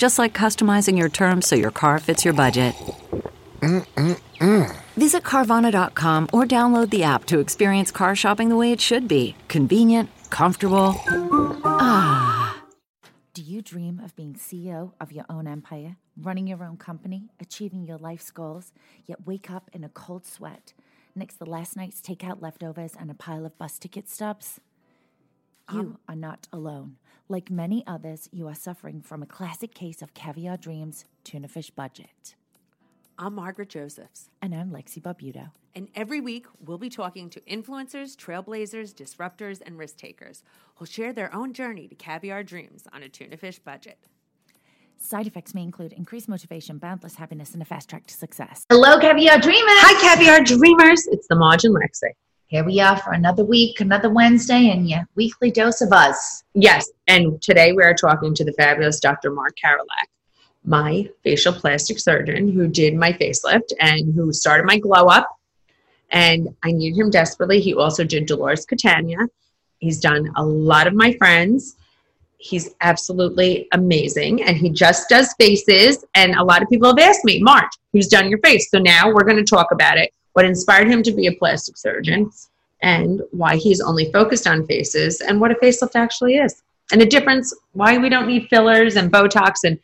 Just 0.00 0.18
like 0.18 0.32
customizing 0.32 0.96
your 0.96 1.10
terms 1.10 1.46
so 1.46 1.56
your 1.56 1.70
car 1.70 1.98
fits 1.98 2.24
your 2.24 2.32
budget. 2.32 2.74
Mm-mm-mm. 3.60 4.74
Visit 4.96 5.22
Carvana.com 5.22 6.26
or 6.32 6.46
download 6.46 6.88
the 6.88 7.02
app 7.02 7.26
to 7.26 7.38
experience 7.38 7.90
car 7.90 8.16
shopping 8.16 8.48
the 8.48 8.56
way 8.56 8.72
it 8.72 8.80
should 8.80 9.06
be 9.06 9.36
convenient, 9.48 10.08
comfortable. 10.30 10.94
Ah. 11.66 12.62
Do 13.34 13.42
you 13.42 13.60
dream 13.60 14.00
of 14.02 14.16
being 14.16 14.36
CEO 14.36 14.92
of 14.98 15.12
your 15.12 15.26
own 15.28 15.46
empire, 15.46 15.96
running 16.16 16.46
your 16.46 16.64
own 16.64 16.78
company, 16.78 17.28
achieving 17.38 17.84
your 17.84 17.98
life's 17.98 18.30
goals, 18.30 18.72
yet 19.06 19.26
wake 19.26 19.50
up 19.50 19.68
in 19.74 19.84
a 19.84 19.90
cold 19.90 20.24
sweat 20.24 20.72
next 21.14 21.36
to 21.36 21.44
last 21.44 21.76
night's 21.76 22.00
takeout 22.00 22.40
leftovers 22.40 22.94
and 22.98 23.10
a 23.10 23.14
pile 23.14 23.44
of 23.44 23.58
bus 23.58 23.78
ticket 23.78 24.08
stubs? 24.08 24.60
You 25.72 25.80
um, 25.80 25.98
are 26.08 26.16
not 26.16 26.48
alone. 26.52 26.96
Like 27.28 27.50
many 27.50 27.84
others, 27.86 28.28
you 28.32 28.48
are 28.48 28.54
suffering 28.54 29.02
from 29.02 29.22
a 29.22 29.26
classic 29.26 29.72
case 29.72 30.02
of 30.02 30.14
caviar 30.14 30.56
dreams, 30.56 31.04
tuna 31.22 31.46
fish 31.46 31.70
budget. 31.70 32.34
I'm 33.16 33.34
Margaret 33.34 33.68
Josephs. 33.68 34.30
And 34.42 34.52
I'm 34.52 34.70
Lexi 34.70 35.00
Barbuto. 35.00 35.50
And 35.74 35.88
every 35.94 36.20
week, 36.20 36.46
we'll 36.64 36.78
be 36.78 36.88
talking 36.88 37.30
to 37.30 37.40
influencers, 37.42 38.16
trailblazers, 38.16 38.92
disruptors, 38.92 39.60
and 39.64 39.78
risk 39.78 39.96
takers 39.96 40.42
who'll 40.74 40.86
share 40.86 41.12
their 41.12 41.32
own 41.32 41.52
journey 41.52 41.86
to 41.86 41.94
caviar 41.94 42.42
dreams 42.42 42.88
on 42.92 43.04
a 43.04 43.08
tuna 43.08 43.36
fish 43.36 43.60
budget. 43.60 43.98
Side 44.96 45.28
effects 45.28 45.54
may 45.54 45.62
include 45.62 45.92
increased 45.92 46.28
motivation, 46.28 46.78
boundless 46.78 47.14
happiness, 47.14 47.52
and 47.52 47.62
a 47.62 47.64
fast 47.64 47.88
track 47.88 48.06
to 48.08 48.14
success. 48.14 48.66
Hello, 48.68 48.98
Caviar 48.98 49.38
Dreamers. 49.38 49.78
Hi, 49.82 50.16
Caviar 50.16 50.42
Dreamers. 50.42 51.06
It's 51.06 51.28
the 51.28 51.36
Marge 51.36 51.64
and 51.64 51.74
Lexi. 51.76 52.10
Here 52.50 52.64
we 52.64 52.80
are 52.80 52.96
for 52.96 53.12
another 53.12 53.44
week, 53.44 53.78
another 53.78 54.10
Wednesday, 54.10 54.70
and 54.70 54.90
your 54.90 55.06
weekly 55.14 55.52
dose 55.52 55.82
of 55.82 55.92
us. 55.92 56.42
Yes, 56.52 56.90
and 57.06 57.40
today 57.40 57.70
we 57.70 57.84
are 57.84 57.94
talking 57.94 58.34
to 58.34 58.44
the 58.44 58.52
fabulous 58.54 58.98
Dr. 58.98 59.30
Mark 59.30 59.56
Karolak, 59.56 60.08
my 60.64 61.08
facial 61.22 61.52
plastic 61.52 62.00
surgeon 62.00 62.50
who 62.50 62.66
did 62.66 62.96
my 62.96 63.12
facelift 63.12 63.70
and 63.78 64.12
who 64.16 64.32
started 64.32 64.66
my 64.66 64.80
glow 64.80 65.06
up. 65.06 65.28
And 66.10 66.48
I 66.64 66.72
needed 66.72 66.98
him 66.98 67.10
desperately. 67.10 67.60
He 67.60 67.72
also 67.72 68.02
did 68.02 68.26
Dolores 68.26 68.66
Catania. 68.66 69.28
He's 69.78 70.00
done 70.00 70.32
a 70.34 70.44
lot 70.44 70.88
of 70.88 70.94
my 70.94 71.12
friends. 71.18 71.76
He's 72.38 72.74
absolutely 72.80 73.68
amazing. 73.70 74.42
And 74.42 74.56
he 74.56 74.70
just 74.70 75.08
does 75.08 75.32
faces. 75.34 76.04
And 76.16 76.34
a 76.34 76.42
lot 76.42 76.64
of 76.64 76.68
people 76.68 76.88
have 76.88 76.98
asked 76.98 77.24
me, 77.24 77.40
Mark, 77.40 77.70
who's 77.92 78.08
done 78.08 78.28
your 78.28 78.40
face? 78.40 78.72
So 78.72 78.80
now 78.80 79.06
we're 79.06 79.22
going 79.22 79.36
to 79.36 79.44
talk 79.44 79.70
about 79.70 79.98
it 79.98 80.12
what 80.32 80.44
inspired 80.44 80.88
him 80.88 81.02
to 81.02 81.12
be 81.12 81.26
a 81.26 81.32
plastic 81.32 81.76
surgeon, 81.76 82.30
and 82.82 83.22
why 83.30 83.56
he's 83.56 83.80
only 83.80 84.10
focused 84.12 84.46
on 84.46 84.66
faces, 84.66 85.20
and 85.20 85.40
what 85.40 85.50
a 85.50 85.54
facelift 85.56 85.94
actually 85.94 86.36
is, 86.36 86.62
and 86.92 87.00
the 87.00 87.06
difference 87.06 87.54
why 87.72 87.98
we 87.98 88.08
don't 88.08 88.26
need 88.26 88.48
fillers 88.48 88.96
and 88.96 89.12
Botox, 89.12 89.64
and 89.64 89.78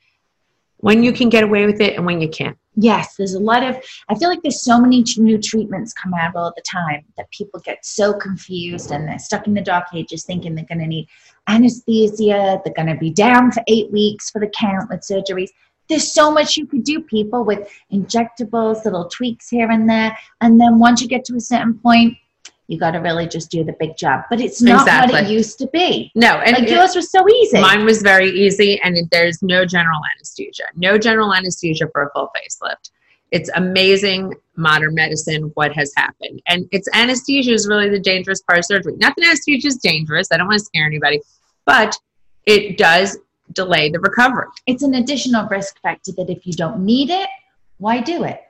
when 0.78 1.02
you 1.02 1.12
can 1.12 1.28
get 1.28 1.44
away 1.44 1.66
with 1.66 1.80
it 1.80 1.96
and 1.96 2.04
when 2.04 2.20
you 2.20 2.28
can't. 2.28 2.56
Yes, 2.78 3.16
there's 3.16 3.32
a 3.32 3.40
lot 3.40 3.62
of, 3.62 3.82
I 4.10 4.14
feel 4.14 4.28
like 4.28 4.42
there's 4.42 4.62
so 4.62 4.78
many 4.78 5.02
new 5.16 5.38
treatments 5.38 5.94
come 5.94 6.12
out 6.12 6.36
all 6.36 6.52
the 6.54 6.62
time 6.62 7.04
that 7.16 7.30
people 7.30 7.58
get 7.60 7.84
so 7.86 8.12
confused 8.12 8.90
and 8.90 9.08
they're 9.08 9.18
stuck 9.18 9.46
in 9.46 9.54
the 9.54 9.62
dark 9.62 9.86
ages 9.94 10.24
thinking 10.24 10.54
they're 10.54 10.66
going 10.66 10.80
to 10.80 10.86
need 10.86 11.08
anesthesia, 11.48 12.60
they're 12.62 12.74
going 12.74 12.88
to 12.88 12.96
be 12.96 13.10
down 13.10 13.50
for 13.50 13.62
eight 13.68 13.90
weeks 13.90 14.30
for 14.30 14.40
the 14.40 14.48
count 14.48 14.90
with 14.90 15.00
surgeries 15.00 15.48
there's 15.88 16.12
so 16.12 16.30
much 16.30 16.56
you 16.56 16.66
could 16.66 16.84
do 16.84 17.00
people 17.00 17.44
with 17.44 17.70
injectables 17.92 18.84
little 18.84 19.08
tweaks 19.08 19.48
here 19.48 19.70
and 19.70 19.88
there. 19.88 20.16
And 20.40 20.60
then 20.60 20.78
once 20.78 21.00
you 21.00 21.08
get 21.08 21.24
to 21.26 21.36
a 21.36 21.40
certain 21.40 21.78
point 21.78 22.16
you 22.68 22.80
got 22.80 22.90
to 22.90 22.98
really 22.98 23.28
just 23.28 23.48
do 23.48 23.62
the 23.62 23.74
big 23.78 23.96
job. 23.96 24.24
But 24.28 24.40
it's 24.40 24.60
not 24.60 24.80
exactly. 24.80 25.12
what 25.12 25.24
it 25.24 25.30
used 25.30 25.56
to 25.58 25.68
be. 25.68 26.10
No 26.16 26.38
and 26.38 26.56
like 26.56 26.64
it, 26.64 26.70
yours 26.70 26.96
was 26.96 27.12
so 27.12 27.28
easy. 27.28 27.60
Mine 27.60 27.84
was 27.84 28.02
very 28.02 28.28
easy 28.28 28.80
and 28.82 28.96
there's 29.12 29.40
no 29.40 29.64
general 29.64 30.00
anesthesia. 30.16 30.64
No 30.74 30.98
general 30.98 31.32
anesthesia 31.32 31.86
for 31.92 32.04
a 32.04 32.10
full 32.10 32.28
facelift. 32.36 32.90
It's 33.30 33.48
amazing 33.54 34.34
modern 34.56 34.94
medicine 34.94 35.52
what 35.54 35.72
has 35.74 35.92
happened. 35.96 36.42
And 36.48 36.66
it's 36.72 36.88
anesthesia 36.92 37.52
is 37.52 37.68
really 37.68 37.88
the 37.88 38.00
dangerous 38.00 38.42
part 38.42 38.58
of 38.58 38.64
surgery. 38.64 38.94
Not 38.96 39.14
that 39.16 39.26
anesthesia 39.26 39.68
is 39.68 39.76
dangerous 39.76 40.28
i 40.32 40.36
don't 40.36 40.46
want 40.46 40.58
to 40.58 40.64
scare 40.64 40.86
anybody 40.86 41.20
but 41.66 41.96
it 42.46 42.78
does 42.78 43.18
delay 43.52 43.90
the 43.90 44.00
recovery. 44.00 44.46
It's 44.66 44.82
an 44.82 44.94
additional 44.94 45.46
risk 45.48 45.80
factor 45.80 46.12
that 46.12 46.30
if 46.30 46.46
you 46.46 46.52
don't 46.52 46.84
need 46.84 47.10
it, 47.10 47.28
why 47.78 48.00
do 48.00 48.24
it? 48.24 48.40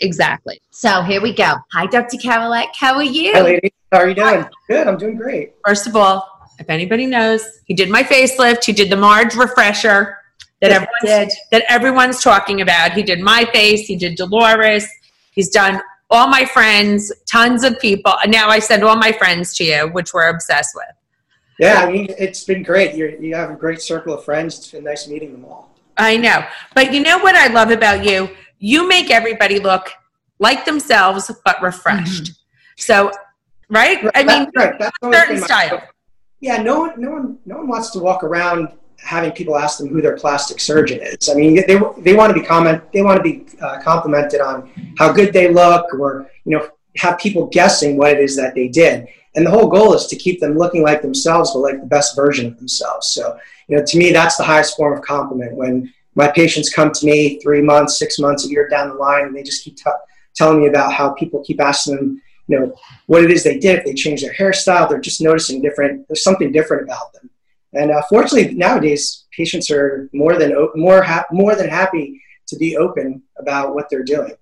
Exactly. 0.00 0.60
So 0.70 1.02
here 1.02 1.20
we 1.20 1.34
go. 1.34 1.54
Hi, 1.72 1.86
Dr. 1.86 2.18
Karolak. 2.18 2.68
How 2.74 2.94
are 2.94 3.02
you? 3.02 3.32
Hi, 3.32 3.40
lady. 3.40 3.72
How 3.90 3.98
are 3.98 4.08
you 4.08 4.14
doing? 4.14 4.44
Good. 4.68 4.86
I'm 4.86 4.96
doing 4.96 5.16
great. 5.16 5.54
First 5.64 5.86
of 5.86 5.96
all, 5.96 6.28
if 6.58 6.70
anybody 6.70 7.06
knows, 7.06 7.44
he 7.64 7.74
did 7.74 7.90
my 7.90 8.02
facelift. 8.02 8.64
He 8.64 8.72
did 8.72 8.90
the 8.90 8.96
Marge 8.96 9.34
refresher 9.34 10.18
that 10.60 10.70
yes, 10.70 10.86
everyone's, 11.02 11.36
that 11.50 11.64
everyone's 11.68 12.22
talking 12.22 12.60
about. 12.60 12.92
He 12.92 13.02
did 13.02 13.20
my 13.20 13.44
face. 13.52 13.86
He 13.86 13.96
did 13.96 14.16
Dolores. 14.16 14.88
He's 15.32 15.50
done 15.50 15.80
all 16.08 16.28
my 16.28 16.44
friends, 16.44 17.12
tons 17.30 17.64
of 17.64 17.78
people. 17.80 18.14
And 18.22 18.32
now 18.32 18.48
I 18.48 18.60
send 18.60 18.84
all 18.84 18.96
my 18.96 19.12
friends 19.12 19.54
to 19.56 19.64
you, 19.64 19.88
which 19.88 20.14
we're 20.14 20.28
obsessed 20.28 20.74
with. 20.74 20.86
Yeah, 21.58 21.80
I 21.80 21.90
mean, 21.90 22.08
it's 22.18 22.44
been 22.44 22.62
great. 22.62 22.94
you 22.94 23.16
you 23.20 23.34
have 23.34 23.50
a 23.50 23.54
great 23.54 23.80
circle 23.80 24.14
of 24.14 24.24
friends. 24.24 24.58
It's 24.58 24.70
been 24.70 24.84
nice 24.84 25.08
meeting 25.08 25.32
them 25.32 25.44
all. 25.44 25.74
I 25.96 26.16
know. 26.16 26.44
But 26.74 26.92
you 26.92 27.00
know 27.00 27.18
what 27.18 27.34
I 27.34 27.46
love 27.46 27.70
about 27.70 28.04
you? 28.04 28.28
You 28.58 28.86
make 28.88 29.10
everybody 29.10 29.58
look 29.58 29.90
like 30.38 30.64
themselves, 30.64 31.30
but 31.44 31.60
refreshed. 31.62 32.24
Mm-hmm. 32.24 32.32
So, 32.76 33.10
right? 33.70 33.98
I 34.14 34.24
mean, 34.24 34.50
right. 34.54 34.78
That's 34.78 34.96
certain 35.02 35.40
style. 35.40 35.82
Yeah, 36.40 36.62
no 36.62 36.80
one, 36.80 37.00
no 37.00 37.10
one, 37.12 37.38
no 37.46 37.56
one 37.56 37.68
wants 37.68 37.90
to 37.92 37.98
walk 37.98 38.22
around 38.22 38.68
having 38.98 39.30
people 39.32 39.56
ask 39.56 39.78
them 39.78 39.88
who 39.88 40.02
their 40.02 40.16
plastic 40.16 40.60
surgeon 40.60 41.00
is. 41.00 41.28
I 41.28 41.34
mean, 41.34 41.54
they, 41.54 41.80
they 41.98 42.14
want 42.14 42.34
to 42.34 42.40
be 42.40 42.44
comment, 42.44 42.82
they 42.92 43.02
want 43.02 43.16
to 43.16 43.22
be 43.22 43.46
uh, 43.60 43.80
complimented 43.80 44.40
on 44.40 44.70
how 44.98 45.12
good 45.12 45.32
they 45.32 45.52
look, 45.52 45.86
or 45.94 46.30
you 46.44 46.58
know, 46.58 46.68
have 46.96 47.18
people 47.18 47.46
guessing 47.46 47.96
what 47.96 48.12
it 48.12 48.20
is 48.20 48.36
that 48.36 48.54
they 48.54 48.68
did. 48.68 49.08
And 49.36 49.46
the 49.46 49.50
whole 49.50 49.68
goal 49.68 49.94
is 49.94 50.06
to 50.06 50.16
keep 50.16 50.40
them 50.40 50.56
looking 50.56 50.82
like 50.82 51.02
themselves, 51.02 51.52
but 51.52 51.60
like 51.60 51.80
the 51.80 51.86
best 51.86 52.16
version 52.16 52.46
of 52.46 52.56
themselves. 52.56 53.08
So, 53.08 53.38
you 53.68 53.76
know, 53.76 53.84
to 53.84 53.98
me, 53.98 54.10
that's 54.10 54.36
the 54.36 54.44
highest 54.44 54.76
form 54.76 54.96
of 54.96 55.04
compliment 55.04 55.54
when 55.54 55.92
my 56.14 56.28
patients 56.28 56.72
come 56.72 56.90
to 56.92 57.06
me 57.06 57.38
three 57.40 57.60
months, 57.60 57.98
six 57.98 58.18
months, 58.18 58.46
a 58.46 58.48
year 58.48 58.68
down 58.68 58.88
the 58.88 58.94
line, 58.94 59.26
and 59.26 59.36
they 59.36 59.42
just 59.42 59.62
keep 59.62 59.76
t- 59.76 59.84
telling 60.34 60.60
me 60.60 60.68
about 60.68 60.92
how 60.92 61.10
people 61.10 61.44
keep 61.44 61.60
asking 61.60 61.96
them, 61.96 62.22
you 62.48 62.58
know, 62.58 62.74
what 63.06 63.22
it 63.22 63.30
is 63.30 63.44
they 63.44 63.58
did. 63.58 63.78
If 63.78 63.84
they 63.84 63.92
change 63.92 64.22
their 64.22 64.32
hairstyle, 64.32 64.88
they're 64.88 64.98
just 65.00 65.20
noticing 65.20 65.60
different. 65.60 66.08
There's 66.08 66.24
something 66.24 66.50
different 66.50 66.84
about 66.84 67.12
them. 67.12 67.28
And 67.74 67.90
uh, 67.90 68.02
fortunately, 68.08 68.54
nowadays, 68.54 69.26
patients 69.36 69.70
are 69.70 70.08
more 70.14 70.38
than 70.38 70.54
more 70.74 71.02
ha- 71.02 71.26
more 71.30 71.54
than 71.54 71.68
happy 71.68 72.22
to 72.46 72.56
be 72.56 72.78
open 72.78 73.22
about 73.38 73.74
what 73.74 73.90
they're 73.90 74.02
doing. 74.02 74.32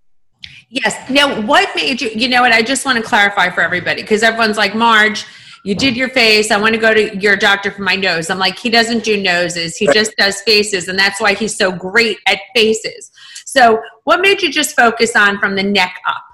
Yes. 0.71 1.09
Now, 1.09 1.41
what 1.43 1.69
made 1.77 2.01
you, 2.01 2.11
you 2.11 2.29
know 2.29 2.43
what, 2.43 2.53
I 2.53 2.61
just 2.61 2.85
want 2.85 2.99
to 2.99 3.03
clarify 3.03 3.49
for 3.51 3.61
everybody 3.61 4.03
because 4.03 4.25
everyone's 4.25 4.57
like, 4.57 4.75
Marge, 4.75 5.25
you 5.65 5.75
did 5.75 5.97
your 5.97 6.09
face. 6.09 6.51
I 6.51 6.61
want 6.61 6.75
to 6.75 6.81
go 6.81 6.93
to 6.93 7.17
your 7.17 7.37
doctor 7.37 7.71
for 7.71 7.83
my 7.83 7.95
nose. 7.95 8.29
I'm 8.29 8.39
like, 8.39 8.59
he 8.59 8.71
doesn't 8.71 9.05
do 9.05 9.21
noses, 9.23 9.77
he 9.77 9.87
just 9.93 10.17
does 10.17 10.41
faces. 10.43 10.89
And 10.89 10.99
that's 10.99 11.21
why 11.21 11.35
he's 11.35 11.57
so 11.57 11.71
great 11.73 12.19
at 12.27 12.39
faces. 12.55 13.11
So, 13.47 13.81
what 14.03 14.21
made 14.21 14.43
you 14.43 14.51
just 14.51 14.75
focus 14.75 15.15
on 15.15 15.39
from 15.39 15.55
the 15.55 15.63
neck 15.63 15.95
up? 16.09 16.25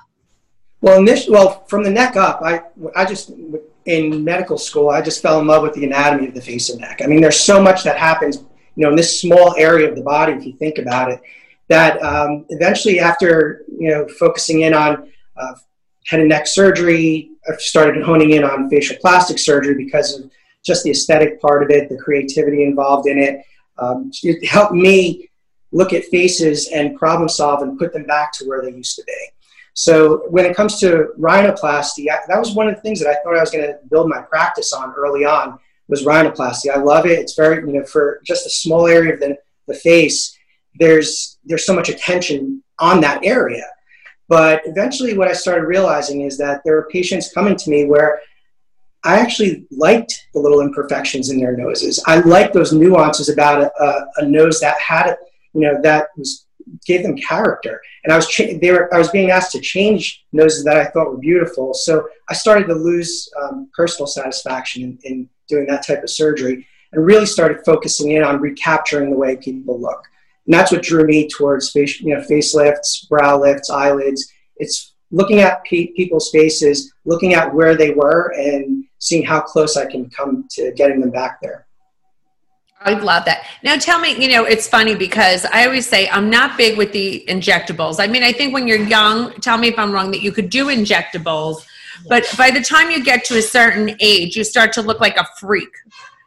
Well, 0.80 1.04
this 1.04 1.28
well, 1.28 1.64
from 1.66 1.84
the 1.84 1.90
neck 1.90 2.16
up, 2.16 2.40
I, 2.42 2.62
I 2.96 3.04
just, 3.04 3.32
in 3.84 4.24
medical 4.24 4.56
school, 4.56 4.88
I 4.88 5.02
just 5.02 5.20
fell 5.20 5.38
in 5.38 5.46
love 5.46 5.62
with 5.62 5.74
the 5.74 5.84
anatomy 5.84 6.28
of 6.28 6.34
the 6.34 6.40
face 6.40 6.70
and 6.70 6.80
neck. 6.80 7.00
I 7.04 7.06
mean, 7.06 7.20
there's 7.20 7.38
so 7.38 7.62
much 7.62 7.84
that 7.84 7.98
happens, 7.98 8.38
you 8.38 8.84
know, 8.84 8.88
in 8.88 8.96
this 8.96 9.20
small 9.20 9.54
area 9.58 9.88
of 9.88 9.96
the 9.96 10.02
body, 10.02 10.32
if 10.32 10.46
you 10.46 10.54
think 10.54 10.78
about 10.78 11.10
it 11.12 11.20
that 11.70 12.02
um, 12.02 12.44
eventually 12.50 13.00
after 13.00 13.62
you 13.78 13.88
know 13.88 14.06
focusing 14.06 14.60
in 14.62 14.74
on 14.74 15.10
uh, 15.36 15.54
head 16.06 16.20
and 16.20 16.28
neck 16.28 16.46
surgery. 16.46 17.30
I 17.48 17.56
started 17.56 18.02
honing 18.02 18.32
in 18.32 18.44
on 18.44 18.68
facial 18.68 18.96
plastic 19.00 19.38
surgery 19.38 19.74
because 19.74 20.18
of 20.18 20.30
just 20.64 20.84
the 20.84 20.90
aesthetic 20.90 21.40
part 21.40 21.62
of 21.62 21.70
it, 21.70 21.88
the 21.88 21.96
creativity 21.96 22.64
involved 22.64 23.08
in 23.08 23.18
it. 23.18 23.42
Um, 23.78 24.10
it 24.22 24.46
helped 24.46 24.74
me 24.74 25.30
look 25.72 25.92
at 25.92 26.04
faces 26.06 26.68
and 26.68 26.98
problem 26.98 27.28
solve 27.28 27.62
and 27.62 27.78
put 27.78 27.92
them 27.92 28.04
back 28.04 28.32
to 28.34 28.44
where 28.44 28.60
they 28.60 28.72
used 28.72 28.96
to 28.96 29.04
be. 29.06 29.28
So 29.72 30.24
when 30.28 30.44
it 30.44 30.56
comes 30.56 30.80
to 30.80 31.10
rhinoplasty, 31.18 32.10
I, 32.10 32.18
that 32.28 32.38
was 32.38 32.54
one 32.54 32.68
of 32.68 32.74
the 32.74 32.80
things 32.82 33.00
that 33.00 33.08
I 33.08 33.22
thought 33.22 33.36
I 33.36 33.40
was 33.40 33.50
going 33.50 33.66
to 33.66 33.78
build 33.88 34.08
my 34.08 34.20
practice 34.20 34.72
on 34.72 34.92
early 34.96 35.24
on 35.24 35.58
was 35.88 36.04
rhinoplasty. 36.04 36.70
I 36.70 36.78
love 36.78 37.06
it. 37.06 37.18
It's 37.18 37.34
very, 37.34 37.64
you 37.66 37.78
know, 37.78 37.86
for 37.86 38.20
just 38.26 38.46
a 38.46 38.50
small 38.50 38.86
area 38.86 39.14
of 39.14 39.20
the, 39.20 39.38
the 39.68 39.74
face, 39.74 40.36
there's, 40.78 41.38
there's 41.44 41.66
so 41.66 41.74
much 41.74 41.88
attention 41.88 42.62
on 42.78 43.00
that 43.00 43.24
area. 43.24 43.66
But 44.28 44.62
eventually 44.64 45.18
what 45.18 45.28
I 45.28 45.32
started 45.32 45.66
realizing 45.66 46.22
is 46.22 46.38
that 46.38 46.62
there 46.64 46.76
are 46.78 46.88
patients 46.88 47.32
coming 47.32 47.56
to 47.56 47.70
me 47.70 47.86
where 47.86 48.20
I 49.02 49.18
actually 49.18 49.66
liked 49.70 50.28
the 50.34 50.40
little 50.40 50.60
imperfections 50.60 51.30
in 51.30 51.40
their 51.40 51.56
noses. 51.56 52.02
I 52.06 52.20
liked 52.20 52.54
those 52.54 52.72
nuances 52.72 53.28
about 53.28 53.62
a, 53.62 53.82
a, 53.82 54.06
a 54.18 54.26
nose 54.26 54.60
that 54.60 54.78
had, 54.78 55.16
you 55.54 55.62
know, 55.62 55.80
that 55.82 56.08
was 56.16 56.46
gave 56.86 57.02
them 57.02 57.16
character. 57.16 57.80
And 58.04 58.12
I 58.12 58.16
was 58.16 58.28
cha- 58.28 58.58
they 58.60 58.70
were 58.70 58.92
I 58.94 58.98
was 58.98 59.10
being 59.10 59.30
asked 59.30 59.52
to 59.52 59.60
change 59.60 60.24
noses 60.32 60.64
that 60.64 60.76
I 60.76 60.86
thought 60.86 61.10
were 61.10 61.18
beautiful. 61.18 61.74
So 61.74 62.08
I 62.28 62.34
started 62.34 62.68
to 62.68 62.74
lose 62.74 63.28
um, 63.40 63.68
personal 63.74 64.06
satisfaction 64.06 64.82
in, 64.82 64.98
in 65.02 65.28
doing 65.48 65.66
that 65.66 65.84
type 65.84 66.02
of 66.02 66.10
surgery, 66.10 66.66
and 66.92 67.04
really 67.04 67.26
started 67.26 67.64
focusing 67.64 68.12
in 68.12 68.22
on 68.22 68.40
recapturing 68.40 69.10
the 69.10 69.16
way 69.16 69.36
people 69.36 69.80
look. 69.80 70.02
And 70.50 70.58
that's 70.58 70.72
what 70.72 70.82
drew 70.82 71.04
me 71.04 71.28
towards 71.28 71.70
face, 71.70 72.00
you 72.00 72.12
know, 72.12 72.22
facelifts, 72.22 73.08
brow 73.08 73.40
lifts, 73.40 73.70
eyelids. 73.70 74.32
It's 74.56 74.94
looking 75.12 75.38
at 75.38 75.62
pe- 75.62 75.92
people's 75.92 76.28
faces, 76.32 76.92
looking 77.04 77.34
at 77.34 77.54
where 77.54 77.76
they 77.76 77.90
were, 77.90 78.34
and 78.36 78.84
seeing 78.98 79.24
how 79.24 79.42
close 79.42 79.76
I 79.76 79.86
can 79.86 80.10
come 80.10 80.48
to 80.50 80.72
getting 80.72 80.98
them 80.98 81.12
back 81.12 81.38
there. 81.40 81.68
I 82.80 82.94
love 82.94 83.26
that. 83.26 83.46
Now 83.62 83.76
tell 83.76 84.00
me, 84.00 84.20
you 84.20 84.28
know, 84.32 84.44
it's 84.44 84.66
funny 84.66 84.96
because 84.96 85.44
I 85.52 85.66
always 85.66 85.86
say 85.86 86.08
I'm 86.08 86.28
not 86.28 86.58
big 86.58 86.76
with 86.76 86.90
the 86.90 87.24
injectables. 87.28 88.00
I 88.00 88.08
mean, 88.08 88.24
I 88.24 88.32
think 88.32 88.52
when 88.52 88.66
you're 88.66 88.82
young, 88.82 89.32
tell 89.34 89.56
me 89.56 89.68
if 89.68 89.78
I'm 89.78 89.92
wrong, 89.92 90.10
that 90.10 90.20
you 90.20 90.32
could 90.32 90.50
do 90.50 90.66
injectables, 90.66 91.64
but 92.08 92.24
by 92.36 92.50
the 92.50 92.60
time 92.60 92.90
you 92.90 93.04
get 93.04 93.24
to 93.26 93.38
a 93.38 93.42
certain 93.42 93.94
age, 94.00 94.34
you 94.34 94.42
start 94.42 94.72
to 94.72 94.82
look 94.82 94.98
like 94.98 95.16
a 95.16 95.28
freak 95.38 95.70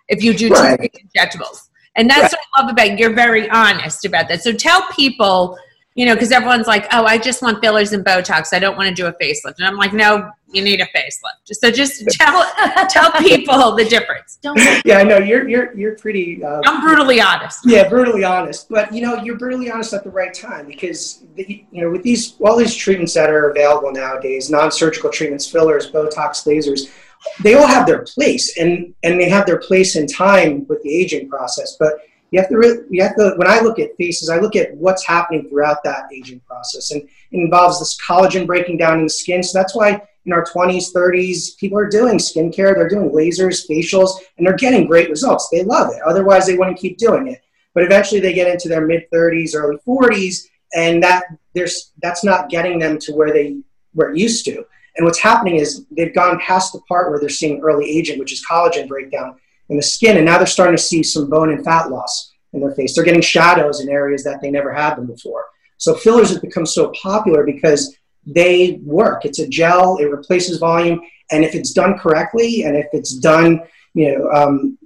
if 0.08 0.24
you 0.24 0.34
do 0.34 0.48
right. 0.48 0.80
injectables. 1.14 1.68
And 1.96 2.10
that's 2.10 2.22
right. 2.22 2.32
what 2.32 2.40
I 2.54 2.62
love 2.62 2.72
about 2.72 2.92
you. 2.92 2.98
You're 2.98 3.16
very 3.16 3.50
honest 3.50 4.06
about 4.06 4.28
that. 4.30 4.42
So 4.42 4.52
tell 4.52 4.82
people 4.96 5.58
you 5.96 6.08
know, 6.08 6.16
because 6.16 6.32
everyone's 6.32 6.68
like, 6.68 6.88
oh, 6.92 7.06
I 7.06 7.18
just 7.18 7.42
want 7.42 7.62
fillers 7.62 7.94
and 7.94 8.04
Botox. 8.04 8.52
I 8.52 8.60
don't 8.60 8.76
want 8.76 8.90
to 8.90 8.96
do 8.96 9.06
a 9.06 9.14
facelift. 9.14 9.58
And 9.60 9.68
I'm 9.68 9.78
like, 9.78 9.94
no, 9.94 10.32
you 10.52 10.64
need 10.64 10.82
a 10.82 10.86
facelift. 10.86 11.54
So 11.54 11.70
just 11.70 12.04
tell 12.10 12.52
tell 12.90 13.12
people 13.12 13.76
the 13.76 13.86
difference. 13.86 14.40
Don't 14.42 14.58
yeah, 14.86 14.98
I 14.98 15.04
know 15.04 15.18
you're 15.20 15.48
you're 15.48 15.78
you're 15.78 15.96
pretty. 15.96 16.44
Uh, 16.44 16.62
I'm 16.66 16.82
brutally 16.82 17.22
honest. 17.22 17.60
Yeah, 17.66 17.88
brutally 17.88 18.24
honest. 18.24 18.70
But 18.70 18.92
you 18.92 19.02
know, 19.02 19.22
you're 19.22 19.38
brutally 19.38 19.70
honest 19.70 19.94
at 19.94 20.04
the 20.04 20.10
right 20.10 20.34
time 20.34 20.66
because 20.66 21.24
the, 21.36 21.64
you 21.72 21.84
know 21.84 21.92
with 21.92 22.02
these 22.02 22.36
all 22.40 22.58
these 22.58 22.76
treatments 22.76 23.14
that 23.14 23.30
are 23.30 23.52
available 23.52 23.92
nowadays, 23.92 24.50
non-surgical 24.50 25.12
treatments, 25.12 25.50
fillers, 25.50 25.92
Botox, 25.92 26.46
lasers, 26.48 26.92
they 27.42 27.54
all 27.56 27.68
have 27.68 27.86
their 27.86 28.04
place, 28.04 28.58
and 28.58 28.94
and 29.04 29.20
they 29.20 29.30
have 29.30 29.46
their 29.46 29.60
place 29.60 29.96
in 29.96 30.08
time 30.08 30.66
with 30.68 30.82
the 30.84 30.96
aging 30.96 31.30
process, 31.30 31.76
but 31.80 32.00
you 32.34 32.40
have 32.40 32.50
to 32.50 32.58
really, 32.58 32.80
you 32.90 33.04
have 33.04 33.16
to, 33.18 33.34
when 33.36 33.48
I 33.48 33.60
look 33.60 33.78
at 33.78 33.96
faces, 33.96 34.28
I 34.28 34.40
look 34.40 34.56
at 34.56 34.76
what's 34.76 35.06
happening 35.06 35.48
throughout 35.48 35.84
that 35.84 36.06
aging 36.12 36.40
process. 36.40 36.90
And 36.90 37.04
it 37.04 37.10
involves 37.32 37.78
this 37.78 37.96
collagen 38.02 38.48
breaking 38.48 38.78
down 38.78 38.98
in 38.98 39.04
the 39.04 39.10
skin. 39.12 39.44
So 39.44 39.56
that's 39.56 39.76
why 39.76 40.02
in 40.26 40.34
our 40.34 40.44
20s, 40.44 40.92
30s, 40.96 41.56
people 41.60 41.78
are 41.78 41.88
doing 41.88 42.18
skincare, 42.18 42.74
they're 42.74 42.90
doing 42.90 43.12
lasers, 43.12 43.70
facials, 43.70 44.18
and 44.38 44.48
they're 44.48 44.56
getting 44.56 44.88
great 44.88 45.12
results. 45.12 45.48
They 45.52 45.64
love 45.64 45.94
it. 45.94 46.02
Otherwise, 46.02 46.48
they 46.48 46.58
wouldn't 46.58 46.80
keep 46.80 46.98
doing 46.98 47.28
it. 47.28 47.40
But 47.76 47.84
eventually, 47.84 48.20
they 48.20 48.34
get 48.34 48.52
into 48.52 48.68
their 48.68 48.88
mid 48.88 49.04
30s, 49.12 49.56
early 49.56 49.78
40s, 49.88 50.48
and 50.76 51.04
that 51.04 51.26
there's 51.54 51.92
that's 52.02 52.24
not 52.24 52.50
getting 52.50 52.80
them 52.80 52.98
to 53.00 53.14
where 53.14 53.32
they 53.32 53.60
were 53.94 54.16
used 54.16 54.46
to. 54.46 54.66
And 54.96 55.06
what's 55.06 55.20
happening 55.20 55.56
is 55.56 55.86
they've 55.92 56.14
gone 56.14 56.40
past 56.40 56.74
the 56.74 56.82
part 56.88 57.10
where 57.10 57.20
they're 57.20 57.30
seeing 57.30 57.62
early 57.62 57.90
aging, 57.90 58.20
which 58.20 58.32
is 58.32 58.46
collagen 58.50 58.88
breakdown, 58.88 59.36
in 59.70 59.78
the 59.78 59.84
skin, 59.84 60.18
and 60.18 60.26
now 60.26 60.38
they're 60.38 60.46
starting 60.46 60.76
to 60.76 60.82
see 60.82 61.02
some 61.02 61.30
bone 61.30 61.52
and 61.52 61.64
fat 61.64 61.90
loss 61.90 62.34
in 62.54 62.60
their 62.60 62.76
face. 62.76 62.94
They're 62.94 63.04
getting 63.04 63.22
shadows 63.22 63.82
in 63.82 63.90
areas 63.90 64.24
that 64.24 64.42
they 64.42 64.52
never 64.52 64.72
had 64.74 64.96
them 64.96 65.08
before. 65.08 65.46
So 65.78 65.96
fillers 65.96 66.30
have 66.32 66.42
become 66.42 66.66
so 66.66 66.92
popular 67.02 67.44
because 67.44 67.96
they 68.26 68.80
work. 68.84 69.26
It's 69.26 69.40
a 69.40 69.48
gel, 69.48 69.98
it 69.98 70.06
replaces 70.06 70.60
volume, 70.60 71.02
and 71.32 71.44
if 71.44 71.56
it's 71.56 71.72
done 71.72 71.98
correctly, 71.98 72.64
and 72.64 72.76
if 72.76 72.88
it's 72.94 73.16
done, 73.16 73.62
you 73.94 74.18
know, 74.18 74.30
um, 74.32 74.78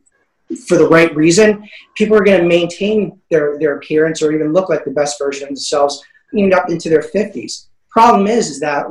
for 0.67 0.77
the 0.77 0.87
right 0.87 1.13
reason, 1.15 1.67
people 1.95 2.15
are 2.15 2.23
going 2.23 2.39
to 2.39 2.47
maintain 2.47 3.19
their, 3.29 3.59
their 3.59 3.77
appearance 3.77 4.21
or 4.21 4.31
even 4.31 4.53
look 4.53 4.69
like 4.69 4.85
the 4.85 4.91
best 4.91 5.19
version 5.19 5.43
of 5.43 5.49
themselves, 5.49 6.01
even 6.33 6.53
up 6.53 6.69
into 6.69 6.89
their 6.89 7.01
50s. 7.01 7.67
Problem 7.89 8.27
is, 8.27 8.49
is 8.49 8.59
that 8.61 8.85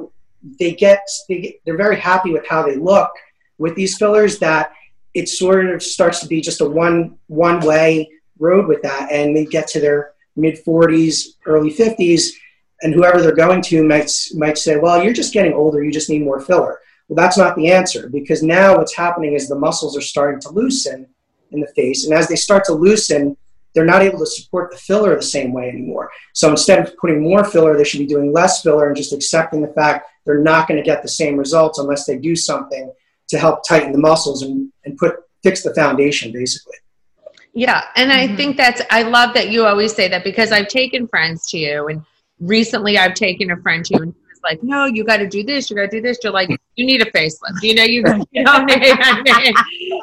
they 0.58 0.72
get, 0.72 1.08
they 1.28 1.40
get 1.40 1.60
they're 1.64 1.76
very 1.76 1.98
happy 1.98 2.32
with 2.32 2.46
how 2.46 2.62
they 2.62 2.76
look 2.76 3.10
with 3.58 3.75
these 3.75 3.96
fillers 3.96 4.38
that 4.38 4.72
it 5.14 5.28
sort 5.28 5.66
of 5.66 5.82
starts 5.82 6.20
to 6.20 6.26
be 6.26 6.40
just 6.40 6.60
a 6.60 6.69
one 6.69 7.16
one 7.28 7.60
way 7.60 8.08
road 8.38 8.66
with 8.66 8.82
that, 8.82 9.10
and 9.10 9.37
they 9.37 9.46
get 9.46 9.66
to 9.69 9.81
their 9.81 10.12
mid 10.37 10.62
40s, 10.62 11.37
early 11.46 11.72
50s, 11.72 12.28
and 12.82 12.93
whoever 12.93 13.22
they're 13.22 13.34
going 13.34 13.62
to 13.62 13.82
might 13.82 14.10
might 14.34 14.58
say, 14.58 14.76
"Well, 14.76 15.02
you're 15.02 15.14
just 15.14 15.32
getting 15.32 15.54
older. 15.54 15.82
You 15.82 15.90
just 15.90 16.10
need 16.10 16.22
more 16.22 16.40
filler." 16.40 16.81
Well, 17.08 17.16
that's 17.16 17.38
not 17.38 17.56
the 17.56 17.70
answer 17.70 18.08
because 18.08 18.43
now 18.43 18.76
what's 18.76 18.94
happening 18.94 19.32
is 19.34 19.48
the 19.48 19.54
muscles 19.58 19.96
are 19.96 20.02
starting 20.02 20.40
to 20.40 20.50
loosen 20.50 21.06
in 21.52 21.60
the 21.60 21.69
face, 21.69 22.04
and 22.04 22.12
as 22.12 22.28
they 22.28 22.37
start 22.37 22.64
to 22.64 22.75
loosen, 22.75 23.37
they're 23.75 23.84
not 23.84 24.02
able 24.02 24.19
to 24.19 24.26
support 24.26 24.70
the 24.70 24.76
filler 24.76 25.14
the 25.14 25.22
same 25.22 25.52
way 25.52 25.69
anymore. 25.69 26.10
So 26.34 26.50
instead 26.50 26.81
of 26.81 26.96
putting 26.98 27.22
more 27.22 27.44
filler, 27.44 27.76
they 27.76 27.84
should 27.84 28.00
be 28.00 28.06
doing 28.06 28.32
less 28.32 28.62
filler 28.62 28.88
and 28.88 28.96
just 28.96 29.12
accepting 29.12 29.62
the 29.62 29.72
fact 29.72 30.08
they're 30.26 30.43
not 30.43 30.69
going 30.69 30.76
to 30.76 30.84
get 30.84 31.02
the 31.02 31.08
same 31.08 31.37
results 31.37 31.78
unless 31.78 32.05
they 32.05 32.19
do 32.19 32.37
something 32.37 32.93
to 33.28 33.38
help 33.38 33.61
tighten 33.67 33.93
the 33.93 33.99
muscles 33.99 34.43
and, 34.43 34.70
and 34.84 34.96
put 34.99 35.17
fix 35.43 35.62
the 35.62 35.75
foundation 35.75 36.32
basically. 36.32 36.76
Yeah, 37.55 37.84
and 37.94 38.12
I 38.12 38.26
mm-hmm. 38.26 38.37
think 38.37 38.56
that's 38.56 38.82
I 38.90 39.02
love 39.02 39.32
that 39.34 39.50
you 39.50 39.64
always 39.64 39.94
say 39.94 40.08
that 40.08 40.25
because 40.25 40.52
I've 40.52 40.69
taken 40.69 41.08
friends 41.08 41.49
to 41.50 41.58
you 41.58 41.88
and 41.88 42.02
recently 42.40 42.99
I've 42.99 43.14
taken 43.14 43.50
a 43.50 43.56
friend 43.62 43.84
to 43.87 43.94
you 43.94 44.02
and 44.02 44.12
he 44.12 44.20
was 44.28 44.40
like, 44.44 44.62
No, 44.62 44.84
you 44.84 45.05
gotta 45.05 45.26
do 45.26 45.43
this, 45.43 45.70
you 45.70 45.76
gotta 45.76 45.88
do 45.88 46.02
this. 46.02 46.19
You're 46.23 46.32
like, 46.32 46.50
you 46.75 46.84
need 46.84 47.00
a 47.00 47.11
facelift. 47.12 47.62
You 47.62 47.75
know, 47.75 47.84
you, 47.84 48.05
you 48.32 48.43
know 48.43 48.53
I 48.53 49.53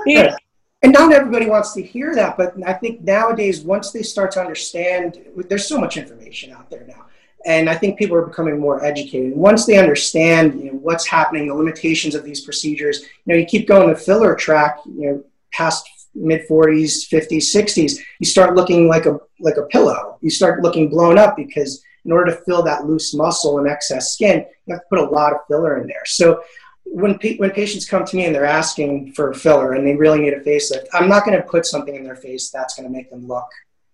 mean? 0.05 0.29
And 0.83 0.91
not 0.91 1.13
everybody 1.13 1.45
wants 1.45 1.71
to 1.75 1.81
hear 1.81 2.13
that, 2.15 2.35
but 2.35 2.55
I 2.67 2.73
think 2.73 2.99
nowadays 2.99 3.61
once 3.61 3.91
they 3.91 4.03
start 4.03 4.31
to 4.31 4.41
understand 4.41 5.17
there's 5.47 5.65
so 5.65 5.79
much 5.79 5.95
information 5.95 6.51
out 6.51 6.69
there 6.69 6.85
now 6.85 7.05
and 7.45 7.69
I 7.69 7.75
think 7.75 7.97
people 7.97 8.15
are 8.15 8.25
becoming 8.25 8.59
more 8.59 8.83
educated. 8.83 9.35
Once 9.35 9.65
they 9.65 9.77
understand, 9.77 10.59
you 10.59 10.71
know, 10.71 10.77
what's 10.79 11.05
happening, 11.05 11.47
the 11.47 11.53
limitations 11.53 12.15
of 12.15 12.23
these 12.23 12.41
procedures, 12.41 13.01
you 13.01 13.33
know, 13.33 13.35
you 13.35 13.45
keep 13.45 13.67
going 13.67 13.89
the 13.89 13.95
filler 13.95 14.35
track, 14.35 14.77
you 14.85 15.09
know, 15.09 15.23
past 15.51 15.87
mid 16.15 16.47
40s, 16.47 17.09
50s, 17.09 17.55
60s, 17.55 17.99
you 18.19 18.25
start 18.25 18.55
looking 18.55 18.87
like 18.87 19.05
a 19.05 19.19
like 19.39 19.57
a 19.57 19.63
pillow. 19.63 20.17
You 20.21 20.29
start 20.29 20.61
looking 20.61 20.89
blown 20.89 21.17
up 21.17 21.35
because 21.35 21.83
in 22.05 22.11
order 22.11 22.31
to 22.31 22.41
fill 22.43 22.63
that 22.63 22.85
loose 22.85 23.13
muscle 23.13 23.59
and 23.59 23.67
excess 23.67 24.13
skin, 24.13 24.45
you 24.65 24.73
have 24.73 24.81
to 24.81 24.87
put 24.89 24.99
a 24.99 25.09
lot 25.09 25.33
of 25.33 25.39
filler 25.47 25.79
in 25.81 25.87
there. 25.87 26.05
So 26.05 26.43
when 26.85 27.19
when 27.37 27.51
patients 27.51 27.87
come 27.87 28.05
to 28.05 28.15
me 28.15 28.25
and 28.25 28.35
they're 28.35 28.45
asking 28.45 29.13
for 29.13 29.33
filler 29.33 29.73
and 29.73 29.85
they 29.85 29.95
really 29.95 30.19
need 30.19 30.33
a 30.33 30.41
facelift, 30.41 30.85
I'm 30.93 31.09
not 31.09 31.25
going 31.25 31.37
to 31.37 31.47
put 31.47 31.65
something 31.65 31.95
in 31.95 32.03
their 32.03 32.15
face 32.15 32.49
that's 32.49 32.75
going 32.75 32.87
to 32.87 32.93
make 32.93 33.09
them 33.09 33.27
look 33.27 33.47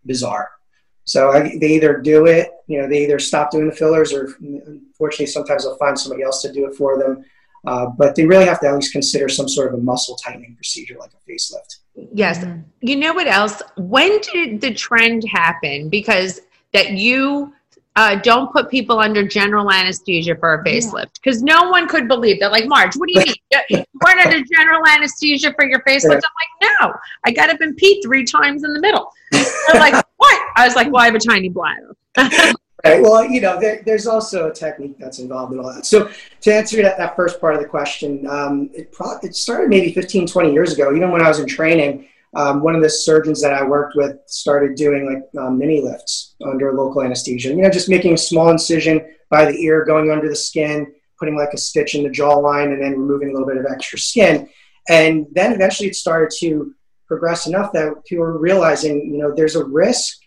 bizarre. 0.06 0.50
So 1.10 1.32
I, 1.32 1.58
they 1.58 1.70
either 1.70 1.98
do 1.98 2.28
it, 2.28 2.52
you 2.68 2.80
know, 2.80 2.88
they 2.88 3.04
either 3.04 3.18
stop 3.18 3.50
doing 3.50 3.68
the 3.68 3.76
fillers, 3.76 4.14
or 4.14 4.30
unfortunately, 4.40 5.26
sometimes 5.26 5.64
they'll 5.64 5.76
find 5.78 5.98
somebody 5.98 6.22
else 6.22 6.44
to 6.44 6.54
do 6.54 6.68
it 6.68 6.76
for 6.76 7.00
them. 7.00 7.26
Uh, 7.66 7.88
but 7.98 8.14
they 8.14 8.28
really 8.28 8.46
have 8.46 8.60
to 8.60 8.68
at 8.68 8.76
least 8.76 8.92
consider 8.92 9.28
some 9.28 9.50
sort 9.50 9.74
of 9.74 9.80
a 9.80 9.82
muscle 9.82 10.16
tightening 10.18 10.54
procedure 10.54 10.96
like 11.00 11.10
a 11.10 11.32
facelift. 11.32 11.78
Yes. 12.14 12.38
Mm-hmm. 12.38 12.62
You 12.82 12.96
know 12.98 13.16
what 13.16 13.26
else? 13.26 13.60
When 13.76 14.22
did 14.22 14.62
the 14.62 14.72
trend 14.72 15.24
happen? 15.28 15.90
Because 15.90 16.42
that 16.74 16.92
you 16.92 17.56
uh, 17.96 18.18
don't 18.18 18.54
put 18.54 18.70
people 18.70 19.00
under 19.00 19.28
general 19.28 19.72
anesthesia 19.72 20.36
for 20.36 20.54
a 20.54 20.64
facelift 20.64 21.16
because 21.16 21.42
no 21.42 21.72
one 21.72 21.88
could 21.88 22.08
believe 22.08 22.40
that. 22.40 22.52
Like, 22.52 22.68
Marge, 22.68 22.96
what 22.98 23.10
do 23.10 23.20
you 23.20 23.26
mean? 23.26 23.36
you 23.72 23.84
weren't 24.06 24.24
under 24.24 24.44
general 24.56 24.86
anesthesia 24.88 25.56
for 25.56 25.66
your 25.66 25.82
facelift? 25.82 26.22
I'm 26.22 26.62
like, 26.62 26.78
no, 26.80 26.94
I 27.26 27.32
got 27.32 27.50
up 27.50 27.62
and 27.62 27.76
peed 27.80 28.04
three 28.04 28.26
times 28.26 28.64
in 28.64 28.74
the 28.74 28.80
middle. 28.80 29.12
They're 29.32 29.82
like, 29.82 30.06
what? 30.20 30.50
I 30.56 30.66
was 30.66 30.76
like, 30.76 30.92
well, 30.92 31.02
I 31.02 31.06
have 31.06 31.16
a 31.16 31.20
tiny 31.20 31.50
bladder. 31.50 31.96
right. 32.18 33.02
Well, 33.02 33.26
you 33.26 33.40
know, 33.40 33.60
there, 33.60 33.82
there's 33.86 34.06
also 34.06 34.50
a 34.50 34.54
technique 34.54 34.98
that's 35.00 35.20
involved 35.20 35.54
in 35.54 35.60
all 35.60 35.74
that. 35.74 35.86
So 35.86 36.10
to 36.42 36.54
answer 36.54 36.82
that, 36.82 36.98
that 36.98 37.16
first 37.16 37.40
part 37.40 37.56
of 37.56 37.62
the 37.62 37.68
question, 37.68 38.28
um, 38.28 38.70
it, 38.74 38.92
pro- 38.92 39.18
it 39.24 39.34
started 39.34 39.70
maybe 39.70 39.94
15, 39.94 40.28
20 40.28 40.52
years 40.52 40.74
ago. 40.74 40.94
Even 40.94 41.10
when 41.12 41.22
I 41.22 41.30
was 41.30 41.40
in 41.40 41.48
training, 41.48 42.10
um, 42.36 42.62
one 42.62 42.76
of 42.76 42.82
the 42.82 42.90
surgeons 42.90 43.42
that 43.42 43.54
I 43.54 43.64
worked 43.64 43.96
with 43.96 44.18
started 44.28 44.76
doing 44.76 45.06
like 45.06 45.42
um, 45.42 45.58
mini 45.58 45.82
lifts 45.82 46.36
under 46.46 46.74
local 46.74 47.02
anesthesia. 47.02 47.50
You 47.50 47.62
know, 47.62 47.70
just 47.70 47.90
making 47.90 48.14
a 48.14 48.18
small 48.18 48.50
incision 48.50 49.16
by 49.30 49.46
the 49.46 49.58
ear, 49.64 49.86
going 49.86 50.12
under 50.12 50.28
the 50.28 50.36
skin, 50.36 50.94
putting 51.18 51.38
like 51.38 51.54
a 51.54 51.58
stitch 51.58 51.96
in 51.96 52.04
the 52.04 52.10
jawline 52.10 52.74
and 52.74 52.82
then 52.82 52.92
removing 52.92 53.30
a 53.30 53.32
little 53.32 53.48
bit 53.48 53.58
of 53.58 53.66
extra 53.66 53.98
skin. 53.98 54.50
And 54.90 55.28
then 55.32 55.54
eventually 55.54 55.88
it 55.88 55.96
started 55.96 56.30
to 56.40 56.74
progress 57.10 57.48
enough 57.48 57.74
that 57.74 58.06
people 58.06 58.24
are 58.24 58.38
realizing, 58.38 59.12
you 59.12 59.18
know, 59.18 59.34
there's 59.36 59.58
a 59.58 59.66
risk 59.66 60.20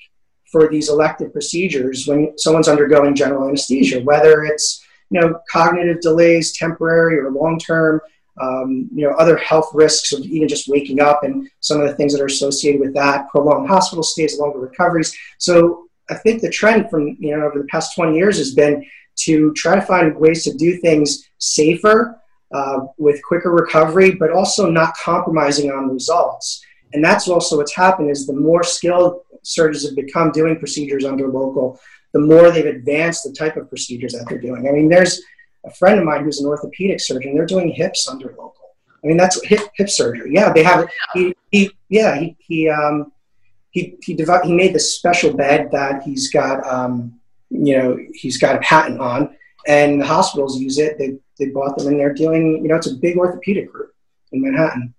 for 0.50 0.68
these 0.68 0.90
elective 0.90 1.32
procedures 1.32 2.06
when 2.06 2.36
someone's 2.36 2.68
undergoing 2.68 3.14
general 3.14 3.48
anesthesia, 3.48 4.02
whether 4.02 4.44
it's, 4.44 4.84
you 5.08 5.18
know, 5.18 5.40
cognitive 5.50 6.00
delays, 6.00 6.52
temporary 6.52 7.18
or 7.18 7.30
long 7.30 7.58
term, 7.58 8.00
um, 8.40 8.90
you 8.94 9.06
know, 9.06 9.14
other 9.16 9.36
health 9.36 9.70
risks 9.72 10.12
of 10.12 10.20
even 10.20 10.48
just 10.48 10.68
waking 10.68 11.00
up 11.00 11.22
and 11.22 11.48
some 11.60 11.80
of 11.80 11.88
the 11.88 11.94
things 11.94 12.12
that 12.12 12.20
are 12.20 12.26
associated 12.26 12.80
with 12.80 12.92
that, 12.94 13.28
prolonged 13.28 13.68
hospital 13.68 14.02
stays, 14.02 14.38
longer 14.38 14.58
recoveries. 14.58 15.16
So 15.38 15.86
I 16.10 16.14
think 16.14 16.42
the 16.42 16.50
trend 16.50 16.90
from, 16.90 17.16
you 17.20 17.36
know, 17.36 17.46
over 17.46 17.58
the 17.58 17.66
past 17.66 17.94
20 17.94 18.16
years 18.16 18.38
has 18.38 18.54
been 18.54 18.84
to 19.20 19.52
try 19.54 19.76
to 19.76 19.82
find 19.82 20.16
ways 20.16 20.44
to 20.44 20.54
do 20.54 20.78
things 20.78 21.28
safer 21.38 22.20
uh, 22.52 22.80
with 22.98 23.22
quicker 23.22 23.50
recovery, 23.50 24.12
but 24.12 24.30
also 24.30 24.70
not 24.70 24.94
compromising 25.02 25.70
on 25.70 25.90
results. 25.90 26.64
And 26.92 27.04
that's 27.04 27.28
also 27.28 27.56
what's 27.56 27.74
happened 27.74 28.10
is 28.10 28.26
the 28.26 28.32
more 28.32 28.62
skilled 28.62 29.22
surgeons 29.42 29.86
have 29.86 29.96
become 29.96 30.30
doing 30.30 30.58
procedures 30.58 31.04
under 31.04 31.28
local, 31.28 31.80
the 32.12 32.20
more 32.20 32.50
they've 32.50 32.66
advanced 32.66 33.24
the 33.24 33.32
type 33.32 33.56
of 33.56 33.68
procedures 33.68 34.12
that 34.12 34.26
they're 34.28 34.38
doing. 34.38 34.68
I 34.68 34.72
mean, 34.72 34.88
there's 34.88 35.22
a 35.64 35.72
friend 35.72 35.98
of 35.98 36.04
mine 36.04 36.24
who's 36.24 36.40
an 36.40 36.46
orthopedic 36.46 37.00
surgeon. 37.00 37.34
They're 37.34 37.46
doing 37.46 37.70
hips 37.70 38.08
under 38.08 38.28
local. 38.28 38.56
I 39.02 39.08
mean, 39.08 39.16
that's 39.16 39.44
hip, 39.44 39.60
hip 39.74 39.90
surgery. 39.90 40.32
Yeah, 40.32 40.52
they 40.52 40.62
have. 40.62 40.88
He, 41.12 41.34
he 41.50 41.70
yeah, 41.88 42.18
he 42.18 42.36
he 42.38 42.68
um, 42.68 43.12
he 43.70 43.96
he, 44.02 44.14
developed, 44.14 44.46
he 44.46 44.52
made 44.52 44.74
this 44.74 44.96
special 44.96 45.34
bed 45.34 45.70
that 45.72 46.02
he's 46.02 46.30
got 46.30 46.64
um, 46.66 47.18
you 47.50 47.76
know 47.76 47.98
he's 48.12 48.38
got 48.38 48.54
a 48.54 48.60
patent 48.60 49.00
on, 49.00 49.36
and 49.66 50.00
the 50.00 50.06
hospitals 50.06 50.60
use 50.60 50.78
it. 50.78 50.98
They 50.98 51.18
they 51.38 51.50
bought 51.50 51.76
them 51.76 51.88
and 51.88 51.98
they're 51.98 52.14
doing 52.14 52.62
you 52.62 52.68
know 52.68 52.76
it's 52.76 52.90
a 52.90 52.94
big 52.94 53.16
orthopedic 53.16 53.72
group 53.72 53.92
in 54.30 54.42
Manhattan. 54.42 54.94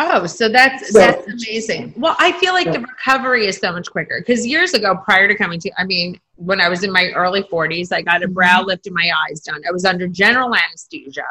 Oh, 0.00 0.26
so 0.26 0.48
that's 0.48 0.92
so, 0.92 1.00
that's 1.00 1.26
amazing. 1.26 1.92
Well, 1.96 2.14
I 2.20 2.30
feel 2.38 2.52
like 2.52 2.66
yeah. 2.66 2.72
the 2.72 2.80
recovery 2.80 3.46
is 3.46 3.58
so 3.58 3.72
much 3.72 3.90
quicker 3.90 4.20
because 4.20 4.46
years 4.46 4.72
ago, 4.72 4.96
prior 5.04 5.26
to 5.26 5.34
coming 5.34 5.58
to, 5.60 5.72
I 5.76 5.84
mean, 5.84 6.20
when 6.36 6.60
I 6.60 6.68
was 6.68 6.84
in 6.84 6.92
my 6.92 7.10
early 7.16 7.42
40s, 7.42 7.92
I 7.92 8.02
got 8.02 8.22
a 8.22 8.28
brow 8.28 8.58
mm-hmm. 8.58 8.68
lift 8.68 8.86
and 8.86 8.94
my 8.94 9.10
eyes 9.28 9.40
done. 9.40 9.60
I 9.68 9.72
was 9.72 9.84
under 9.84 10.06
general 10.06 10.54
anesthesia. 10.54 11.26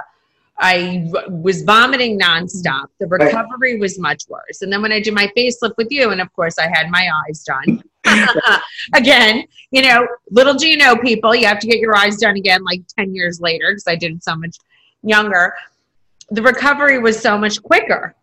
I 0.59 1.09
was 1.29 1.61
vomiting 1.61 2.19
nonstop. 2.19 2.87
The 2.99 3.07
recovery 3.07 3.79
was 3.79 3.99
much 3.99 4.23
worse. 4.27 4.61
And 4.61 4.73
then 4.73 4.81
when 4.81 4.91
I 4.91 4.99
did 4.99 5.13
my 5.13 5.31
facelift 5.37 5.77
with 5.77 5.87
you, 5.91 6.09
and 6.09 6.19
of 6.19 6.33
course 6.33 6.57
I 6.57 6.67
had 6.67 6.89
my 6.89 7.09
eyes 7.27 7.43
done. 7.43 7.83
again, 8.95 9.45
you 9.71 9.83
know, 9.83 10.07
little 10.31 10.55
do 10.55 10.67
you 10.67 10.77
know, 10.77 10.95
people, 10.95 11.35
you 11.35 11.45
have 11.45 11.59
to 11.59 11.67
get 11.67 11.79
your 11.79 11.95
eyes 11.95 12.17
done 12.17 12.35
again 12.35 12.63
like 12.63 12.81
10 12.97 13.13
years 13.13 13.39
later 13.39 13.69
because 13.69 13.85
I 13.87 13.95
did 13.95 14.13
it 14.13 14.23
so 14.23 14.35
much 14.35 14.57
younger. 15.03 15.53
The 16.31 16.41
recovery 16.41 16.97
was 16.97 17.19
so 17.19 17.37
much 17.37 17.61
quicker. 17.61 18.15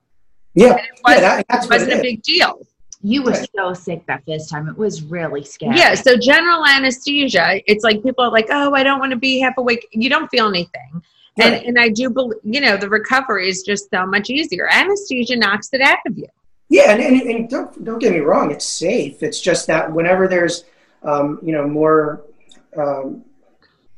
Yeah, 0.55 0.77
it, 0.77 1.01
was, 1.05 1.21
yeah, 1.21 1.43
that, 1.49 1.67
wasn't 1.69 1.93
a 1.95 2.03
big 2.03 2.23
deal. 2.23 2.61
You 3.03 3.23
were 3.23 3.35
so 3.35 3.75
sick 3.75 4.07
that 4.07 4.25
first 4.25 4.49
time. 4.49 4.69
It 4.69 4.79
was 4.79 5.03
really 5.03 5.45
scary. 5.45 5.77
Yeah. 5.77 5.95
So 5.95 6.17
general 6.17 6.65
anesthesia, 6.65 7.61
it's 7.67 7.85
like 7.85 8.03
people 8.03 8.25
are 8.25 8.31
like, 8.31 8.47
"Oh, 8.51 8.73
I 8.73 8.83
don't 8.83 8.99
want 8.99 9.11
to 9.11 9.19
be 9.19 9.41
half 9.41 9.59
awake." 9.59 9.87
You 9.93 10.09
don't 10.09 10.29
feel 10.29 10.49
anything, 10.49 11.03
yeah. 11.37 11.47
and 11.47 11.67
and 11.67 11.79
I 11.79 11.89
do 11.89 12.09
believe, 12.09 12.39
you 12.45 12.61
know, 12.61 12.77
the 12.77 12.89
recovery 12.89 13.49
is 13.51 13.63
just 13.63 13.91
so 13.91 14.07
much 14.07 14.31
easier. 14.31 14.69
Anesthesia 14.71 15.37
knocks 15.37 15.69
it 15.73 15.81
out 15.81 15.99
of 16.07 16.17
you. 16.17 16.29
Yeah, 16.71 16.93
and, 16.93 17.03
and, 17.03 17.21
and 17.23 17.51
don't 17.51 17.85
don't 17.85 17.99
get 17.99 18.13
me 18.13 18.21
wrong, 18.21 18.51
it's 18.51 18.65
safe. 18.65 19.23
It's 19.23 19.41
just 19.41 19.67
that 19.67 19.93
whenever 19.93 20.27
there's, 20.29 20.65
um, 21.03 21.41
you 21.43 21.53
know, 21.53 21.67
more. 21.67 22.23
Um, 22.77 23.25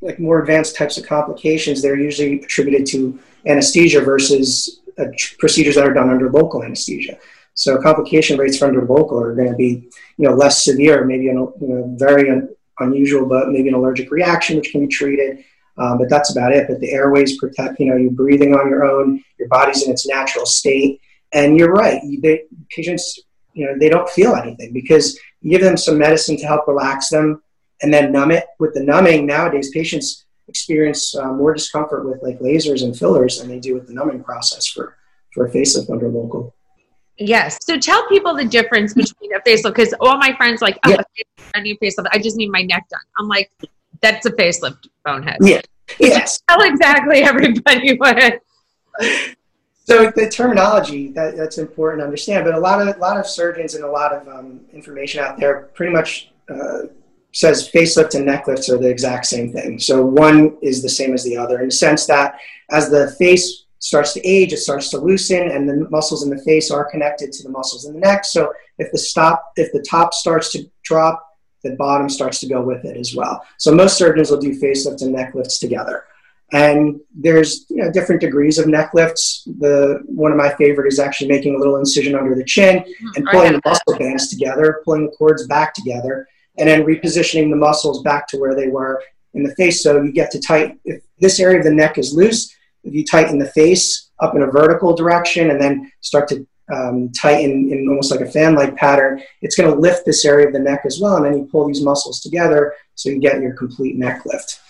like 0.02 0.18
more 0.18 0.40
advanced 0.40 0.76
types 0.76 0.98
of 0.98 1.06
complications, 1.06 1.80
they're 1.80 1.98
usually 1.98 2.40
attributed 2.40 2.86
to 2.86 3.18
anesthesia 3.46 4.00
versus 4.00 4.80
uh, 4.98 5.06
procedures 5.38 5.76
that 5.76 5.84
are 5.84 5.94
done 5.94 6.10
under 6.10 6.30
local 6.30 6.62
anesthesia. 6.62 7.18
So 7.54 7.80
complication 7.80 8.38
rates 8.38 8.58
for 8.58 8.66
under 8.66 8.84
local 8.84 9.20
are 9.20 9.34
going 9.34 9.48
to 9.48 9.56
be, 9.56 9.88
you 10.18 10.28
know, 10.28 10.34
less 10.34 10.62
severe, 10.62 11.04
maybe 11.04 11.28
an, 11.28 11.36
you 11.36 11.68
know, 11.68 11.94
very 11.98 12.30
un- 12.30 12.50
unusual, 12.80 13.26
but 13.26 13.48
maybe 13.48 13.68
an 13.68 13.74
allergic 13.74 14.10
reaction 14.10 14.56
which 14.56 14.72
can 14.72 14.82
be 14.82 14.88
treated. 14.88 15.42
Um, 15.78 15.98
but 15.98 16.10
that's 16.10 16.30
about 16.30 16.52
it. 16.52 16.68
But 16.68 16.80
the 16.80 16.92
airways 16.92 17.38
protect, 17.38 17.80
you 17.80 17.86
know, 17.86 17.96
you're 17.96 18.10
breathing 18.10 18.54
on 18.54 18.68
your 18.68 18.84
own, 18.84 19.24
your 19.38 19.48
body's 19.48 19.84
in 19.84 19.90
its 19.90 20.06
natural 20.06 20.44
state. 20.44 21.00
And 21.32 21.58
you're 21.58 21.72
right, 21.72 22.00
they, 22.22 22.44
patients, 22.70 23.18
you 23.54 23.66
know, 23.66 23.74
they 23.78 23.88
don't 23.88 24.08
feel 24.10 24.34
anything 24.34 24.72
because 24.72 25.18
you 25.40 25.50
give 25.50 25.62
them 25.62 25.76
some 25.76 25.98
medicine 25.98 26.36
to 26.36 26.46
help 26.46 26.68
relax 26.68 27.08
them 27.08 27.42
and 27.82 27.92
then 27.92 28.12
numb 28.12 28.30
it. 28.30 28.44
With 28.58 28.74
the 28.74 28.82
numbing, 28.82 29.26
nowadays, 29.26 29.70
patients 29.70 30.25
experience 30.48 31.14
uh, 31.16 31.32
more 31.32 31.54
discomfort 31.54 32.06
with 32.08 32.22
like 32.22 32.38
lasers 32.38 32.82
and 32.84 32.96
fillers 32.96 33.40
than 33.40 33.48
they 33.48 33.58
do 33.58 33.74
with 33.74 33.86
the 33.86 33.92
numbing 33.92 34.22
process 34.22 34.66
for 34.66 34.96
for 35.32 35.46
a 35.46 35.50
facelift 35.50 35.90
under 35.90 36.08
local. 36.08 36.54
Yes. 37.18 37.58
So 37.62 37.78
tell 37.78 38.06
people 38.08 38.34
the 38.34 38.44
difference 38.44 38.94
between 38.94 39.34
a 39.34 39.40
facelift 39.40 39.74
because 39.74 39.94
all 40.00 40.18
my 40.18 40.34
friends 40.36 40.60
like, 40.60 40.78
oh, 40.84 40.90
yeah. 40.90 41.02
I 41.54 41.60
need 41.60 41.78
a 41.80 41.84
facelift. 41.84 42.06
I 42.12 42.18
just 42.18 42.36
need 42.36 42.50
my 42.50 42.62
neck 42.62 42.88
done. 42.90 43.00
I'm 43.18 43.28
like, 43.28 43.50
that's 44.02 44.26
a 44.26 44.30
facelift, 44.32 44.88
bonehead. 45.04 45.38
Yeah. 45.40 45.60
Yes. 45.98 46.40
Tell 46.48 46.60
exactly 46.62 47.22
everybody 47.22 47.96
what. 47.98 48.42
So 49.84 50.10
the 50.10 50.28
terminology 50.28 51.12
that, 51.12 51.36
that's 51.36 51.58
important 51.58 52.00
to 52.00 52.04
understand, 52.04 52.44
but 52.44 52.54
a 52.54 52.58
lot 52.58 52.86
of 52.86 52.96
a 52.96 52.98
lot 52.98 53.18
of 53.18 53.26
surgeons 53.26 53.74
and 53.74 53.84
a 53.84 53.90
lot 53.90 54.12
of 54.12 54.26
um, 54.28 54.60
information 54.72 55.22
out 55.22 55.38
there 55.38 55.70
pretty 55.74 55.92
much 55.92 56.30
uh, 56.50 56.80
says 57.36 57.70
facelift 57.70 58.14
and 58.14 58.24
neck 58.24 58.46
lifts 58.46 58.70
are 58.70 58.78
the 58.78 58.88
exact 58.88 59.26
same 59.26 59.52
thing. 59.52 59.78
So 59.78 60.02
one 60.02 60.56
is 60.62 60.80
the 60.80 60.88
same 60.88 61.12
as 61.12 61.22
the 61.22 61.36
other 61.36 61.60
in 61.60 61.66
the 61.66 61.70
sense 61.70 62.06
that 62.06 62.40
as 62.70 62.88
the 62.88 63.14
face 63.18 63.66
starts 63.78 64.14
to 64.14 64.26
age, 64.26 64.54
it 64.54 64.56
starts 64.56 64.88
to 64.88 64.98
loosen, 64.98 65.50
and 65.50 65.68
the 65.68 65.86
muscles 65.90 66.22
in 66.22 66.30
the 66.30 66.42
face 66.44 66.70
are 66.70 66.90
connected 66.90 67.32
to 67.32 67.42
the 67.42 67.50
muscles 67.50 67.84
in 67.84 67.92
the 67.92 68.00
neck. 68.00 68.24
So 68.24 68.54
if 68.78 68.90
the 68.90 68.96
stop, 68.96 69.52
if 69.56 69.70
the 69.72 69.82
top 69.82 70.14
starts 70.14 70.50
to 70.52 70.64
drop, 70.82 71.22
the 71.62 71.76
bottom 71.76 72.08
starts 72.08 72.40
to 72.40 72.48
go 72.48 72.62
with 72.62 72.86
it 72.86 72.96
as 72.96 73.14
well. 73.14 73.44
So 73.58 73.74
most 73.74 73.98
surgeons 73.98 74.30
will 74.30 74.40
do 74.40 74.58
facelifts 74.58 75.02
and 75.02 75.12
neck 75.12 75.34
lifts 75.34 75.58
together. 75.58 76.04
And 76.52 77.00
there's 77.14 77.66
you 77.68 77.76
know, 77.76 77.92
different 77.92 78.22
degrees 78.22 78.56
of 78.56 78.66
neck 78.66 78.94
lifts. 78.94 79.46
The 79.58 80.00
one 80.06 80.32
of 80.32 80.38
my 80.38 80.54
favorite 80.54 80.90
is 80.90 80.98
actually 80.98 81.28
making 81.28 81.54
a 81.54 81.58
little 81.58 81.76
incision 81.76 82.14
under 82.14 82.34
the 82.34 82.44
chin 82.44 82.82
and 83.14 83.26
pulling 83.26 83.52
the 83.52 83.60
muscle 83.62 83.98
bands 83.98 84.30
together, 84.30 84.80
pulling 84.86 85.06
the 85.06 85.16
cords 85.18 85.46
back 85.48 85.74
together, 85.74 86.26
and 86.58 86.68
then 86.68 86.84
repositioning 86.84 87.50
the 87.50 87.56
muscles 87.56 88.02
back 88.02 88.26
to 88.28 88.38
where 88.38 88.54
they 88.54 88.68
were 88.68 89.02
in 89.34 89.42
the 89.42 89.54
face. 89.54 89.82
So 89.82 90.02
you 90.02 90.12
get 90.12 90.30
to 90.32 90.40
tighten. 90.40 90.80
If 90.84 91.02
this 91.18 91.40
area 91.40 91.58
of 91.58 91.64
the 91.64 91.70
neck 91.72 91.98
is 91.98 92.14
loose, 92.14 92.54
if 92.84 92.94
you 92.94 93.04
tighten 93.04 93.38
the 93.38 93.50
face 93.50 94.10
up 94.20 94.34
in 94.34 94.42
a 94.42 94.46
vertical 94.46 94.94
direction 94.94 95.50
and 95.50 95.60
then 95.60 95.90
start 96.00 96.28
to 96.28 96.46
um, 96.72 97.10
tighten 97.12 97.70
in 97.70 97.86
almost 97.88 98.10
like 98.10 98.20
a 98.20 98.30
fan-like 98.30 98.76
pattern, 98.76 99.22
it's 99.42 99.56
going 99.56 99.72
to 99.72 99.78
lift 99.78 100.04
this 100.04 100.24
area 100.24 100.46
of 100.46 100.52
the 100.52 100.58
neck 100.58 100.82
as 100.84 100.98
well. 101.00 101.16
And 101.16 101.26
then 101.26 101.38
you 101.38 101.48
pull 101.50 101.66
these 101.66 101.82
muscles 101.82 102.20
together 102.20 102.74
so 102.94 103.08
you 103.08 103.20
get 103.20 103.40
your 103.40 103.54
complete 103.54 103.96
neck 103.96 104.24
lift. 104.24 104.60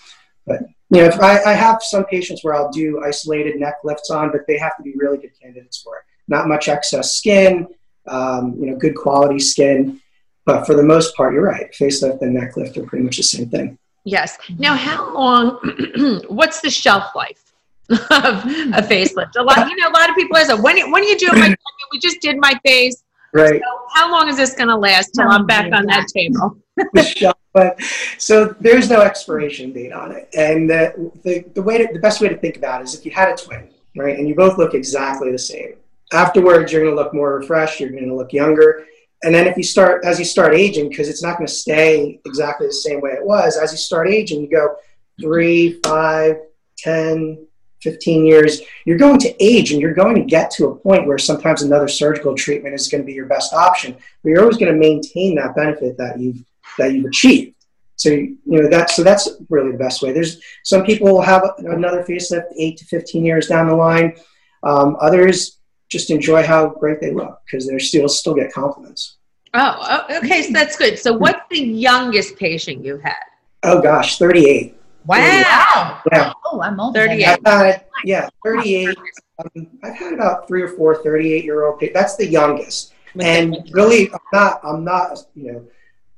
But 0.45 0.61
you 0.89 1.01
know, 1.01 1.09
I, 1.21 1.43
I 1.43 1.53
have 1.53 1.81
some 1.81 2.05
patients 2.05 2.43
where 2.43 2.55
I'll 2.55 2.71
do 2.71 3.01
isolated 3.03 3.59
neck 3.59 3.75
lifts 3.83 4.09
on, 4.09 4.31
but 4.31 4.47
they 4.47 4.57
have 4.57 4.77
to 4.77 4.83
be 4.83 4.93
really 4.95 5.17
good 5.17 5.37
candidates 5.39 5.81
for 5.81 5.97
it. 5.97 6.03
Not 6.27 6.47
much 6.47 6.69
excess 6.69 7.15
skin, 7.15 7.67
um, 8.07 8.55
you 8.59 8.67
know, 8.67 8.77
good 8.77 8.95
quality 8.95 9.39
skin. 9.39 10.01
But 10.47 10.65
for 10.65 10.75
the 10.75 10.83
most 10.83 11.13
part, 11.13 11.33
you're 11.33 11.43
right. 11.43 11.69
Facelift 11.73 12.21
and 12.21 12.33
neck 12.33 12.55
lift 12.55 12.77
are 12.77 12.85
pretty 12.85 13.03
much 13.03 13.17
the 13.17 13.23
same 13.23 13.49
thing. 13.49 13.77
Yes. 14.05 14.37
Now, 14.57 14.75
how 14.75 15.13
long? 15.13 16.21
what's 16.29 16.61
the 16.61 16.69
shelf 16.69 17.13
life 17.13 17.53
of 17.89 17.99
a 17.99 18.81
facelift? 18.81 19.35
A 19.37 19.43
lot, 19.43 19.69
you 19.69 19.75
know, 19.75 19.89
a 19.89 19.91
lot 19.91 20.09
of 20.09 20.15
people 20.15 20.37
ask, 20.37 20.63
"When 20.63 20.89
when 20.91 21.03
are 21.03 21.05
you 21.05 21.17
doing 21.17 21.37
my? 21.37 21.53
we 21.91 21.99
just 21.99 22.21
did 22.21 22.37
my 22.37 22.53
face. 22.65 23.03
Right. 23.33 23.61
So 23.61 23.81
how 23.93 24.09
long 24.09 24.29
is 24.29 24.37
this 24.37 24.53
going 24.53 24.69
to 24.69 24.77
last 24.77 25.11
till 25.13 25.27
I'm 25.27 25.45
back 25.45 25.71
on 25.73 25.85
that 25.87 26.07
table? 26.07 26.57
but 27.53 27.81
so 28.17 28.55
there's 28.61 28.89
no 28.89 29.01
expiration 29.01 29.73
date 29.73 29.91
on 29.91 30.13
it, 30.13 30.29
and 30.33 30.69
the, 30.69 31.11
the, 31.25 31.43
the 31.55 31.61
way 31.61 31.77
to, 31.77 31.91
the 31.91 31.99
best 31.99 32.21
way 32.21 32.29
to 32.29 32.37
think 32.37 32.55
about 32.55 32.79
it 32.79 32.85
is 32.85 32.95
if 32.95 33.05
you 33.05 33.11
had 33.11 33.29
a 33.29 33.35
twin, 33.35 33.67
right, 33.97 34.17
and 34.17 34.29
you 34.29 34.33
both 34.35 34.57
look 34.57 34.73
exactly 34.73 35.29
the 35.29 35.37
same. 35.37 35.73
Afterwards, 36.13 36.71
you're 36.71 36.83
going 36.83 36.95
to 36.95 37.01
look 37.01 37.13
more 37.13 37.35
refreshed. 37.35 37.81
You're 37.81 37.89
going 37.89 38.07
to 38.07 38.15
look 38.15 38.31
younger 38.31 38.85
and 39.23 39.33
then 39.33 39.47
if 39.47 39.57
you 39.57 39.63
start 39.63 40.05
as 40.05 40.19
you 40.19 40.25
start 40.25 40.53
aging 40.53 40.89
because 40.89 41.09
it's 41.09 41.23
not 41.23 41.37
going 41.37 41.47
to 41.47 41.53
stay 41.53 42.19
exactly 42.25 42.67
the 42.67 42.73
same 42.73 43.01
way 43.01 43.11
it 43.11 43.25
was 43.25 43.57
as 43.57 43.71
you 43.71 43.77
start 43.77 44.09
aging 44.09 44.41
you 44.41 44.49
go 44.49 44.75
three 45.19 45.79
five 45.83 46.37
ten 46.77 47.47
15 47.81 48.25
years 48.25 48.61
you're 48.85 48.97
going 48.97 49.19
to 49.19 49.43
age 49.43 49.71
and 49.71 49.81
you're 49.81 49.93
going 49.93 50.15
to 50.15 50.23
get 50.23 50.49
to 50.51 50.67
a 50.67 50.75
point 50.75 51.05
where 51.05 51.17
sometimes 51.17 51.61
another 51.61 51.87
surgical 51.87 52.35
treatment 52.35 52.73
is 52.73 52.87
going 52.87 53.01
to 53.01 53.05
be 53.05 53.13
your 53.13 53.25
best 53.25 53.53
option. 53.53 53.93
But 53.93 54.29
you're 54.29 54.41
always 54.41 54.57
going 54.57 54.73
to 54.73 54.79
maintain 54.79 55.35
that 55.35 55.55
benefit 55.55 55.97
that 55.97 56.19
you've 56.19 56.43
that 56.77 56.93
you've 56.93 57.05
achieved. 57.05 57.55
So 57.95 58.09
you 58.09 58.37
know 58.45 58.69
that 58.69 58.89
so 58.91 59.03
that's 59.03 59.29
really 59.49 59.71
the 59.71 59.77
best 59.77 60.01
way. 60.01 60.11
There's 60.11 60.41
some 60.63 60.85
people 60.85 61.07
will 61.07 61.21
have 61.21 61.43
another 61.59 62.03
facelift 62.03 62.47
8 62.57 62.77
to 62.77 62.85
15 62.85 63.25
years 63.25 63.47
down 63.47 63.67
the 63.67 63.75
line. 63.75 64.15
Um, 64.63 64.97
others 64.99 65.56
just 65.89 66.09
enjoy 66.09 66.45
how 66.45 66.69
great 66.69 66.99
they 66.99 67.13
look 67.13 67.41
because 67.45 67.67
they're 67.67 67.79
still 67.79 68.09
still 68.09 68.33
get 68.33 68.51
compliments. 68.51 69.17
Oh, 69.53 70.05
okay, 70.17 70.43
so 70.43 70.53
that's 70.53 70.75
good. 70.75 70.99
So, 70.99 71.13
what's 71.13 71.41
the 71.49 71.59
youngest 71.59 72.37
patient 72.37 72.83
you've 72.83 73.01
had? 73.01 73.15
Oh 73.63 73.81
gosh, 73.81 74.17
thirty 74.17 74.47
eight. 74.47 74.77
Wow. 75.07 76.01
Yeah. 76.11 76.33
Oh, 76.45 76.61
I'm 76.61 76.79
older. 76.79 77.07
than 77.07 77.17
38. 77.17 77.43
that. 77.43 77.47
I've 77.47 77.81
yeah, 78.03 78.29
38. 78.43 78.97
Um, 79.39 79.67
I've 79.83 79.95
had 79.95 80.13
about 80.13 80.47
three 80.47 80.61
or 80.61 80.67
four 80.67 81.01
38 81.01 81.45
year 81.45 81.65
old. 81.65 81.79
Patients. 81.79 81.93
That's 81.93 82.15
the 82.17 82.27
youngest. 82.27 82.93
And 83.19 83.57
really, 83.71 84.11
I'm 84.11 84.19
not, 84.33 84.59
I'm 84.63 84.83
not, 84.83 85.17
you 85.33 85.51
know, 85.51 85.65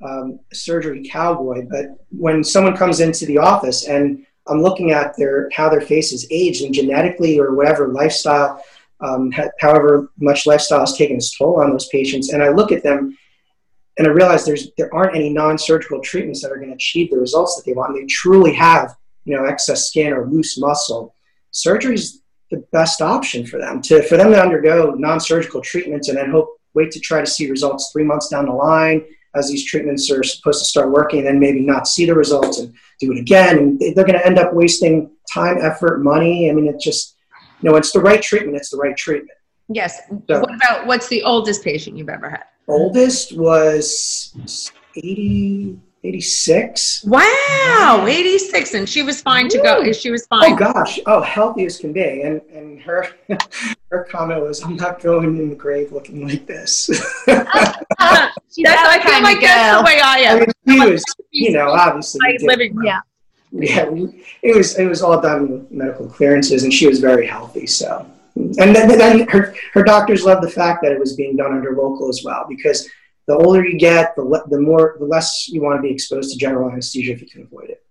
um, 0.01 0.39
a 0.51 0.55
surgery 0.55 1.07
cowboy, 1.07 1.67
but 1.69 1.85
when 2.09 2.43
someone 2.43 2.75
comes 2.75 2.99
into 2.99 3.25
the 3.25 3.37
office 3.37 3.87
and 3.87 4.25
I'm 4.47 4.61
looking 4.61 4.91
at 4.91 5.15
their 5.17 5.49
how 5.53 5.69
their 5.69 5.81
face 5.81 6.11
is 6.11 6.27
aged 6.31 6.63
and 6.63 6.73
genetically 6.73 7.39
or 7.39 7.53
whatever 7.53 7.89
lifestyle, 7.89 8.63
um, 9.01 9.31
ha- 9.31 9.49
however 9.59 10.11
much 10.19 10.45
lifestyle 10.45 10.81
has 10.81 10.97
taken 10.97 11.17
its 11.17 11.37
toll 11.37 11.61
on 11.61 11.71
those 11.71 11.87
patients, 11.89 12.31
and 12.33 12.43
I 12.43 12.49
look 12.49 12.71
at 12.71 12.83
them 12.83 13.17
and 13.97 14.07
I 14.07 14.11
realize 14.11 14.45
there's 14.45 14.69
there 14.77 14.93
aren't 14.93 15.15
any 15.15 15.29
non-surgical 15.29 15.99
treatments 16.01 16.41
that 16.41 16.51
are 16.51 16.55
going 16.57 16.69
to 16.69 16.75
achieve 16.75 17.11
the 17.11 17.19
results 17.19 17.55
that 17.57 17.65
they 17.65 17.73
want. 17.73 17.91
And 17.95 18.01
they 18.01 18.05
truly 18.07 18.53
have, 18.53 18.95
you 19.25 19.35
know, 19.35 19.43
excess 19.45 19.89
skin 19.89 20.13
or 20.13 20.25
loose 20.25 20.57
muscle. 20.57 21.13
Surgery 21.51 21.95
is 21.95 22.21
the 22.49 22.65
best 22.71 23.01
option 23.01 23.45
for 23.45 23.57
them 23.59 23.81
to 23.83 24.01
for 24.03 24.15
them 24.17 24.31
to 24.31 24.41
undergo 24.41 24.91
non-surgical 24.97 25.61
treatments 25.61 26.07
and 26.09 26.17
then 26.17 26.31
hope 26.31 26.49
wait 26.73 26.91
to 26.91 26.99
try 26.99 27.19
to 27.19 27.27
see 27.27 27.49
results 27.49 27.89
three 27.91 28.03
months 28.03 28.29
down 28.29 28.45
the 28.45 28.51
line 28.53 29.03
as 29.35 29.47
these 29.49 29.65
treatments 29.65 30.09
are 30.09 30.23
supposed 30.23 30.59
to 30.59 30.65
start 30.65 30.91
working 30.91 31.19
and 31.19 31.27
then 31.27 31.39
maybe 31.39 31.59
not 31.61 31.87
see 31.87 32.05
the 32.05 32.13
results 32.15 32.57
and 32.59 32.73
do 32.99 33.11
it 33.11 33.19
again 33.19 33.57
and 33.59 33.79
they- 33.79 33.93
they're 33.93 34.05
going 34.05 34.17
to 34.17 34.25
end 34.25 34.39
up 34.39 34.53
wasting 34.53 35.11
time 35.31 35.57
effort 35.61 36.01
money 36.03 36.49
i 36.49 36.53
mean 36.53 36.65
it 36.67 36.79
just 36.79 37.17
you 37.61 37.69
know 37.69 37.75
it's 37.77 37.91
the 37.91 37.99
right 37.99 38.21
treatment 38.21 38.55
it's 38.57 38.69
the 38.69 38.77
right 38.77 38.95
treatment 38.97 39.31
Yes. 39.71 39.99
So- 40.27 40.39
What 40.39 40.55
about 40.55 40.87
what's 40.87 41.07
the 41.09 41.21
oldest 41.23 41.63
patient 41.63 41.95
you've 41.97 42.09
ever 42.09 42.29
had? 42.29 42.43
oldest 42.67 43.37
was 43.37 44.33
80 44.95 45.77
86 46.03 47.03
Wow, 47.05 48.05
86. 48.07 48.73
And 48.73 48.87
she 48.87 49.03
was 49.03 49.21
fine 49.21 49.49
to 49.49 49.57
go. 49.59 49.91
She 49.91 50.09
was 50.11 50.25
oh, 50.31 50.39
fine. 50.39 50.53
oh 50.53 50.55
gosh 50.55 50.99
oh 51.05 51.21
healthy 51.21 51.65
as 51.65 51.77
can 51.77 51.91
be 51.93 52.21
and 52.21 52.41
and 52.53 52.81
her 52.81 53.07
her 53.91 54.05
comment 54.09 54.41
was 54.41 54.63
i'm 54.63 54.75
not 54.77 55.01
going 55.01 55.37
in 55.37 55.49
the 55.49 55.55
grave 55.55 55.91
looking 55.91 56.25
like 56.27 56.45
this 56.47 56.85
She's 56.87 58.63
That's, 58.65 58.81
I 58.89 58.99
feel 59.01 59.11
kind 59.11 59.23
like 59.23 59.37
of 59.37 59.41
that's 59.43 59.77
the 59.77 59.83
way 59.85 59.99
I 60.01 60.15
I 60.15 60.19
am. 60.21 60.39
mean, 60.39 60.49
she 60.85 60.89
was 60.91 61.03
you 61.31 61.51
know 61.51 61.69
obviously 61.71 62.19
My 62.23 62.31
we 62.31 62.37
did- 62.37 62.47
living 62.47 62.75
room. 62.75 62.85
Yeah. 62.87 62.99
yeah, 63.69 63.87
we- 63.87 64.23
it 64.41 64.55
was 64.55 64.77
it 64.77 64.85
was 64.85 65.01
all 65.01 65.19
done 65.19 65.49
with 65.49 65.71
medical 65.71 66.07
clearances, 66.07 66.63
and 66.63 66.73
she 66.73 66.87
was 66.87 66.99
very 66.99 67.25
healthy. 67.25 67.65
So, 67.67 68.05
and 68.35 68.75
then, 68.75 68.87
then 68.97 69.27
her 69.27 69.55
her 69.73 69.83
doctors 69.83 70.23
loved 70.23 70.43
the 70.43 70.51
fact 70.51 70.81
that 70.83 70.91
it 70.91 70.99
was 70.99 71.15
being 71.15 71.35
done 71.35 71.51
under 71.53 71.75
local 71.75 72.09
as 72.09 72.21
well, 72.23 72.45
because 72.47 72.87
the 73.27 73.35
older 73.35 73.63
you 73.65 73.77
get, 73.77 74.15
the 74.15 74.23
le- 74.23 74.47
the 74.49 74.59
more 74.59 74.95
the 74.99 75.05
less 75.05 75.47
you 75.49 75.61
want 75.61 75.77
to 75.77 75.81
be 75.81 75.91
exposed 75.91 76.31
to 76.31 76.37
general 76.37 76.69
anesthesia 76.69 77.13
if 77.13 77.21
you 77.21 77.27
can 77.27 77.43
avoid 77.43 77.69
it. 77.69 77.83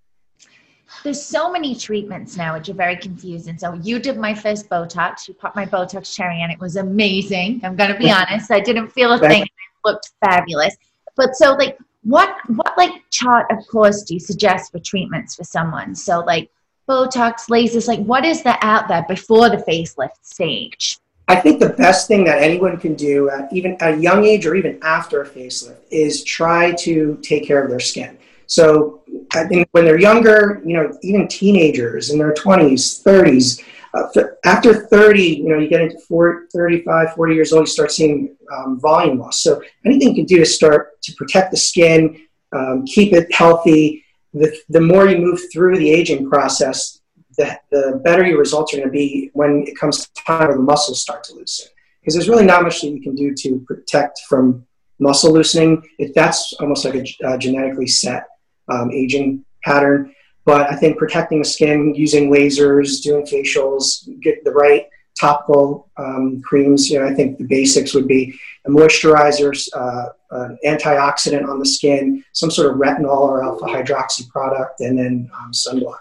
There's 1.04 1.22
so 1.22 1.50
many 1.52 1.76
treatments 1.76 2.36
now, 2.36 2.54
which 2.54 2.68
are 2.68 2.74
very 2.74 2.96
confusing. 2.96 3.56
So 3.56 3.74
you 3.74 4.00
did 4.00 4.16
my 4.16 4.34
first 4.34 4.68
Botox. 4.68 5.28
You 5.28 5.34
popped 5.34 5.54
my 5.54 5.64
Botox 5.66 6.12
cherry, 6.12 6.40
and 6.42 6.50
it 6.50 6.58
was 6.58 6.74
amazing. 6.76 7.60
I'm 7.62 7.76
going 7.76 7.92
to 7.92 7.98
be 7.98 8.10
honest. 8.18 8.50
I 8.50 8.58
didn't 8.60 8.88
feel 8.90 9.12
a 9.12 9.18
thing. 9.18 9.42
It 9.42 9.50
looked 9.84 10.10
fabulous. 10.24 10.76
But 11.16 11.36
so, 11.36 11.54
like, 11.54 11.78
what 12.02 12.36
what 12.48 12.76
like 12.76 12.92
chart 13.10 13.46
of 13.50 13.66
course 13.66 14.02
do 14.02 14.14
you 14.14 14.20
suggest 14.20 14.72
for 14.72 14.78
treatments 14.78 15.34
for 15.34 15.44
someone? 15.44 15.94
So 15.94 16.20
like 16.20 16.50
Botox, 16.88 17.48
lasers, 17.50 17.86
like 17.86 18.00
what 18.00 18.24
is 18.24 18.42
that 18.44 18.58
out 18.62 18.88
there 18.88 19.04
before 19.06 19.50
the 19.50 19.58
facelift 19.58 20.22
stage? 20.22 20.98
I 21.30 21.36
think 21.36 21.60
the 21.60 21.68
best 21.68 22.08
thing 22.08 22.24
that 22.24 22.40
anyone 22.40 22.78
can 22.78 22.94
do, 22.94 23.28
at 23.28 23.52
even 23.52 23.76
at 23.80 23.94
a 23.94 23.96
young 23.98 24.24
age 24.24 24.46
or 24.46 24.54
even 24.54 24.78
after 24.82 25.20
a 25.20 25.28
facelift, 25.28 25.80
is 25.90 26.24
try 26.24 26.72
to 26.72 27.18
take 27.22 27.46
care 27.46 27.62
of 27.62 27.68
their 27.68 27.80
skin. 27.80 28.16
So 28.46 29.02
I 29.34 29.44
think 29.44 29.68
when 29.72 29.84
they're 29.84 30.00
younger, 30.00 30.62
you 30.64 30.72
know, 30.72 30.96
even 31.02 31.28
teenagers 31.28 32.08
in 32.08 32.18
their 32.18 32.32
20s, 32.32 33.02
30s, 33.02 33.62
uh, 33.94 34.08
after 34.44 34.86
30, 34.86 35.22
you 35.22 35.48
know, 35.48 35.58
you 35.58 35.68
get 35.68 35.80
into 35.80 35.98
40, 35.98 36.48
35, 36.52 37.14
40 37.14 37.34
years 37.34 37.52
old, 37.52 37.62
you 37.62 37.66
start 37.66 37.90
seeing 37.90 38.36
um, 38.54 38.78
volume 38.80 39.18
loss. 39.18 39.42
So 39.42 39.62
anything 39.84 40.10
you 40.10 40.14
can 40.14 40.24
do 40.24 40.38
to 40.38 40.46
start 40.46 41.00
to 41.02 41.12
protect 41.14 41.50
the 41.50 41.56
skin, 41.56 42.20
um, 42.52 42.84
keep 42.86 43.12
it 43.12 43.32
healthy. 43.32 44.04
The, 44.34 44.56
the 44.68 44.80
more 44.80 45.08
you 45.08 45.18
move 45.18 45.40
through 45.52 45.78
the 45.78 45.90
aging 45.90 46.28
process, 46.28 47.00
the, 47.36 47.58
the 47.70 48.00
better 48.04 48.26
your 48.26 48.38
results 48.38 48.74
are 48.74 48.78
going 48.78 48.88
to 48.88 48.92
be 48.92 49.30
when 49.32 49.64
it 49.66 49.78
comes 49.78 50.08
time 50.26 50.48
where 50.48 50.56
the 50.56 50.62
muscles 50.62 51.00
start 51.00 51.24
to 51.24 51.34
loosen. 51.34 51.68
Because 52.00 52.14
there's 52.14 52.28
really 52.28 52.44
not 52.44 52.62
much 52.62 52.80
that 52.80 52.88
you 52.88 53.00
can 53.00 53.14
do 53.14 53.34
to 53.34 53.58
protect 53.66 54.20
from 54.28 54.66
muscle 54.98 55.32
loosening. 55.32 55.82
If 55.98 56.14
that's 56.14 56.54
almost 56.60 56.84
like 56.84 56.94
a 56.94 57.26
uh, 57.26 57.38
genetically 57.38 57.86
set 57.86 58.24
um, 58.68 58.90
aging 58.90 59.44
pattern. 59.64 60.14
But 60.48 60.72
I 60.72 60.76
think 60.76 60.96
protecting 60.96 61.40
the 61.40 61.44
skin 61.44 61.94
using 61.94 62.30
lasers, 62.30 63.02
doing 63.02 63.26
facials, 63.26 64.08
get 64.22 64.42
the 64.44 64.50
right 64.52 64.86
topical 65.20 65.90
um, 65.98 66.40
creams. 66.40 66.88
You 66.88 67.00
know, 67.00 67.06
I 67.06 67.12
think 67.12 67.36
the 67.36 67.44
basics 67.44 67.92
would 67.92 68.08
be 68.08 68.34
a 68.66 68.70
moisturizer, 68.70 69.52
uh, 69.74 70.06
an 70.30 70.58
antioxidant 70.64 71.46
on 71.46 71.58
the 71.58 71.66
skin, 71.66 72.24
some 72.32 72.50
sort 72.50 72.72
of 72.72 72.80
retinol 72.80 73.28
or 73.28 73.44
alpha 73.44 73.66
hydroxy 73.66 74.26
product, 74.30 74.80
and 74.80 74.98
then 74.98 75.30
um, 75.38 75.52
sunblock. 75.52 75.98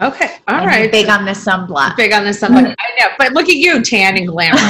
Okay. 0.00 0.36
All 0.48 0.56
And 0.56 0.66
right. 0.66 0.90
big 0.90 1.08
on 1.08 1.24
the 1.24 1.32
sunblock. 1.32 1.96
Big 1.96 2.12
on 2.12 2.24
the 2.24 2.30
sunblock. 2.30 2.74
I 2.78 3.00
know. 3.00 3.08
But 3.18 3.32
look 3.34 3.48
at 3.48 3.56
you, 3.56 3.82
tan 3.82 4.16
and 4.16 4.26
glamorous. 4.26 4.62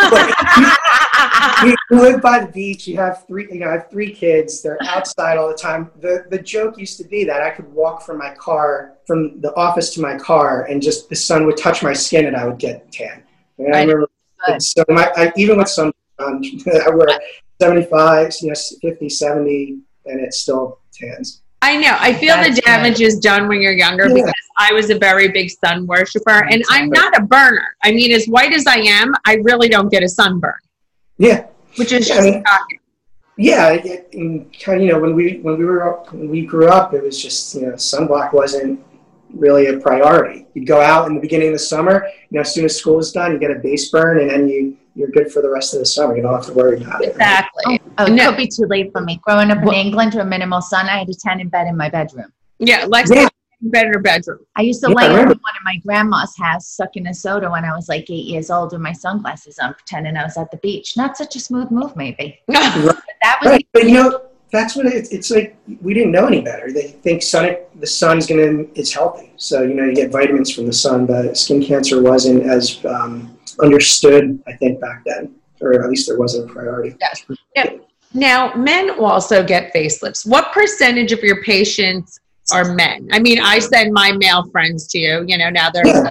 you 1.64 1.74
live 1.90 2.20
by 2.20 2.40
the 2.40 2.50
beach. 2.52 2.86
You 2.88 2.96
have 2.96 3.26
three. 3.26 3.46
You 3.52 3.60
know, 3.60 3.68
I 3.68 3.72
have 3.72 3.90
three 3.90 4.12
kids. 4.12 4.62
They're 4.62 4.78
outside 4.82 5.36
all 5.38 5.48
the 5.48 5.54
time. 5.54 5.90
the 6.00 6.24
The 6.30 6.38
joke 6.38 6.78
used 6.78 6.96
to 6.98 7.04
be 7.04 7.24
that 7.24 7.42
I 7.42 7.50
could 7.50 7.72
walk 7.72 8.02
from 8.02 8.18
my 8.18 8.34
car, 8.34 8.94
from 9.06 9.40
the 9.40 9.54
office 9.56 9.90
to 9.94 10.00
my 10.00 10.18
car, 10.18 10.64
and 10.64 10.82
just 10.82 11.08
the 11.08 11.16
sun 11.16 11.46
would 11.46 11.56
touch 11.56 11.82
my 11.82 11.92
skin, 11.92 12.26
and 12.26 12.36
I 12.36 12.46
would 12.46 12.58
get 12.58 12.90
tan. 12.90 13.22
And 13.58 13.74
I 13.74 13.80
I- 13.80 13.82
remember. 13.82 14.08
Good. 14.46 14.60
So 14.62 14.82
my, 14.88 15.08
I, 15.16 15.32
even 15.36 15.58
with 15.58 15.68
sun, 15.68 15.92
um, 16.18 16.40
I 16.84 16.90
wear 16.90 17.06
seventy 17.60 17.84
five, 17.84 18.32
you 18.40 18.48
know, 18.48 18.54
50, 18.80 19.08
70, 19.08 19.78
and 20.06 20.20
it 20.20 20.34
still 20.34 20.80
tans. 20.92 21.42
I 21.64 21.76
know. 21.76 21.96
I 22.00 22.12
feel 22.14 22.34
That's 22.34 22.56
the 22.56 22.62
damage 22.62 23.00
is 23.00 23.20
done 23.20 23.46
when 23.46 23.60
you're 23.62 23.70
younger 23.72 24.08
Yeah. 24.08 24.14
because 24.14 24.32
I 24.58 24.72
was 24.72 24.90
a 24.90 24.98
very 24.98 25.28
big 25.28 25.50
sun 25.50 25.86
worshiper 25.86 26.44
and 26.50 26.62
I'm 26.70 26.88
not 26.90 27.16
a 27.16 27.22
burner. 27.22 27.66
I 27.82 27.92
mean, 27.92 28.12
as 28.12 28.26
white 28.26 28.52
as 28.52 28.66
I 28.66 28.76
am, 28.78 29.14
I 29.26 29.36
really 29.42 29.68
don't 29.68 29.90
get 29.90 30.02
a 30.02 30.08
sunburn, 30.08 30.54
Yeah, 31.18 31.46
which 31.76 31.92
is 31.92 32.08
Yeah, 32.08 32.14
just 32.14 32.20
I 32.26 32.30
mean- 32.30 32.44
shocking. 32.46 32.78
yeah. 33.36 33.72
And 34.12 34.46
kind 34.60 34.78
of, 34.80 34.84
you 34.86 34.92
know, 34.92 34.98
when 35.00 35.14
we 35.14 35.38
when 35.42 35.58
we 35.58 35.64
were 35.64 35.88
up, 35.88 36.12
when 36.12 36.28
we 36.30 36.42
grew 36.44 36.68
up, 36.68 36.94
it 36.94 37.02
was 37.02 37.20
just 37.20 37.54
you 37.54 37.62
know, 37.62 37.72
sunblock 37.72 38.32
wasn't 38.32 38.80
really 39.34 39.66
a 39.68 39.78
priority. 39.78 40.46
You'd 40.54 40.66
go 40.66 40.80
out 40.80 41.08
in 41.08 41.14
the 41.14 41.20
beginning 41.20 41.48
of 41.48 41.54
the 41.54 41.58
summer. 41.58 42.06
You 42.30 42.36
know, 42.36 42.40
as 42.42 42.52
soon 42.54 42.64
as 42.66 42.76
school 42.76 42.98
is 42.98 43.12
done, 43.12 43.32
you 43.32 43.38
get 43.38 43.50
a 43.50 43.54
base 43.58 43.88
burn, 43.90 44.18
and 44.20 44.30
then 44.30 44.48
you 44.48 44.76
you're 44.94 45.08
good 45.08 45.32
for 45.32 45.40
the 45.40 45.48
rest 45.48 45.72
of 45.72 45.80
the 45.80 45.86
summer. 45.86 46.14
You 46.14 46.22
don't 46.22 46.34
have 46.34 46.44
to 46.44 46.52
worry 46.52 46.76
about 46.82 47.02
it. 47.02 47.06
right? 47.06 47.12
Exactly. 47.16 47.80
Oh, 47.82 47.94
oh, 47.98 48.04
it 48.06 48.10
No. 48.12 48.28
could 48.28 48.36
be 48.36 48.46
too 48.46 48.66
late 48.66 48.92
for 48.92 49.00
me. 49.00 49.18
Growing 49.24 49.50
up 49.50 49.62
in 49.62 49.72
England 49.72 50.12
with 50.14 50.26
minimal 50.26 50.60
sun, 50.60 50.84
I 50.86 50.98
had 50.98 51.08
a 51.08 51.14
tan 51.14 51.40
in 51.40 51.48
bed 51.48 51.66
in 51.66 51.78
my 51.78 51.88
bedroom. 51.88 52.30
Yeah, 52.58 52.84
Lex 52.86 53.10
Yeah. 53.10 53.26
In 53.62 53.70
bed 53.70 53.86
in 53.86 53.92
her 53.94 54.00
bedroom. 54.00 54.40
I 54.56 54.62
used 54.62 54.82
to 54.84 54.90
Yeah, 54.90 54.94
I 54.96 55.00
lay 55.00 55.04
in 55.06 55.10
one 55.12 55.20
remember. 55.20 55.32
of 55.34 55.64
my 55.64 55.76
grandma's 55.84 56.36
house 56.36 56.68
sucking 56.68 57.06
a 57.06 57.14
soda 57.14 57.50
when 57.50 57.64
I 57.64 57.74
was 57.74 57.88
like 57.88 58.10
eight 58.10 58.26
years 58.26 58.50
old 58.50 58.72
with 58.72 58.80
my 58.80 58.92
sunglasses 58.92 59.58
on, 59.58 59.74
pretending 59.74 60.16
I 60.16 60.24
was 60.24 60.36
at 60.36 60.50
the 60.50 60.56
beach. 60.58 60.96
Not 60.96 61.16
such 61.16 61.36
a 61.36 61.40
smooth 61.40 61.70
move, 61.70 61.94
maybe. 61.96 62.40
But 62.48 62.98
that 63.22 63.38
was 63.42 63.50
Right, 63.52 63.68
but 63.72 63.84
you 63.84 63.94
know, 63.94 64.22
that's 64.50 64.76
what 64.76 64.86
it's, 64.86 65.10
it's 65.10 65.30
like. 65.30 65.56
We 65.80 65.94
didn't 65.94 66.12
know 66.12 66.26
any 66.26 66.40
better. 66.42 66.72
They 66.72 66.88
think 66.88 67.22
sun, 67.22 67.56
the 67.76 67.86
sun's 67.86 68.26
gonna, 68.26 68.64
it's 68.74 68.92
healthy. 68.92 69.32
So 69.36 69.62
you 69.62 69.74
know, 69.74 69.84
you 69.84 69.94
get 69.94 70.10
vitamins 70.10 70.52
from 70.52 70.66
the 70.66 70.72
sun, 70.72 71.06
but 71.06 71.36
skin 71.38 71.64
cancer 71.64 72.02
wasn't 72.02 72.42
as 72.44 72.84
um, 72.84 73.38
understood, 73.60 74.42
I 74.46 74.52
think, 74.54 74.80
back 74.80 75.04
then, 75.06 75.34
or 75.60 75.82
at 75.82 75.88
least 75.88 76.06
there 76.08 76.18
wasn't 76.18 76.50
a 76.50 76.52
priority. 76.52 76.96
Yes. 77.00 77.24
Yeah. 77.56 77.70
Now, 78.14 78.54
men 78.54 78.90
also 79.00 79.42
get 79.42 79.72
facelifts. 79.72 80.26
What 80.26 80.52
percentage 80.52 81.12
of 81.12 81.20
your 81.20 81.42
patients 81.44 82.20
are 82.52 82.74
men? 82.74 83.08
I 83.12 83.18
mean, 83.18 83.40
I 83.40 83.58
send 83.58 83.92
my 83.92 84.12
male 84.12 84.48
friends 84.50 84.86
to 84.88 84.98
you, 84.98 85.24
you 85.26 85.38
know, 85.38 85.50
now 85.50 85.70
they're, 85.70 85.86
Yeah. 85.86 86.10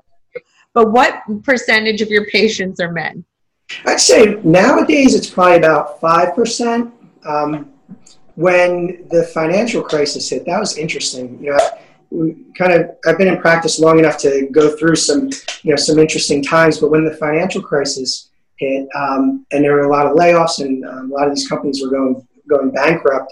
but 0.73 0.91
what 0.91 1.21
percentage 1.43 2.01
of 2.01 2.09
your 2.09 2.25
patients 2.27 2.79
are 2.79 2.91
men? 2.91 3.23
I'd 3.85 3.99
say 3.99 4.39
nowadays 4.43 5.15
it's 5.15 5.29
probably 5.29 5.57
about 5.57 5.99
five 6.01 6.35
percent. 6.35 6.93
Um, 7.25 7.71
when 8.35 9.07
the 9.09 9.23
financial 9.33 9.81
crisis 9.81 10.29
hit, 10.29 10.45
that 10.45 10.59
was 10.59 10.77
interesting. 10.77 11.41
You 11.41 11.51
know, 11.51 12.35
kind 12.57 12.73
of 12.73 12.91
I've 13.05 13.17
been 13.17 13.27
in 13.27 13.39
practice 13.39 13.79
long 13.79 13.99
enough 13.99 14.17
to 14.19 14.47
go 14.51 14.75
through 14.75 14.95
some 14.97 15.29
you 15.63 15.71
know 15.71 15.75
some 15.77 15.99
interesting 15.99 16.43
times. 16.43 16.79
But 16.79 16.91
when 16.91 17.05
the 17.05 17.15
financial 17.15 17.61
crisis 17.61 18.29
hit, 18.57 18.87
um, 18.95 19.45
and 19.51 19.63
there 19.63 19.73
were 19.73 19.83
a 19.83 19.89
lot 19.89 20.05
of 20.05 20.17
layoffs, 20.17 20.59
and 20.59 20.83
um, 20.85 21.11
a 21.11 21.13
lot 21.15 21.27
of 21.27 21.35
these 21.35 21.47
companies 21.47 21.81
were 21.81 21.89
going 21.89 22.27
going 22.49 22.71
bankrupt, 22.71 23.31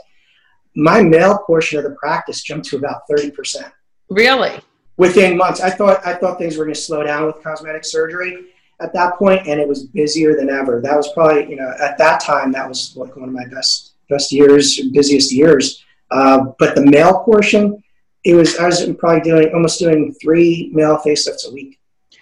my 0.75 1.01
male 1.01 1.39
portion 1.39 1.77
of 1.77 1.83
the 1.83 1.95
practice 1.95 2.43
jumped 2.43 2.67
to 2.69 2.77
about 2.77 3.01
thirty 3.09 3.31
percent 3.31 3.71
Really? 4.09 4.59
within 4.97 5.37
months. 5.37 5.61
I 5.61 5.69
thought 5.69 6.05
I 6.05 6.13
thought 6.13 6.37
things 6.37 6.57
were 6.57 6.65
going 6.65 6.75
to 6.75 6.79
slow 6.79 7.03
down 7.03 7.25
with 7.25 7.43
cosmetic 7.43 7.85
surgery 7.85 8.45
at 8.81 8.93
that 8.93 9.15
point, 9.17 9.47
and 9.47 9.59
it 9.59 9.67
was 9.67 9.83
busier 9.87 10.35
than 10.35 10.49
ever. 10.49 10.81
That 10.81 10.95
was 10.95 11.11
probably 11.13 11.49
you 11.49 11.55
know 11.55 11.73
at 11.81 11.97
that 11.97 12.21
time 12.21 12.51
that 12.53 12.67
was 12.67 12.93
like 12.95 13.15
one 13.15 13.29
of 13.29 13.35
my 13.35 13.47
best 13.47 13.93
best 14.09 14.31
years, 14.31 14.79
busiest 14.91 15.31
years. 15.31 15.83
Uh, 16.11 16.45
but 16.57 16.75
the 16.75 16.85
male 16.85 17.19
portion 17.23 17.81
it 18.25 18.35
was 18.35 18.57
I 18.57 18.65
was 18.65 18.85
probably 18.97 19.21
doing 19.21 19.53
almost 19.53 19.79
doing 19.79 20.13
three 20.21 20.69
male 20.73 20.97
facelifts 20.97 21.47
a 21.47 21.53
week. 21.53 21.78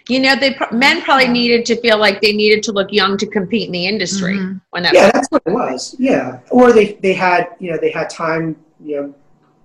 You 0.09 0.21
know, 0.21 0.35
they 0.35 0.55
men 0.71 1.01
probably 1.01 1.27
needed 1.27 1.65
to 1.67 1.79
feel 1.81 1.97
like 1.97 2.21
they 2.21 2.33
needed 2.33 2.63
to 2.63 2.71
look 2.71 2.91
young 2.91 3.17
to 3.17 3.27
compete 3.27 3.67
in 3.67 3.73
the 3.73 3.85
industry 3.85 4.35
Mhm. 4.37 4.61
when 4.69 4.83
that. 4.83 4.93
Yeah, 4.93 5.11
that's 5.11 5.27
what 5.29 5.41
it 5.45 5.51
was. 5.51 5.95
Yeah, 5.99 6.39
or 6.49 6.71
they 6.71 6.93
they 7.01 7.13
had 7.13 7.49
you 7.59 7.71
know 7.71 7.77
they 7.77 7.91
had 7.91 8.09
time. 8.09 8.55
You 8.83 8.95
know, 8.95 9.15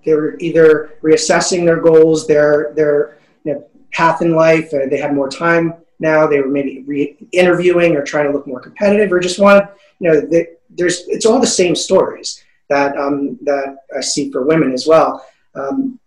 they 0.05 0.13
were 0.13 0.35
either 0.39 0.95
reassessing 1.01 1.65
their 1.65 1.79
goals, 1.79 2.27
their 2.27 2.73
their 2.75 3.17
you 3.45 3.53
know, 3.53 3.63
path 3.93 4.21
in 4.21 4.35
life. 4.35 4.73
Uh, 4.73 4.87
they 4.89 4.97
had 4.97 5.13
more 5.13 5.29
time 5.29 5.75
now. 5.99 6.27
They 6.27 6.41
were 6.41 6.49
maybe 6.49 6.83
re- 6.85 7.15
interviewing 7.31 7.95
or 7.95 8.03
trying 8.03 8.25
to 8.25 8.33
look 8.33 8.47
more 8.47 8.59
competitive, 8.59 9.11
or 9.13 9.19
just 9.19 9.39
wanted 9.39 9.67
you 9.99 10.11
know 10.11 10.19
they, 10.21 10.47
there's 10.69 11.07
it's 11.07 11.25
all 11.25 11.39
the 11.39 11.47
same 11.47 11.75
stories 11.75 12.43
that 12.69 12.97
um, 12.97 13.37
that 13.43 13.77
I 13.95 14.01
see 14.01 14.31
for 14.31 14.43
women 14.43 14.73
as 14.73 14.87
well. 14.87 15.25
Um, 15.55 15.99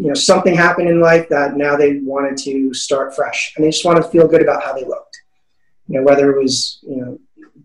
you 0.00 0.06
know, 0.06 0.14
something 0.14 0.54
happened 0.54 0.88
in 0.88 0.98
life 0.98 1.28
that 1.28 1.58
now 1.58 1.76
they 1.76 1.98
wanted 1.98 2.38
to 2.38 2.72
start 2.72 3.14
fresh, 3.14 3.52
and 3.54 3.64
they 3.64 3.68
just 3.68 3.84
wanted 3.84 4.02
to 4.02 4.08
feel 4.08 4.26
good 4.26 4.40
about 4.40 4.62
how 4.62 4.72
they 4.72 4.84
looked. 4.84 5.20
You 5.88 5.98
know, 5.98 6.06
whether 6.06 6.30
it 6.30 6.42
was 6.42 6.78
you 6.82 6.96
know 6.96 7.18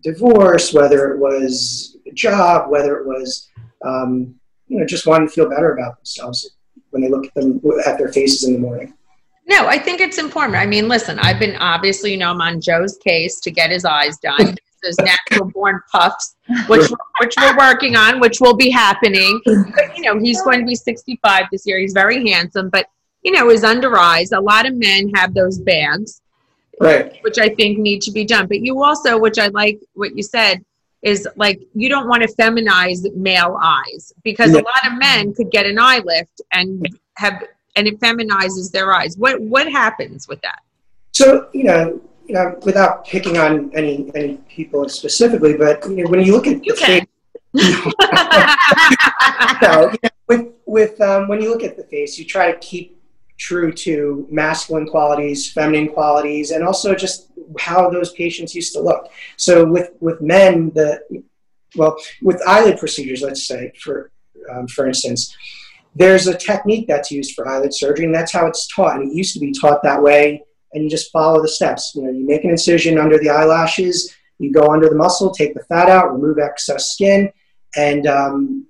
divorce, 0.03 0.73
whether 0.73 1.13
it 1.13 1.19
was 1.19 1.95
a 2.05 2.11
job, 2.11 2.69
whether 2.69 2.97
it 2.97 3.07
was 3.07 3.49
um, 3.85 4.35
you 4.67 4.77
know 4.77 4.85
just 4.85 5.07
wanting 5.07 5.29
to 5.29 5.33
feel 5.33 5.49
better 5.49 5.71
about 5.73 5.95
themselves 5.97 6.57
when 6.89 7.01
they 7.01 7.09
look 7.09 7.25
at 7.25 7.33
them 7.35 7.61
at 7.85 7.97
their 7.97 8.11
faces 8.11 8.43
in 8.43 8.53
the 8.53 8.59
morning. 8.59 8.93
No, 9.47 9.67
I 9.67 9.77
think 9.77 10.01
it's 10.01 10.17
important. 10.17 10.57
I 10.57 10.65
mean, 10.65 10.89
listen, 10.89 11.19
I've 11.19 11.39
been 11.39 11.55
obviously, 11.55 12.11
you 12.11 12.17
know, 12.17 12.31
I'm 12.31 12.41
on 12.41 12.59
Joe's 12.59 12.97
case 12.97 13.39
to 13.41 13.51
get 13.51 13.69
his 13.69 13.85
eyes 13.85 14.17
done. 14.17 14.57
Those 14.85 14.97
natural 14.99 15.49
born 15.51 15.81
puffs, 15.91 16.35
which 16.67 16.89
which 17.19 17.33
we're 17.41 17.57
working 17.57 17.95
on, 17.95 18.19
which 18.19 18.39
will 18.39 18.55
be 18.55 18.69
happening. 18.69 19.41
But 19.45 19.97
you 19.97 20.03
know, 20.03 20.19
he's 20.19 20.41
going 20.43 20.59
to 20.59 20.65
be 20.65 20.75
65 20.75 21.45
this 21.51 21.65
year. 21.65 21.79
He's 21.79 21.93
very 21.93 22.29
handsome, 22.29 22.69
but 22.69 22.85
you 23.23 23.31
know, 23.31 23.49
his 23.49 23.63
under 23.63 23.97
eyes. 23.97 24.31
A 24.31 24.39
lot 24.39 24.67
of 24.67 24.75
men 24.75 25.09
have 25.15 25.33
those 25.33 25.57
bags, 25.59 26.21
Right. 26.79 27.17
which 27.23 27.39
I 27.39 27.49
think 27.49 27.79
need 27.79 28.01
to 28.03 28.11
be 28.11 28.23
done. 28.25 28.45
But 28.47 28.61
you 28.61 28.83
also, 28.83 29.17
which 29.17 29.39
I 29.39 29.47
like 29.47 29.79
what 29.93 30.15
you 30.15 30.21
said, 30.21 30.63
is 31.01 31.27
like 31.35 31.59
you 31.73 31.89
don't 31.89 32.07
want 32.07 32.21
to 32.23 32.27
feminize 32.35 32.99
male 33.15 33.57
eyes 33.61 34.13
because 34.23 34.51
Yeah. 34.53 34.61
a 34.61 34.65
lot 34.71 34.91
of 34.91 34.99
men 34.99 35.33
could 35.33 35.49
get 35.51 35.65
an 35.65 35.79
eye 35.79 36.01
lift 36.05 36.41
and 36.51 36.87
have 37.17 37.43
and 37.77 37.87
it 37.87 37.99
feminizes 37.99 38.71
their 38.71 38.93
eyes. 38.93 39.17
What 39.17 39.41
what 39.41 39.67
happens 39.71 40.27
with 40.27 40.41
that? 40.41 40.59
So 41.13 41.47
you 41.53 41.63
know, 41.63 42.01
you 42.27 42.33
know, 42.33 42.57
without 42.63 43.05
picking 43.05 43.37
on 43.37 43.71
any 43.73 44.11
any 44.15 44.37
people 44.49 44.89
specifically, 44.89 45.55
but 45.57 45.83
you 45.85 46.03
know, 46.03 46.09
when 46.09 46.23
you 46.23 46.33
look 46.33 46.47
at 46.47 46.65
You 46.65 46.75
the 46.75 46.81
can. 46.81 47.07
no, 49.61 49.91
you 49.91 49.99
know, 50.03 50.09
with 50.27 50.47
with 50.65 50.99
um, 51.01 51.27
when 51.27 51.41
you 51.41 51.49
look 51.49 51.63
at 51.63 51.77
the 51.77 51.83
face, 51.83 52.19
you 52.19 52.25
try 52.25 52.51
to 52.51 52.57
keep 52.59 53.01
true 53.37 53.71
to 53.71 54.27
masculine 54.29 54.87
qualities, 54.87 55.51
feminine 55.51 55.89
qualities, 55.89 56.51
and 56.51 56.63
also 56.63 56.95
just 56.95 57.31
how 57.59 57.89
those 57.89 58.11
patients 58.13 58.55
used 58.55 58.73
to 58.73 58.81
look. 58.81 59.09
So 59.37 59.65
with 59.65 59.91
with 59.99 60.21
men, 60.21 60.71
the 60.73 61.01
well, 61.75 61.97
with 62.21 62.41
eyelid 62.47 62.79
procedures, 62.79 63.21
let's 63.21 63.47
say 63.47 63.71
for 63.79 64.11
um, 64.51 64.67
for 64.67 64.87
instance, 64.87 65.35
there's 65.95 66.27
a 66.27 66.37
technique 66.37 66.87
that's 66.87 67.11
used 67.11 67.35
for 67.35 67.47
eyelid 67.47 67.73
surgery, 67.73 68.05
and 68.05 68.13
that's 68.13 68.33
how 68.33 68.47
it's 68.47 68.67
taught. 68.67 68.99
And 68.99 69.11
it 69.11 69.15
used 69.15 69.33
to 69.33 69.39
be 69.39 69.51
taught 69.51 69.83
that 69.83 70.01
way, 70.01 70.43
and 70.75 70.83
you 70.83 70.89
just 70.89 71.11
follow 71.11 71.41
the 71.41 71.47
steps. 71.47 71.93
You 71.95 72.03
know, 72.03 72.11
you 72.11 72.27
make 72.27 72.43
an 72.43 72.51
incision 72.51 72.99
under 72.99 73.17
the 73.17 73.29
eyelashes, 73.29 74.13
you 74.37 74.51
go 74.51 74.71
under 74.71 74.89
the 74.89 74.95
muscle, 74.95 75.31
take 75.31 75.53
the 75.53 75.63
fat 75.63 75.89
out, 75.89 76.13
remove 76.13 76.37
excess 76.37 76.91
skin, 76.91 77.31
and 77.75 78.05
um, 78.05 78.67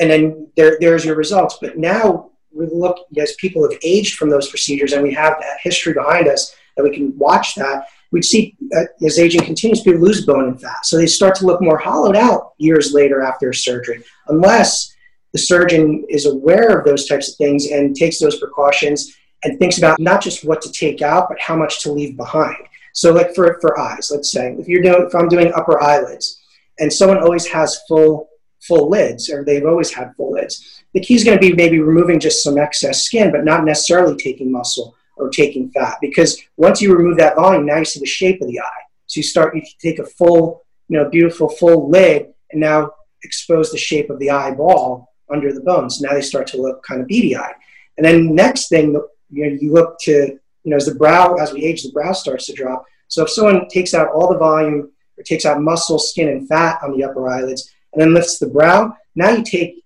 and 0.00 0.10
then 0.10 0.46
there, 0.56 0.78
there's 0.80 1.04
your 1.04 1.16
results. 1.16 1.58
But 1.60 1.76
now 1.76 2.30
we 2.52 2.66
look 2.66 2.98
as 3.18 3.34
people 3.34 3.68
have 3.68 3.78
aged 3.82 4.16
from 4.16 4.30
those 4.30 4.48
procedures, 4.48 4.92
and 4.92 5.02
we 5.02 5.12
have 5.12 5.36
that 5.40 5.58
history 5.62 5.92
behind 5.92 6.28
us 6.28 6.54
that 6.76 6.84
we 6.84 6.94
can 6.94 7.16
watch 7.18 7.56
that. 7.56 7.88
We'd 8.12 8.24
see 8.24 8.56
uh, 8.76 8.84
as 9.04 9.18
aging 9.18 9.44
continues, 9.44 9.82
people 9.82 10.00
lose 10.00 10.24
bone 10.24 10.44
and 10.44 10.60
fat, 10.60 10.86
so 10.86 10.96
they 10.96 11.06
start 11.06 11.34
to 11.36 11.46
look 11.46 11.60
more 11.60 11.78
hollowed 11.78 12.16
out 12.16 12.52
years 12.58 12.92
later 12.94 13.22
after 13.22 13.52
surgery, 13.52 14.04
unless 14.28 14.94
the 15.32 15.38
surgeon 15.38 16.04
is 16.08 16.26
aware 16.26 16.78
of 16.78 16.84
those 16.84 17.06
types 17.06 17.30
of 17.30 17.36
things 17.36 17.66
and 17.66 17.94
takes 17.94 18.18
those 18.18 18.38
precautions 18.38 19.16
and 19.44 19.58
thinks 19.58 19.78
about 19.78 19.98
not 19.98 20.22
just 20.22 20.44
what 20.44 20.60
to 20.62 20.72
take 20.72 21.02
out, 21.02 21.28
but 21.28 21.40
how 21.40 21.56
much 21.56 21.82
to 21.82 21.92
leave 21.92 22.16
behind. 22.16 22.56
So, 22.92 23.12
like 23.12 23.34
for, 23.34 23.58
for 23.60 23.78
eyes, 23.78 24.10
let's 24.10 24.32
say 24.32 24.54
if 24.58 24.68
you're 24.68 24.82
doing 24.82 25.06
if 25.06 25.14
I'm 25.14 25.28
doing 25.28 25.52
upper 25.54 25.80
eyelids, 25.82 26.40
and 26.78 26.92
someone 26.92 27.18
always 27.18 27.46
has 27.46 27.80
full 27.88 28.28
full 28.60 28.90
lids, 28.90 29.30
or 29.30 29.44
they've 29.44 29.66
always 29.66 29.92
had 29.92 30.14
full 30.16 30.32
lids, 30.32 30.82
the 30.92 31.00
key 31.00 31.14
is 31.14 31.24
going 31.24 31.38
to 31.38 31.46
be 31.46 31.54
maybe 31.54 31.80
removing 31.80 32.20
just 32.20 32.42
some 32.42 32.58
excess 32.58 33.02
skin, 33.02 33.30
but 33.30 33.44
not 33.44 33.64
necessarily 33.64 34.16
taking 34.16 34.50
muscle 34.50 34.94
or 35.16 35.30
taking 35.30 35.70
fat, 35.70 35.98
because 36.00 36.40
once 36.56 36.80
you 36.80 36.94
remove 36.94 37.16
that 37.18 37.36
volume, 37.36 37.66
now 37.66 37.76
you 37.76 37.84
see 37.84 38.00
the 38.00 38.06
shape 38.06 38.40
of 38.40 38.48
the 38.48 38.60
eye. 38.60 38.82
So 39.06 39.18
you 39.18 39.22
start 39.22 39.54
you 39.54 39.62
take 39.80 39.98
a 39.98 40.06
full, 40.06 40.64
you 40.88 40.98
know, 40.98 41.08
beautiful 41.08 41.48
full 41.48 41.88
lid, 41.88 42.32
and 42.50 42.60
now 42.60 42.90
expose 43.22 43.70
the 43.70 43.78
shape 43.78 44.10
of 44.10 44.18
the 44.18 44.30
eyeball 44.30 45.12
under 45.32 45.52
the 45.52 45.60
bones. 45.60 46.00
Now 46.00 46.12
they 46.12 46.22
start 46.22 46.46
to 46.48 46.60
look 46.60 46.82
kind 46.82 47.00
of 47.00 47.06
beady 47.06 47.36
eyed. 47.36 47.54
And 47.96 48.04
then 48.04 48.34
next 48.34 48.68
thing, 48.68 49.00
you 49.30 49.46
know, 49.46 49.58
you 49.60 49.72
look 49.72 49.98
to, 50.00 50.12
you 50.12 50.70
know, 50.70 50.76
as 50.76 50.86
the 50.86 50.94
brow, 50.94 51.34
as 51.34 51.52
we 51.52 51.64
age, 51.64 51.82
the 51.82 51.92
brow 51.92 52.12
starts 52.12 52.46
to 52.46 52.52
drop. 52.52 52.84
So 53.08 53.24
if 53.24 53.30
someone 53.30 53.68
takes 53.68 53.94
out 53.94 54.08
all 54.12 54.28
the 54.32 54.38
volume 54.38 54.90
or 55.18 55.24
takes 55.24 55.44
out 55.44 55.60
muscle, 55.60 55.98
skin, 55.98 56.28
and 56.28 56.48
fat 56.48 56.78
on 56.82 56.96
the 56.96 57.04
upper 57.04 57.28
eyelids, 57.28 57.70
and 57.92 58.00
then 58.00 58.14
lifts 58.14 58.38
the 58.38 58.46
brow, 58.46 58.96
now 59.14 59.30
you 59.30 59.42
take 59.42 59.84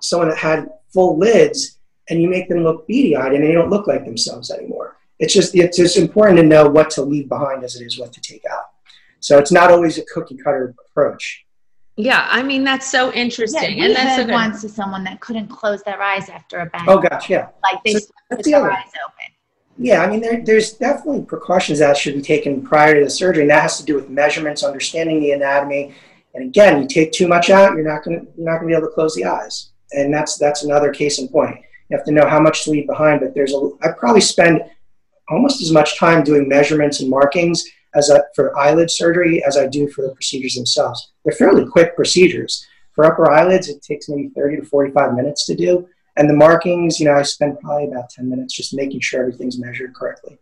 someone 0.00 0.28
that 0.28 0.38
had 0.38 0.68
full 0.92 1.18
lids 1.18 1.78
and 2.08 2.20
you 2.20 2.28
make 2.28 2.48
them 2.48 2.64
look 2.64 2.86
beady 2.86 3.16
eyed 3.16 3.32
and 3.32 3.44
they 3.44 3.52
don't 3.52 3.70
look 3.70 3.86
like 3.86 4.04
themselves 4.04 4.50
anymore. 4.50 4.96
It's 5.18 5.32
just, 5.32 5.54
it's 5.54 5.76
just 5.76 5.96
important 5.96 6.38
to 6.38 6.46
know 6.46 6.68
what 6.68 6.90
to 6.90 7.02
leave 7.02 7.28
behind 7.28 7.62
as 7.62 7.76
it 7.76 7.84
is 7.84 7.98
what 7.98 8.12
to 8.12 8.20
take 8.20 8.44
out. 8.50 8.64
So 9.20 9.38
it's 9.38 9.52
not 9.52 9.70
always 9.70 9.98
a 9.98 10.04
cookie 10.06 10.36
cutter 10.36 10.74
approach. 10.88 11.44
Yeah, 11.96 12.26
I 12.30 12.42
mean 12.42 12.64
that's 12.64 12.90
so 12.90 13.12
interesting, 13.12 13.76
Yeah, 13.78 13.84
and 13.84 13.88
we 13.88 13.94
that's 13.94 14.18
a 14.18 14.24
had 14.24 14.30
once 14.30 14.62
to 14.62 14.68
someone 14.68 15.04
that 15.04 15.20
couldn't 15.20 15.48
close 15.48 15.82
their 15.82 16.00
eyes 16.00 16.28
after 16.28 16.60
a 16.60 16.66
bang. 16.66 16.84
Oh 16.88 16.98
gosh, 16.98 17.28
yeah. 17.28 17.48
Like 17.62 17.82
they 17.84 17.92
So 17.94 17.98
slept 17.98 18.12
that's 18.30 18.38
with 18.38 18.44
the 18.46 18.50
their 18.52 18.60
other- 18.60 18.72
eyes 18.72 18.84
open. 19.04 19.34
Yeah, 19.82 20.02
I 20.02 20.10
mean, 20.10 20.20
there, 20.20 20.42
there's 20.44 20.72
definitely 20.74 21.22
precautions 21.22 21.78
that 21.78 21.96
should 21.96 22.14
be 22.14 22.20
taken 22.20 22.60
prior 22.60 22.98
to 22.98 23.04
the 23.04 23.08
surgery, 23.10 23.42
and 23.42 23.50
that 23.50 23.62
has 23.62 23.78
to 23.78 23.84
do 23.84 23.94
with 23.94 24.10
measurements, 24.10 24.62
understanding 24.62 25.20
the 25.20 25.32
anatomy. 25.32 25.94
And 26.34 26.44
again, 26.44 26.82
you 26.82 26.86
take 26.88 27.12
too 27.12 27.26
much 27.26 27.48
out, 27.48 27.74
you're 27.74 27.84
not 27.86 28.04
going 28.04 28.20
to 28.20 28.26
you're 28.36 28.44
not 28.46 28.58
going 28.60 28.68
to 28.70 28.74
be 28.74 28.78
able 28.78 28.88
to 28.88 28.94
close 28.94 29.14
the 29.14 29.24
eyes, 29.24 29.70
and 29.92 30.12
that's 30.12 30.36
that's 30.38 30.64
another 30.64 30.92
case 30.92 31.18
in 31.18 31.28
point. 31.28 31.56
You 31.88 31.96
have 31.96 32.04
to 32.06 32.12
know 32.12 32.28
how 32.28 32.40
much 32.40 32.64
to 32.64 32.70
leave 32.70 32.86
behind. 32.86 33.20
But 33.20 33.34
there's 33.34 33.52
a 33.54 33.70
I 33.82 33.88
probably 33.98 34.20
spend 34.20 34.62
almost 35.28 35.62
as 35.62 35.72
much 35.72 35.98
time 35.98 36.24
doing 36.24 36.46
measurements 36.48 37.00
and 37.00 37.08
markings 37.08 37.64
as 37.94 38.10
I, 38.10 38.20
for 38.34 38.56
eyelid 38.58 38.90
surgery 38.90 39.42
as 39.44 39.56
I 39.56 39.66
do 39.66 39.88
for 39.88 40.02
the 40.02 40.14
procedures 40.14 40.54
themselves. 40.54 41.12
They're 41.24 41.34
fairly 41.34 41.66
quick 41.66 41.96
procedures. 41.96 42.66
For 42.92 43.04
upper 43.04 43.30
eyelids, 43.30 43.68
it 43.68 43.82
takes 43.82 44.08
maybe 44.08 44.28
30 44.28 44.58
to 44.58 44.64
45 44.64 45.14
minutes 45.14 45.46
to 45.46 45.54
do. 45.54 45.88
And 46.16 46.28
the 46.28 46.34
markings, 46.34 47.00
you 47.00 47.06
know, 47.06 47.14
I 47.14 47.22
spend 47.22 47.58
probably 47.60 47.88
about 47.88 48.10
10 48.10 48.28
minutes 48.28 48.54
just 48.54 48.74
making 48.74 49.00
sure 49.00 49.20
everything's 49.20 49.58
measured 49.58 49.94
correctly. 49.94 50.38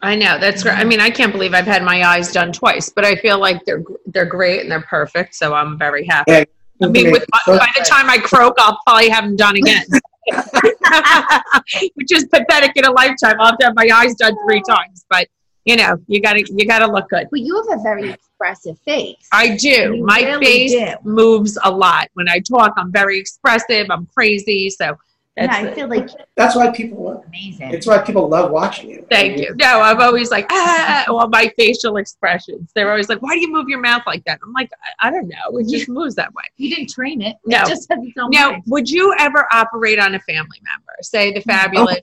I 0.00 0.14
know 0.14 0.38
that's 0.38 0.62
great. 0.62 0.76
I 0.78 0.84
mean, 0.84 1.00
I 1.00 1.10
can't 1.10 1.32
believe 1.32 1.54
I've 1.54 1.66
had 1.66 1.82
my 1.82 2.04
eyes 2.04 2.30
done 2.30 2.52
twice, 2.52 2.88
but 2.88 3.04
I 3.04 3.16
feel 3.16 3.40
like 3.40 3.64
they're 3.64 3.82
they're 4.06 4.26
great 4.26 4.60
and 4.60 4.70
they're 4.70 4.82
perfect, 4.82 5.34
so 5.34 5.54
I'm 5.54 5.76
very 5.76 6.06
happy. 6.06 6.30
Yeah, 6.30 6.44
I 6.82 6.86
mean, 6.86 7.10
with, 7.10 7.24
by 7.46 7.68
the 7.76 7.84
time 7.84 8.08
I 8.08 8.18
croak, 8.18 8.54
I'll 8.58 8.78
probably 8.86 9.08
have 9.08 9.24
them 9.24 9.34
done 9.34 9.56
again, 9.56 9.84
which 11.94 12.12
is 12.12 12.26
pathetic 12.26 12.76
in 12.76 12.84
a 12.84 12.92
lifetime. 12.92 13.40
I'll 13.40 13.46
have 13.46 13.58
to 13.58 13.66
have 13.66 13.74
my 13.74 13.88
eyes 13.92 14.14
done 14.14 14.36
three 14.46 14.62
times, 14.68 15.04
but 15.10 15.26
you 15.68 15.76
know, 15.76 15.98
you 16.06 16.18
gotta 16.22 16.42
you 16.50 16.66
gotta 16.66 16.90
look 16.90 17.10
good. 17.10 17.28
But 17.30 17.40
you 17.40 17.54
have 17.68 17.78
a 17.78 17.82
very 17.82 18.08
expressive 18.08 18.78
face. 18.86 19.28
I 19.32 19.54
do. 19.56 19.96
You 19.96 20.04
My 20.04 20.20
really 20.22 20.44
face 20.44 20.72
do. 20.72 20.94
moves 21.04 21.58
a 21.62 21.70
lot 21.70 22.08
when 22.14 22.26
I 22.26 22.38
talk. 22.40 22.72
I'm 22.78 22.90
very 22.90 23.18
expressive. 23.18 23.86
I'm 23.90 24.06
crazy, 24.06 24.70
so 24.70 24.96
that's 25.36 25.62
yeah, 25.62 25.70
I 25.70 25.74
feel 25.74 25.88
like 25.88 26.08
That's 26.36 26.56
why 26.56 26.70
people. 26.72 27.22
amazing. 27.28 27.70
It's 27.74 27.86
why 27.86 27.98
people 27.98 28.28
love 28.28 28.50
watching 28.50 28.88
you. 28.90 29.06
Thank 29.10 29.38
you. 29.38 29.54
No, 29.56 29.82
I'm 29.82 30.00
always 30.00 30.30
like, 30.30 30.46
ah, 30.50 31.04
all 31.08 31.28
my 31.28 31.52
facial 31.58 31.98
expressions. 31.98 32.70
They're 32.74 32.90
always 32.90 33.10
like, 33.10 33.20
why 33.20 33.34
do 33.34 33.40
you 33.40 33.52
move 33.52 33.68
your 33.68 33.80
mouth 33.80 34.02
like 34.06 34.24
that? 34.24 34.40
I'm 34.42 34.52
like, 34.54 34.70
I, 35.00 35.08
I 35.08 35.10
don't 35.10 35.28
know. 35.28 35.58
It 35.58 35.68
just 35.68 35.88
moves 35.88 36.14
that 36.16 36.32
way. 36.34 36.44
you 36.56 36.74
didn't 36.74 36.90
train 36.90 37.20
it. 37.22 37.36
No. 37.44 37.58
It 37.58 37.68
just 37.68 37.88
has 37.90 37.98
its 38.02 38.16
own 38.18 38.30
Now, 38.30 38.52
mind. 38.52 38.62
would 38.66 38.90
you 38.90 39.14
ever 39.18 39.46
operate 39.52 39.98
on 40.00 40.14
a 40.14 40.20
family 40.20 40.60
member? 40.64 40.92
Say 41.02 41.32
the 41.32 41.40
fabulous 41.42 41.98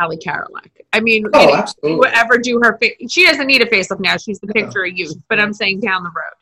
Ali 0.00 0.18
Karolak. 0.18 0.70
I 0.92 1.00
mean, 1.00 1.26
Oh, 1.32 1.40
you 1.40 1.46
know, 1.48 1.54
absolutely. 1.54 1.98
would 1.98 2.12
ever 2.14 2.38
do 2.38 2.60
her 2.62 2.78
face? 2.78 2.94
She 3.08 3.24
doesn't 3.26 3.46
need 3.46 3.62
a 3.62 3.66
facelift 3.66 4.00
now. 4.00 4.16
She's 4.16 4.38
the 4.40 4.48
picture 4.48 4.84
of 4.84 4.96
youth. 4.96 5.16
But 5.28 5.40
I'm 5.40 5.52
saying 5.52 5.80
down 5.80 6.02
the 6.02 6.10
road. 6.10 6.34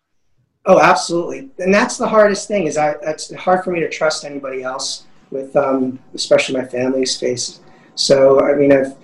Oh, 0.67 0.81
absolutely. 0.81 1.51
And 1.59 1.73
that's 1.75 1.99
the 1.99 2.09
hardest 2.09 2.49
thing 2.49 2.67
is 2.67 2.77
I, 2.79 2.95
it's 3.03 3.35
hard 3.35 3.65
for 3.65 3.71
me 3.71 3.81
to 3.81 3.89
trust 3.91 4.25
anybody 4.25 4.63
else 4.63 5.05
with, 5.31 5.55
um, 5.57 5.99
especially 6.15 6.57
my 6.57 6.65
family's 6.65 7.19
face. 7.19 7.61
So, 7.97 8.41
I 8.41 8.55
mean, 8.55 8.73
I've, 8.73 8.95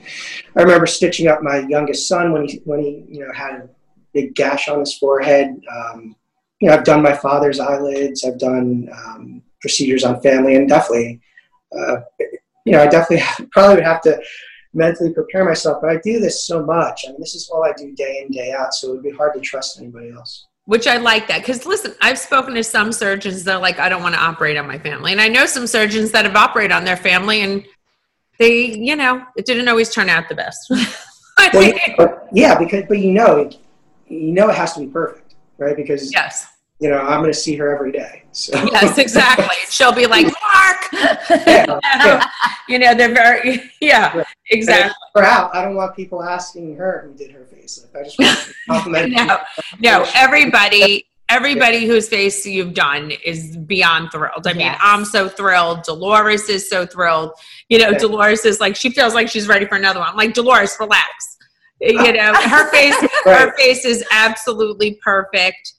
I 0.57 0.63
remember 0.63 0.87
stitching 0.87 1.29
up 1.29 1.43
my 1.43 1.59
youngest 1.59 2.09
son 2.09 2.33
when 2.33 2.49
he, 2.49 2.61
when 2.65 2.81
he, 2.81 3.05
you 3.09 3.21
know, 3.21 3.33
had 3.35 3.55
a 3.55 3.69
big 4.15 4.35
gash 4.35 4.69
on 4.69 4.81
his 4.81 4.97
forehead. 4.97 5.61
Um, 5.71 6.17
you 6.61 6.69
know, 6.69 6.75
I've 6.75 6.85
done 6.85 7.03
my 7.03 7.15
father's 7.15 7.61
eyelids. 7.61 8.25
I've 8.25 8.39
done 8.39 8.89
um, 8.93 9.43
procedures 9.61 10.03
on 10.05 10.21
family 10.23 10.57
and 10.57 10.69
definitely, 10.69 11.21
uh, 11.79 11.97
you 12.65 12.73
know, 12.73 12.83
I 12.83 12.87
definitely 12.87 13.47
probably 13.53 13.77
would 13.77 13.85
have 13.85 14.01
to 14.03 14.21
mentally 14.75 15.13
prepare 15.13 15.45
myself. 15.45 15.79
But 15.81 15.91
I 15.91 15.97
do 16.03 16.21
this 16.21 16.47
so 16.47 16.65
much. 16.65 17.05
I 17.07 17.13
mean, 17.13 17.21
this 17.21 17.35
is 17.35 17.49
all 17.51 17.65
I 17.65 17.73
do 17.77 17.93
day 17.95 18.23
in 18.25 18.33
day 18.33 18.53
out. 18.53 18.75
So 18.75 18.89
it 18.89 18.93
would 18.93 19.03
be 19.03 19.11
hard 19.11 19.35
to 19.35 19.41
trust 19.41 19.79
anybody 19.79 20.11
else. 20.11 20.47
Which 20.67 20.87
I 20.87 20.99
like 20.99 21.27
that 21.29 21.41
because 21.41 21.67
listen, 21.67 21.95
I've 22.01 22.19
spoken 22.19 22.55
to 22.55 22.63
some 22.63 22.93
surgeons 22.93 23.43
that 23.45 23.57
are 23.57 23.61
like, 23.61 23.81
I 23.81 23.89
don't 23.89 24.03
want 24.03 24.15
to 24.15 24.21
operate 24.21 24.57
on 24.57 24.69
my 24.69 24.79
family, 24.79 25.11
and 25.11 25.21
I 25.21 25.27
know 25.27 25.47
some 25.47 25.67
surgeons 25.67 26.13
that 26.13 26.25
have 26.27 26.37
operated 26.37 26.71
on 26.71 26.85
their 26.85 26.99
family, 26.99 27.41
and 27.41 27.65
they, 28.39 28.67
you 28.67 28.95
know, 28.95 29.25
it 29.37 29.47
didn't 29.47 29.67
always 29.69 29.93
turn 29.93 30.09
out 30.09 30.29
the 30.29 30.35
best. 30.35 30.67
well, 31.53 31.73
but, 31.97 32.29
yeah, 32.33 32.57
because 32.57 32.85
but 32.89 32.99
you 32.99 33.13
know, 33.13 33.51
you 34.07 34.33
know, 34.33 34.49
it 34.49 34.55
has 34.55 34.75
to 34.75 34.81
be 34.81 34.87
perfect, 34.87 35.35
right? 35.59 35.75
Because 35.75 36.13
yes, 36.13 36.47
you 36.79 36.89
know, 36.89 36.99
I'm 36.99 37.21
going 37.21 37.33
to 37.33 37.39
see 37.39 37.57
her 37.57 37.75
every 37.75 37.91
day. 37.91 38.20
So. 38.33 38.53
Yes, 38.73 38.99
exactly. 38.99 39.57
She'll 39.71 39.93
be 39.93 40.07
like, 40.07 40.27
Mark. 40.27 40.93
yeah, 40.93 41.27
yeah. 41.87 42.27
You 42.69 42.79
know, 42.79 42.95
they're 42.95 43.15
very, 43.15 43.71
yeah, 43.81 44.17
right. 44.17 44.27
exactly. 44.51 44.95
For 45.13 45.25
out, 45.25 45.55
I 45.55 45.65
don't 45.65 45.75
want 45.75 45.97
people 45.97 46.23
asking 46.23 46.77
her 46.77 47.07
who 47.07 47.17
did 47.17 47.33
her 47.33 47.47
facelift. 47.53 47.97
I 47.97 48.05
just 48.05 48.19
want 48.19 48.39
to 48.39 48.55
compliment. 48.69 49.13
no, 49.13 49.39
no, 49.81 50.07
everybody. 50.15 51.07
Everybody 51.29 51.87
whose 51.87 52.09
face 52.09 52.45
you've 52.45 52.75
done 52.75 53.13
is 53.25 53.57
beyond 53.57 54.11
thrilled. 54.11 54.49
I 54.49 54.53
mean, 54.53 54.63
yes. 54.63 54.81
I'm 54.83 55.05
so 55.05 55.29
thrilled. 55.29 55.85
Dolores 55.85 56.49
is 56.49 56.69
so 56.69 56.85
thrilled. 56.85 57.31
You 57.69 57.79
know, 57.79 57.93
Dolores 57.95 58.45
is 58.45 58.59
like 58.59 58.75
she 58.75 58.91
feels 58.91 59.15
like 59.15 59.29
she's 59.29 59.47
ready 59.47 59.65
for 59.65 59.77
another 59.77 60.01
one. 60.01 60.09
I'm 60.09 60.17
like, 60.17 60.35
Dolores, 60.35 60.77
relax. 60.81 61.39
You 61.81 62.13
know, 62.13 62.35
her 62.35 62.69
face, 62.73 62.97
right. 63.25 63.39
her 63.39 63.57
face 63.57 63.85
is 63.85 64.05
absolutely 64.11 64.99
perfect 65.05 65.75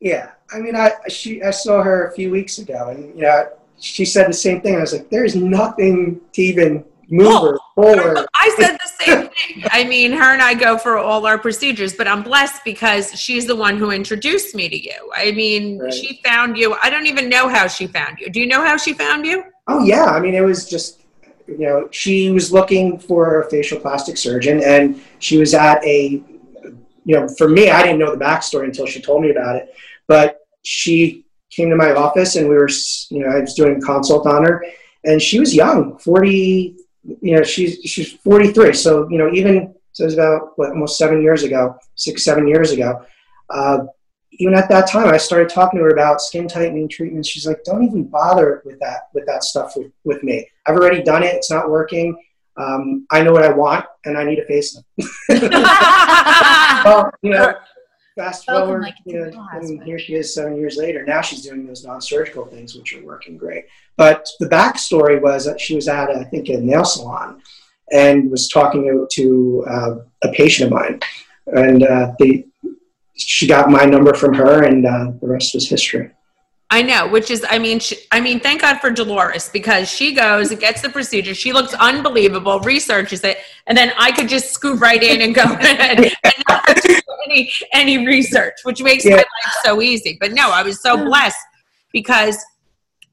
yeah, 0.00 0.32
I 0.52 0.58
mean, 0.58 0.76
I 0.76 0.92
she 1.08 1.42
I 1.42 1.50
saw 1.50 1.82
her 1.82 2.08
a 2.08 2.12
few 2.12 2.30
weeks 2.30 2.58
ago, 2.58 2.88
and 2.88 3.14
you 3.14 3.22
know, 3.22 3.48
she 3.80 4.04
said 4.04 4.28
the 4.28 4.34
same 4.34 4.60
thing. 4.60 4.76
I 4.76 4.80
was 4.80 4.92
like, 4.92 5.10
"There's 5.10 5.34
nothing 5.34 6.20
to 6.32 6.42
even 6.42 6.84
move 7.08 7.28
oh, 7.28 7.50
her 7.52 7.58
forward." 7.74 8.26
I 8.34 8.54
said 8.58 8.76
the 8.76 9.04
same 9.04 9.28
thing. 9.28 9.64
I 9.70 9.84
mean, 9.84 10.12
her 10.12 10.32
and 10.32 10.42
I 10.42 10.54
go 10.54 10.76
for 10.76 10.98
all 10.98 11.26
our 11.26 11.38
procedures, 11.38 11.94
but 11.94 12.06
I'm 12.06 12.22
blessed 12.22 12.62
because 12.64 13.18
she's 13.18 13.46
the 13.46 13.56
one 13.56 13.78
who 13.78 13.90
introduced 13.90 14.54
me 14.54 14.68
to 14.68 14.82
you. 14.82 15.12
I 15.14 15.32
mean, 15.32 15.78
right. 15.78 15.92
she 15.92 16.20
found 16.24 16.58
you. 16.58 16.76
I 16.82 16.90
don't 16.90 17.06
even 17.06 17.28
know 17.28 17.48
how 17.48 17.66
she 17.66 17.86
found 17.86 18.18
you. 18.18 18.28
Do 18.28 18.38
you 18.40 18.46
know 18.46 18.64
how 18.64 18.76
she 18.76 18.92
found 18.92 19.24
you? 19.24 19.44
Oh 19.66 19.82
yeah, 19.82 20.04
I 20.04 20.20
mean, 20.20 20.34
it 20.34 20.42
was 20.42 20.68
just 20.68 21.00
you 21.46 21.58
know, 21.58 21.88
she 21.90 22.30
was 22.30 22.52
looking 22.52 22.98
for 22.98 23.42
a 23.42 23.50
facial 23.50 23.80
plastic 23.80 24.16
surgeon, 24.16 24.62
and 24.62 25.00
she 25.20 25.38
was 25.38 25.54
at 25.54 25.82
a 25.84 26.22
you 27.06 27.14
know, 27.14 27.28
for 27.38 27.48
me, 27.48 27.70
I 27.70 27.82
didn't 27.82 28.00
know 28.00 28.10
the 28.10 28.22
backstory 28.22 28.64
until 28.64 28.84
she 28.84 29.00
told 29.00 29.22
me 29.22 29.30
about 29.30 29.54
it. 29.56 29.72
But 30.08 30.40
she 30.62 31.24
came 31.50 31.70
to 31.70 31.76
my 31.76 31.92
office 31.92 32.34
and 32.34 32.48
we 32.48 32.56
were, 32.56 32.68
you 33.10 33.20
know, 33.20 33.28
I 33.28 33.40
was 33.40 33.54
doing 33.54 33.80
consult 33.80 34.26
on 34.26 34.44
her 34.44 34.64
and 35.04 35.22
she 35.22 35.38
was 35.38 35.54
young, 35.54 35.96
40, 35.98 36.76
you 37.22 37.36
know, 37.36 37.44
she's, 37.44 37.78
she's 37.84 38.12
43. 38.12 38.72
So, 38.74 39.08
you 39.08 39.18
know, 39.18 39.30
even, 39.32 39.72
so 39.92 40.02
it 40.02 40.06
was 40.06 40.14
about 40.14 40.58
what, 40.58 40.70
almost 40.70 40.98
seven 40.98 41.22
years 41.22 41.44
ago, 41.44 41.76
six, 41.94 42.24
seven 42.24 42.48
years 42.48 42.72
ago. 42.72 43.06
Uh, 43.48 43.86
even 44.32 44.54
at 44.54 44.68
that 44.68 44.88
time, 44.88 45.06
I 45.06 45.16
started 45.16 45.48
talking 45.48 45.78
to 45.78 45.84
her 45.84 45.90
about 45.90 46.20
skin 46.20 46.48
tightening 46.48 46.88
treatments. 46.88 47.28
She's 47.28 47.46
like, 47.46 47.62
don't 47.62 47.84
even 47.84 48.02
bother 48.02 48.62
with 48.64 48.80
that, 48.80 49.02
with 49.14 49.26
that 49.26 49.44
stuff 49.44 49.74
with, 49.76 49.92
with 50.02 50.24
me. 50.24 50.48
I've 50.66 50.74
already 50.74 51.04
done 51.04 51.22
it. 51.22 51.36
It's 51.36 51.50
not 51.50 51.70
working. 51.70 52.20
Um, 52.56 53.06
I 53.10 53.22
know 53.22 53.32
what 53.32 53.44
I 53.44 53.52
want 53.52 53.84
and 54.04 54.16
I 54.16 54.24
need 54.24 54.38
a 54.38 54.46
facelift. 54.46 54.84
well, 56.84 57.10
you 57.22 57.30
know, 57.30 57.54
fast 58.16 58.46
forward, 58.46 58.82
like 58.82 58.94
you 59.04 59.18
know, 59.18 59.48
and 59.52 59.82
here 59.82 59.98
she 59.98 60.14
is 60.14 60.34
seven 60.34 60.56
years 60.56 60.76
later. 60.76 61.04
Now 61.04 61.20
she's 61.20 61.42
doing 61.42 61.66
those 61.66 61.84
non-surgical 61.84 62.46
things, 62.46 62.74
which 62.74 62.94
are 62.94 63.04
working 63.04 63.36
great. 63.36 63.66
But 63.96 64.28
the 64.40 64.48
backstory 64.48 65.20
was 65.20 65.44
that 65.44 65.60
she 65.60 65.74
was 65.74 65.86
at, 65.86 66.10
I 66.10 66.24
think, 66.24 66.48
a 66.48 66.58
nail 66.58 66.84
salon 66.84 67.42
and 67.92 68.30
was 68.30 68.48
talking 68.48 68.82
to, 68.84 69.06
to 69.12 69.64
uh, 69.68 69.94
a 70.22 70.32
patient 70.32 70.72
of 70.72 70.78
mine. 70.78 71.00
And 71.46 71.82
uh, 71.84 72.12
they, 72.18 72.46
she 73.14 73.46
got 73.46 73.70
my 73.70 73.84
number 73.84 74.14
from 74.14 74.34
her, 74.34 74.64
and 74.64 74.84
uh, 74.84 75.12
the 75.20 75.28
rest 75.28 75.54
was 75.54 75.68
history. 75.68 76.10
I 76.70 76.82
know, 76.82 77.06
which 77.06 77.30
is, 77.30 77.46
I 77.48 77.60
mean, 77.60 77.78
she, 77.78 77.96
I 78.10 78.20
mean, 78.20 78.40
thank 78.40 78.62
God 78.62 78.80
for 78.80 78.90
Dolores 78.90 79.48
because 79.48 79.88
she 79.88 80.12
goes 80.12 80.50
and 80.50 80.58
gets 80.58 80.82
the 80.82 80.88
procedure. 80.88 81.32
She 81.32 81.52
looks 81.52 81.72
unbelievable, 81.74 82.58
researches 82.60 83.22
it, 83.22 83.38
and 83.68 83.78
then 83.78 83.92
I 83.96 84.10
could 84.10 84.28
just 84.28 84.52
scoop 84.52 84.80
right 84.80 85.00
in 85.00 85.20
and 85.20 85.32
go 85.32 85.42
and, 85.60 86.06
and 86.06 86.34
not 86.48 86.82
do 86.82 86.98
any 87.26 87.52
any 87.72 88.04
research, 88.04 88.54
which 88.64 88.82
makes 88.82 89.04
yeah. 89.04 89.12
my 89.12 89.18
life 89.18 89.54
so 89.62 89.80
easy. 89.80 90.16
But 90.20 90.32
no, 90.32 90.50
I 90.50 90.64
was 90.64 90.80
so 90.80 90.96
blessed 90.96 91.38
because 91.92 92.36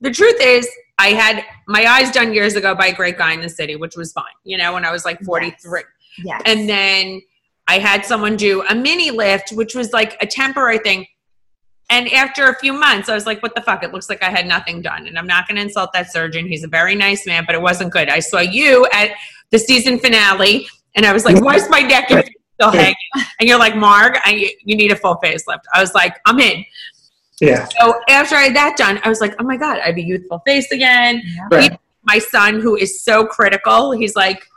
the 0.01 0.09
truth 0.09 0.37
is, 0.41 0.67
I 0.97 1.09
had 1.09 1.45
my 1.67 1.85
eyes 1.85 2.11
done 2.11 2.33
years 2.33 2.55
ago 2.55 2.73
by 2.73 2.87
a 2.87 2.93
great 2.93 3.17
guy 3.17 3.33
in 3.33 3.41
the 3.41 3.49
city, 3.49 3.75
which 3.75 3.95
was 3.95 4.11
fine, 4.13 4.25
you 4.43 4.57
know, 4.57 4.73
when 4.73 4.83
I 4.83 4.91
was 4.91 5.05
like 5.05 5.19
43. 5.21 5.81
Yes. 5.81 6.25
yes. 6.25 6.41
And 6.45 6.67
then 6.67 7.21
I 7.67 7.77
had 7.77 8.03
someone 8.03 8.35
do 8.35 8.63
a 8.67 8.75
mini 8.75 9.11
lift, 9.11 9.51
which 9.51 9.75
was 9.75 9.93
like 9.93 10.17
a 10.21 10.27
temporary 10.27 10.79
thing 10.79 11.05
and 11.89 12.11
after 12.13 12.47
a 12.47 12.55
few 12.59 12.73
months, 12.73 13.09
I 13.09 13.13
was 13.13 13.25
like, 13.25 13.43
what 13.43 13.55
the 13.55 13.61
fuck? 13.61 13.83
It 13.83 13.93
looks 13.93 14.09
like 14.09 14.23
I 14.23 14.29
had 14.29 14.47
nothing 14.47 14.81
done. 14.81 15.07
And 15.07 15.17
I'm 15.17 15.27
not 15.27 15.47
going 15.47 15.57
to 15.57 15.61
insult 15.61 15.93
that 15.93 16.11
surgeon. 16.11 16.47
He's 16.47 16.63
a 16.63 16.67
very 16.67 16.95
nice 16.95 17.27
man, 17.27 17.43
but 17.45 17.55
it 17.55 17.61
wasn't 17.61 17.91
good. 17.91 18.09
I 18.09 18.19
saw 18.19 18.39
you 18.39 18.87
at 18.93 19.11
the 19.51 19.59
season 19.59 19.99
finale, 19.99 20.67
and 20.95 21.05
I 21.05 21.13
was 21.13 21.25
like, 21.25 21.41
why's 21.43 21.69
my 21.69 21.81
neck 21.81 22.07
still 22.07 22.71
hanging? 22.71 22.95
And 23.39 23.47
you're 23.49 23.59
like, 23.59 23.75
Marg, 23.75 24.17
I, 24.23 24.53
you 24.63 24.75
need 24.75 24.91
a 24.91 24.95
full 24.95 25.19
facelift. 25.23 25.61
I 25.73 25.81
was 25.81 25.93
like, 25.93 26.19
I'm 26.25 26.39
in. 26.39 26.65
Yeah. 27.41 27.67
So 27.79 27.99
after 28.09 28.35
I 28.35 28.43
had 28.43 28.55
that 28.55 28.77
done, 28.77 28.99
I 29.03 29.09
was 29.09 29.19
like, 29.19 29.35
oh 29.39 29.43
my 29.43 29.57
God, 29.57 29.79
I 29.79 29.87
have 29.87 29.97
a 29.97 30.01
youthful 30.01 30.39
face 30.45 30.71
again. 30.71 31.21
Yeah. 31.25 31.47
Right. 31.51 31.79
my 32.03 32.19
son, 32.19 32.59
who 32.59 32.75
is 32.75 33.03
so 33.03 33.25
critical, 33.25 33.91
he's 33.91 34.15
like, 34.15 34.47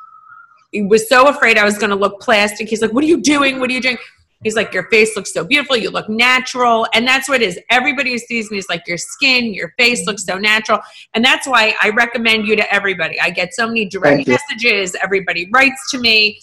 he 0.73 0.83
was 0.83 1.09
so 1.09 1.29
afraid 1.29 1.59
I 1.59 1.65
was 1.65 1.79
going 1.79 1.91
to 1.91 1.97
look 1.97 2.21
plastic. 2.21 2.69
He's 2.69 2.83
like, 2.83 2.93
what 2.93 3.03
are 3.03 3.07
you 3.07 3.21
doing? 3.21 3.61
What 3.61 3.71
are 3.71 3.73
you 3.73 3.81
doing? 3.81 3.99
He's 4.43 4.55
like, 4.55 4.73
Your 4.73 4.89
face 4.91 5.17
looks 5.17 5.33
so 5.33 5.45
beautiful. 5.45 5.77
You 5.77 5.91
look 5.91 6.09
natural. 6.09 6.87
And 6.95 7.07
that's 7.07 7.29
what 7.29 7.43
it 7.43 7.49
is. 7.49 7.59
Everybody 7.71 8.13
who 8.13 8.19
sees 8.19 8.51
me 8.51 8.59
is 8.59 8.69
like, 8.69 8.87
Your 8.87 8.99
skin, 8.99 9.55
your 9.55 9.73
face 9.79 10.07
looks 10.07 10.25
so 10.25 10.39
natural. 10.39 10.81
And 11.15 11.25
that's 11.25 11.47
why 11.47 11.75
I 11.83 11.91
recommend 11.91 12.47
you 12.47 12.57
to 12.57 12.73
everybody. 12.73 13.21
I 13.21 13.31
get 13.31 13.55
so 13.55 13.67
many 13.67 13.87
direct 13.87 14.27
messages. 14.29 14.95
Everybody 15.03 15.49
writes 15.53 15.91
to 15.91 15.99
me. 15.99 16.41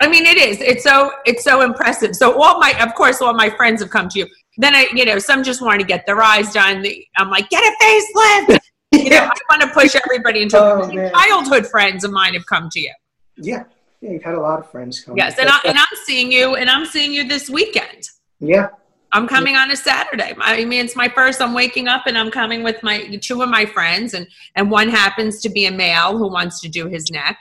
I 0.00 0.08
mean, 0.08 0.26
it 0.26 0.36
is. 0.36 0.60
It's 0.60 0.84
so 0.84 1.10
it's 1.24 1.42
so 1.42 1.62
impressive. 1.62 2.14
So 2.14 2.40
all 2.40 2.60
my, 2.60 2.74
of 2.82 2.94
course, 2.94 3.20
all 3.22 3.34
my 3.34 3.50
friends 3.50 3.80
have 3.80 3.90
come 3.90 4.08
to 4.10 4.18
you. 4.18 4.26
Then 4.58 4.74
I, 4.74 4.88
you 4.94 5.04
know, 5.04 5.18
some 5.18 5.42
just 5.42 5.62
want 5.62 5.80
to 5.80 5.86
get 5.86 6.06
their 6.06 6.20
eyes 6.22 6.52
done. 6.52 6.84
I'm 7.16 7.30
like, 7.30 7.48
get 7.50 7.62
a 7.62 7.84
facelift. 7.84 8.58
you 8.92 9.10
know, 9.10 9.24
I 9.24 9.38
want 9.50 9.62
to 9.62 9.68
push 9.68 9.94
everybody 9.94 10.42
into 10.42 10.58
oh, 10.58 11.10
childhood 11.10 11.66
friends 11.66 12.04
of 12.04 12.12
mine 12.12 12.34
have 12.34 12.46
come 12.46 12.68
to 12.70 12.80
you. 12.80 12.92
Yeah, 13.36 13.64
yeah, 14.06 14.12
you've 14.12 14.22
had 14.22 14.34
a 14.34 14.40
lot 14.40 14.58
of 14.58 14.70
friends 14.70 15.00
come. 15.00 15.16
Yes, 15.16 15.38
and, 15.38 15.48
I, 15.48 15.58
and 15.64 15.76
I'm 15.76 15.86
seeing 16.04 16.30
you, 16.30 16.54
and 16.54 16.70
I'm 16.70 16.86
seeing 16.86 17.12
you 17.12 17.26
this 17.26 17.50
weekend. 17.50 18.08
Yeah. 18.40 18.68
I'm 19.12 19.26
coming 19.26 19.54
yeah. 19.54 19.62
on 19.62 19.70
a 19.70 19.76
Saturday. 19.76 20.34
I 20.38 20.64
mean, 20.64 20.84
it's 20.84 20.96
my 20.96 21.08
first. 21.08 21.40
I'm 21.40 21.54
waking 21.54 21.88
up 21.88 22.06
and 22.06 22.18
I'm 22.18 22.30
coming 22.30 22.62
with 22.62 22.82
my 22.82 23.16
two 23.16 23.42
of 23.42 23.48
my 23.48 23.64
friends, 23.64 24.14
and 24.14 24.26
and 24.56 24.70
one 24.70 24.88
happens 24.88 25.40
to 25.42 25.48
be 25.48 25.66
a 25.66 25.70
male 25.70 26.18
who 26.18 26.28
wants 26.28 26.60
to 26.60 26.68
do 26.68 26.86
his 26.86 27.10
neck. 27.10 27.38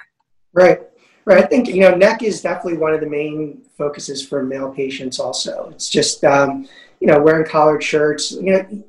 Right, 0.53 0.79
right. 1.25 1.43
I 1.43 1.47
think 1.47 1.67
you 1.67 1.81
know, 1.81 1.95
neck 1.95 2.23
is 2.23 2.41
definitely 2.41 2.77
one 2.77 2.93
of 2.93 3.01
the 3.01 3.09
main 3.09 3.63
focuses 3.77 4.25
for 4.25 4.43
male 4.43 4.71
patients. 4.71 5.19
Also, 5.19 5.69
it's 5.71 5.89
just 5.89 6.23
um, 6.23 6.67
you 6.99 7.07
know 7.07 7.19
wearing 7.19 7.45
collared 7.45 7.83
shirts. 7.83 8.31
You 8.31 8.43
know, 8.43 8.83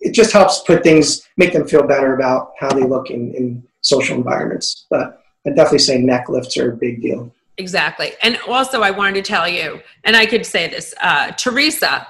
it 0.00 0.12
just 0.12 0.32
helps 0.32 0.60
put 0.60 0.84
things, 0.84 1.26
make 1.36 1.52
them 1.52 1.66
feel 1.66 1.86
better 1.86 2.14
about 2.14 2.52
how 2.58 2.72
they 2.72 2.84
look 2.84 3.10
in, 3.10 3.34
in 3.34 3.66
social 3.80 4.16
environments. 4.16 4.86
But 4.90 5.19
I 5.46 5.50
definitely 5.50 5.78
say 5.78 5.98
neck 5.98 6.28
lifts 6.28 6.56
are 6.56 6.72
a 6.72 6.76
big 6.76 7.00
deal. 7.00 7.32
Exactly. 7.56 8.12
And 8.22 8.38
also, 8.48 8.82
I 8.82 8.90
wanted 8.90 9.22
to 9.22 9.22
tell 9.22 9.48
you, 9.48 9.80
and 10.04 10.16
I 10.16 10.26
could 10.26 10.46
say 10.46 10.68
this 10.68 10.94
uh, 11.02 11.32
Teresa 11.32 12.06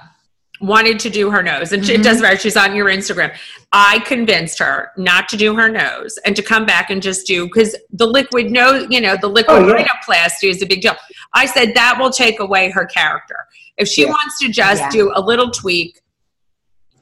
wanted 0.61 0.99
to 0.99 1.09
do 1.09 1.29
her 1.31 1.41
nose, 1.41 1.73
and 1.73 1.83
mm-hmm. 1.83 1.99
it 1.99 2.03
does 2.03 2.21
right. 2.21 2.39
She's 2.39 2.55
on 2.55 2.75
your 2.75 2.87
Instagram. 2.87 3.35
I 3.71 3.99
convinced 3.99 4.59
her 4.59 4.91
not 4.95 5.27
to 5.29 5.37
do 5.37 5.55
her 5.55 5.69
nose 5.69 6.17
and 6.25 6.35
to 6.35 6.41
come 6.41 6.65
back 6.65 6.89
and 6.89 7.01
just 7.01 7.25
do 7.25 7.45
because 7.47 7.75
the 7.91 8.05
liquid 8.05 8.51
nose, 8.51 8.87
you 8.89 9.01
know, 9.01 9.17
the 9.19 9.27
liquid 9.27 9.63
oh, 9.63 9.67
yeah. 9.67 9.85
rhinoplasty 9.85 10.49
is 10.49 10.61
a 10.61 10.65
big 10.65 10.81
deal. 10.81 10.95
I 11.33 11.45
said 11.45 11.73
that 11.75 11.97
will 11.99 12.11
take 12.11 12.39
away 12.39 12.69
her 12.69 12.85
character. 12.85 13.47
If 13.77 13.87
she 13.87 14.03
yeah. 14.03 14.09
wants 14.09 14.39
to 14.39 14.49
just 14.49 14.81
yeah. 14.81 14.89
do 14.89 15.11
a 15.15 15.21
little 15.21 15.49
tweak, 15.49 16.01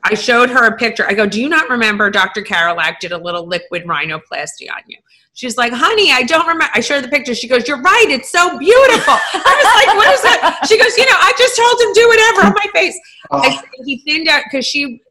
I 0.04 0.14
showed 0.14 0.50
her 0.50 0.66
a 0.66 0.78
picture. 0.78 1.06
I 1.06 1.14
go, 1.14 1.28
Do 1.28 1.42
you 1.42 1.50
not 1.50 1.70
remember 1.70 2.10
Dr. 2.10 2.42
Karolak 2.42 3.00
did 3.00 3.12
a 3.12 3.18
little 3.18 3.46
liquid 3.46 3.84
rhinoplasty 3.84 4.72
on 4.74 4.82
you? 4.88 4.98
She's 5.40 5.56
like, 5.56 5.72
honey, 5.72 6.12
I 6.12 6.24
don't 6.24 6.46
remember. 6.46 6.66
I 6.76 6.82
showed 6.82 6.96
her 6.96 7.02
the 7.04 7.08
picture. 7.08 7.34
She 7.34 7.48
goes, 7.48 7.66
you're 7.66 7.80
right. 7.82 8.08
It's 8.10 8.30
so 8.30 8.58
beautiful. 8.58 9.14
I 9.14 9.54
was 9.64 9.88
like, 9.88 9.96
what 9.96 10.14
is 10.14 10.22
that? 10.24 10.66
She 10.68 10.78
goes, 10.78 10.98
you 10.98 11.06
know, 11.06 11.16
I 11.16 11.32
just 11.38 11.56
told 11.56 11.80
him 11.80 11.94
do 11.94 12.08
whatever 12.10 12.48
on 12.48 12.54
my 12.56 12.70
face. 12.74 13.00
Oh. 13.32 13.38
I 13.38 13.56
said, 13.56 13.70
he 13.86 14.00
thinned 14.00 14.28
out 14.28 14.44
because 14.44 14.68
she, 14.68 15.02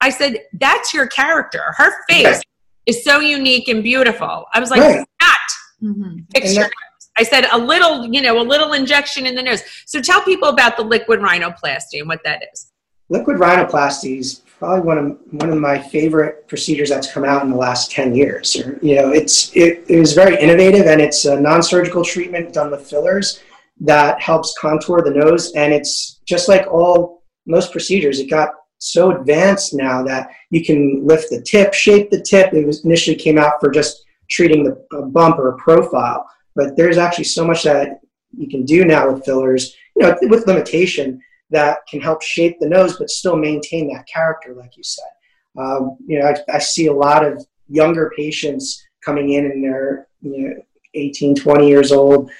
I 0.00 0.10
said, 0.10 0.44
that's 0.60 0.94
your 0.94 1.08
character. 1.08 1.74
Her 1.76 1.90
face 2.08 2.40
is 2.86 3.02
so 3.02 3.18
unique 3.18 3.66
and 3.66 3.82
beautiful. 3.82 4.44
I 4.52 4.60
was 4.60 4.70
like, 4.70 4.80
right. 4.80 5.04
not 5.20 5.38
mm-hmm. 5.82 6.18
picture. 6.32 6.70
I 7.18 7.24
said 7.24 7.48
a 7.50 7.58
little, 7.58 8.06
you 8.06 8.22
know, 8.22 8.40
a 8.40 8.46
little 8.46 8.74
injection 8.74 9.26
in 9.26 9.34
the 9.34 9.42
nose. 9.42 9.64
So 9.86 10.00
tell 10.00 10.22
people 10.22 10.50
about 10.50 10.76
the 10.76 10.84
liquid 10.84 11.18
rhinoplasty 11.18 11.98
and 11.98 12.06
what 12.06 12.20
that 12.22 12.44
is. 12.52 12.70
Liquid 13.08 13.38
rhinoplasties, 13.38 14.42
probably 14.58 14.80
one 14.80 14.98
of 14.98 15.18
one 15.30 15.50
of 15.50 15.58
my 15.58 15.78
favorite 15.78 16.46
procedures 16.48 16.90
that's 16.90 17.12
come 17.12 17.24
out 17.24 17.42
in 17.42 17.50
the 17.50 17.56
last 17.56 17.90
10 17.90 18.14
years. 18.14 18.54
You 18.82 18.96
know, 18.96 19.10
it's 19.10 19.54
it, 19.56 19.84
it 19.88 19.98
was 19.98 20.12
very 20.12 20.40
innovative 20.40 20.86
and 20.86 21.00
it's 21.00 21.24
a 21.24 21.38
non-surgical 21.38 22.04
treatment 22.04 22.52
done 22.52 22.70
with 22.70 22.88
fillers 22.88 23.42
that 23.80 24.20
helps 24.20 24.54
contour 24.60 25.02
the 25.02 25.10
nose 25.10 25.52
and 25.54 25.72
it's 25.72 26.20
just 26.26 26.48
like 26.48 26.66
all 26.68 27.22
most 27.46 27.72
procedures 27.72 28.20
it 28.20 28.30
got 28.30 28.50
so 28.78 29.10
advanced 29.10 29.74
now 29.74 30.02
that 30.02 30.28
you 30.50 30.64
can 30.64 31.06
lift 31.06 31.30
the 31.30 31.42
tip, 31.42 31.72
shape 31.72 32.10
the 32.10 32.20
tip. 32.20 32.52
It 32.52 32.66
was 32.66 32.84
initially 32.84 33.16
came 33.16 33.38
out 33.38 33.54
for 33.60 33.70
just 33.70 34.04
treating 34.30 34.64
the 34.64 34.86
bump 35.12 35.38
or 35.38 35.50
a 35.50 35.56
profile, 35.56 36.28
but 36.54 36.76
there's 36.76 36.98
actually 36.98 37.24
so 37.24 37.44
much 37.44 37.64
that 37.64 38.00
you 38.36 38.48
can 38.48 38.64
do 38.64 38.84
now 38.84 39.10
with 39.10 39.24
fillers, 39.24 39.74
you 39.96 40.02
know, 40.02 40.16
with 40.22 40.46
limitation 40.46 41.20
that 41.50 41.78
can 41.88 42.00
help 42.00 42.22
shape 42.22 42.56
the 42.58 42.68
nose 42.68 42.96
but 42.98 43.10
still 43.10 43.36
maintain 43.36 43.92
that 43.92 44.06
character, 44.06 44.54
like 44.54 44.76
you 44.76 44.82
said. 44.82 45.04
Um, 45.58 45.96
you 46.06 46.18
know, 46.18 46.26
I, 46.26 46.56
I, 46.56 46.58
see 46.58 46.86
a 46.86 46.92
lot 46.92 47.24
of 47.24 47.44
younger 47.68 48.10
patients 48.16 48.84
coming 49.04 49.34
in 49.34 49.44
and 49.44 49.62
they're 49.62 50.08
you 50.20 50.48
know, 50.48 50.54
18, 50.94 51.36
20 51.36 51.68
years 51.68 51.92
old, 51.92 52.30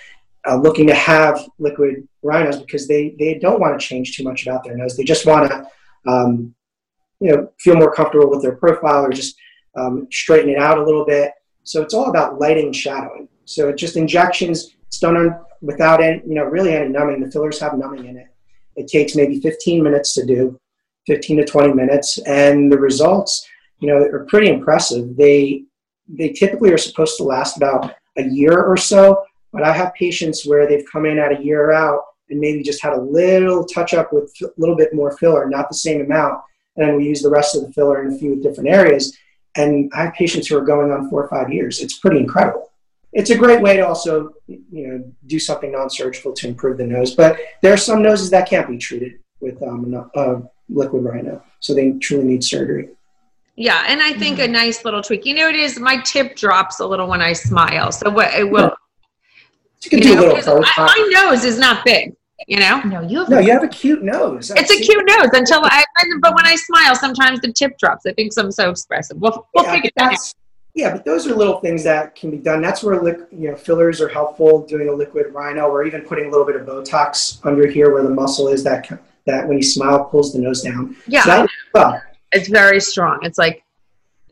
uh, 0.48 0.56
looking 0.56 0.86
to 0.88 0.94
have 0.94 1.40
liquid 1.58 2.08
rhinos 2.22 2.60
because 2.60 2.88
they, 2.88 3.14
they 3.18 3.38
don't 3.38 3.60
want 3.60 3.78
to 3.78 3.86
change 3.86 4.16
too 4.16 4.24
much 4.24 4.44
about 4.44 4.64
their 4.64 4.76
nose. 4.76 4.96
They 4.96 5.04
just 5.04 5.26
want 5.26 5.48
to, 5.48 5.66
um, 6.10 6.54
you 7.20 7.30
know, 7.30 7.52
feel 7.60 7.76
more 7.76 7.94
comfortable 7.94 8.28
with 8.28 8.42
their 8.42 8.56
profile 8.56 9.04
or 9.04 9.10
just 9.10 9.36
um, 9.76 10.08
straighten 10.10 10.50
it 10.50 10.58
out 10.58 10.78
a 10.78 10.84
little 10.84 11.04
bit. 11.04 11.32
So 11.62 11.82
it's 11.82 11.94
all 11.94 12.10
about 12.10 12.40
lighting 12.40 12.66
and 12.66 12.76
shadowing. 12.76 13.28
So 13.44 13.68
it's 13.68 13.80
just 13.80 13.96
injections. 13.96 14.74
It's 14.86 14.98
done 14.98 15.16
on, 15.16 15.44
without 15.62 16.02
any, 16.02 16.20
you 16.26 16.34
know, 16.34 16.44
really 16.44 16.74
any 16.74 16.88
numbing. 16.88 17.20
The 17.20 17.30
fillers 17.30 17.60
have 17.60 17.78
numbing 17.78 18.06
in 18.06 18.16
it. 18.16 18.33
It 18.76 18.88
takes 18.88 19.14
maybe 19.14 19.40
15 19.40 19.82
minutes 19.82 20.14
to 20.14 20.26
do, 20.26 20.58
15 21.06 21.38
to 21.38 21.44
20 21.44 21.72
minutes, 21.72 22.18
and 22.26 22.70
the 22.70 22.78
results, 22.78 23.46
you 23.80 23.88
know, 23.88 23.98
are 23.98 24.26
pretty 24.26 24.48
impressive. 24.48 25.16
They 25.16 25.64
they 26.06 26.30
typically 26.30 26.70
are 26.70 26.78
supposed 26.78 27.16
to 27.16 27.24
last 27.24 27.56
about 27.56 27.94
a 28.18 28.24
year 28.24 28.62
or 28.62 28.76
so, 28.76 29.24
but 29.52 29.62
I 29.62 29.72
have 29.72 29.94
patients 29.94 30.44
where 30.44 30.68
they've 30.68 30.84
come 30.90 31.06
in 31.06 31.18
at 31.18 31.38
a 31.38 31.42
year 31.42 31.72
out 31.72 32.00
and 32.28 32.38
maybe 32.38 32.62
just 32.62 32.82
had 32.82 32.92
a 32.92 33.00
little 33.00 33.64
touch 33.64 33.94
up 33.94 34.12
with 34.12 34.30
a 34.42 34.48
little 34.58 34.76
bit 34.76 34.94
more 34.94 35.16
filler, 35.16 35.48
not 35.48 35.68
the 35.70 35.74
same 35.74 36.02
amount, 36.02 36.42
and 36.76 36.86
then 36.86 36.96
we 36.96 37.06
use 37.06 37.22
the 37.22 37.30
rest 37.30 37.56
of 37.56 37.62
the 37.62 37.72
filler 37.72 38.02
in 38.02 38.12
a 38.12 38.18
few 38.18 38.40
different 38.42 38.68
areas. 38.68 39.16
And 39.56 39.90
I 39.94 40.04
have 40.04 40.14
patients 40.14 40.48
who 40.48 40.58
are 40.58 40.64
going 40.64 40.90
on 40.92 41.08
four 41.08 41.24
or 41.24 41.28
five 41.28 41.50
years. 41.50 41.80
It's 41.80 41.98
pretty 41.98 42.18
incredible 42.18 42.70
it's 43.14 43.30
a 43.30 43.36
great 43.36 43.62
way 43.62 43.76
to 43.76 43.86
also 43.86 44.34
you 44.46 44.86
know 44.88 45.12
do 45.26 45.38
something 45.38 45.72
non-surgical 45.72 46.32
to 46.32 46.48
improve 46.48 46.76
the 46.76 46.86
nose 46.86 47.14
but 47.14 47.38
there 47.62 47.72
are 47.72 47.78
some 47.78 48.02
noses 48.02 48.28
that 48.30 48.48
can't 48.48 48.68
be 48.68 48.76
treated 48.76 49.14
with 49.40 49.62
um, 49.62 50.10
uh, 50.14 50.40
liquid 50.68 51.04
rhino 51.04 51.42
so 51.60 51.72
they 51.72 51.92
truly 51.92 52.24
need 52.24 52.44
surgery. 52.44 52.88
Yeah 53.56 53.84
and 53.86 54.02
i 54.02 54.12
think 54.12 54.40
a 54.40 54.48
nice 54.48 54.84
little 54.84 55.00
tweak 55.00 55.24
you 55.24 55.34
know 55.34 55.48
it 55.48 55.54
is 55.54 55.78
my 55.78 55.96
tip 55.98 56.36
drops 56.36 56.80
a 56.80 56.86
little 56.86 57.06
when 57.06 57.22
i 57.22 57.32
smile 57.32 57.92
so 57.92 58.10
what 58.10 58.34
it 58.34 58.50
will 58.50 58.74
you 59.84 59.90
can 59.90 59.98
you 60.00 60.04
do 60.04 60.14
know, 60.16 60.32
a 60.32 60.34
little 60.34 60.64
I, 60.64 60.86
my 60.96 61.22
nose 61.22 61.44
is 61.44 61.58
not 61.58 61.84
big 61.84 62.14
you 62.48 62.58
know? 62.58 62.80
No 62.82 63.00
you 63.00 63.20
have 63.20 63.28
no 63.28 63.38
you 63.38 63.52
have 63.52 63.62
a 63.62 63.68
cute 63.68 64.02
nose 64.02 64.50
it's 64.56 64.70
a 64.72 64.80
cute 64.80 65.04
nose 65.06 65.30
until 65.32 65.60
i 65.62 65.84
but 66.20 66.34
when 66.34 66.46
i 66.46 66.56
smile 66.56 66.96
sometimes 66.96 67.40
the 67.40 67.52
tip 67.52 67.78
drops 67.78 68.04
i 68.06 68.12
think 68.12 68.32
i'm 68.36 68.50
so 68.50 68.70
expressive. 68.70 69.16
We'll, 69.18 69.46
we'll 69.54 69.64
yeah, 69.64 69.74
figure 69.74 69.90
that 69.96 70.12
out 70.12 70.34
yeah, 70.74 70.92
but 70.92 71.04
those 71.04 71.26
are 71.28 71.34
little 71.34 71.60
things 71.60 71.84
that 71.84 72.16
can 72.16 72.32
be 72.32 72.36
done. 72.36 72.60
That's 72.60 72.82
where 72.82 72.96
you 73.30 73.50
know 73.50 73.56
fillers 73.56 74.00
are 74.00 74.08
helpful. 74.08 74.66
Doing 74.66 74.88
a 74.88 74.92
liquid 74.92 75.32
rhino, 75.32 75.68
or 75.68 75.84
even 75.84 76.02
putting 76.02 76.26
a 76.26 76.30
little 76.30 76.44
bit 76.44 76.56
of 76.56 76.66
Botox 76.66 77.38
under 77.46 77.66
here 77.68 77.92
where 77.92 78.02
the 78.02 78.10
muscle 78.10 78.48
is 78.48 78.64
that 78.64 78.88
that 79.26 79.46
when 79.46 79.56
you 79.56 79.62
smile 79.62 80.04
pulls 80.04 80.32
the 80.32 80.40
nose 80.40 80.62
down. 80.62 80.96
Yeah, 81.06 81.22
so 81.22 81.46
well, 81.74 82.02
it's 82.32 82.48
very 82.48 82.80
strong. 82.80 83.20
It's 83.22 83.38
like 83.38 83.62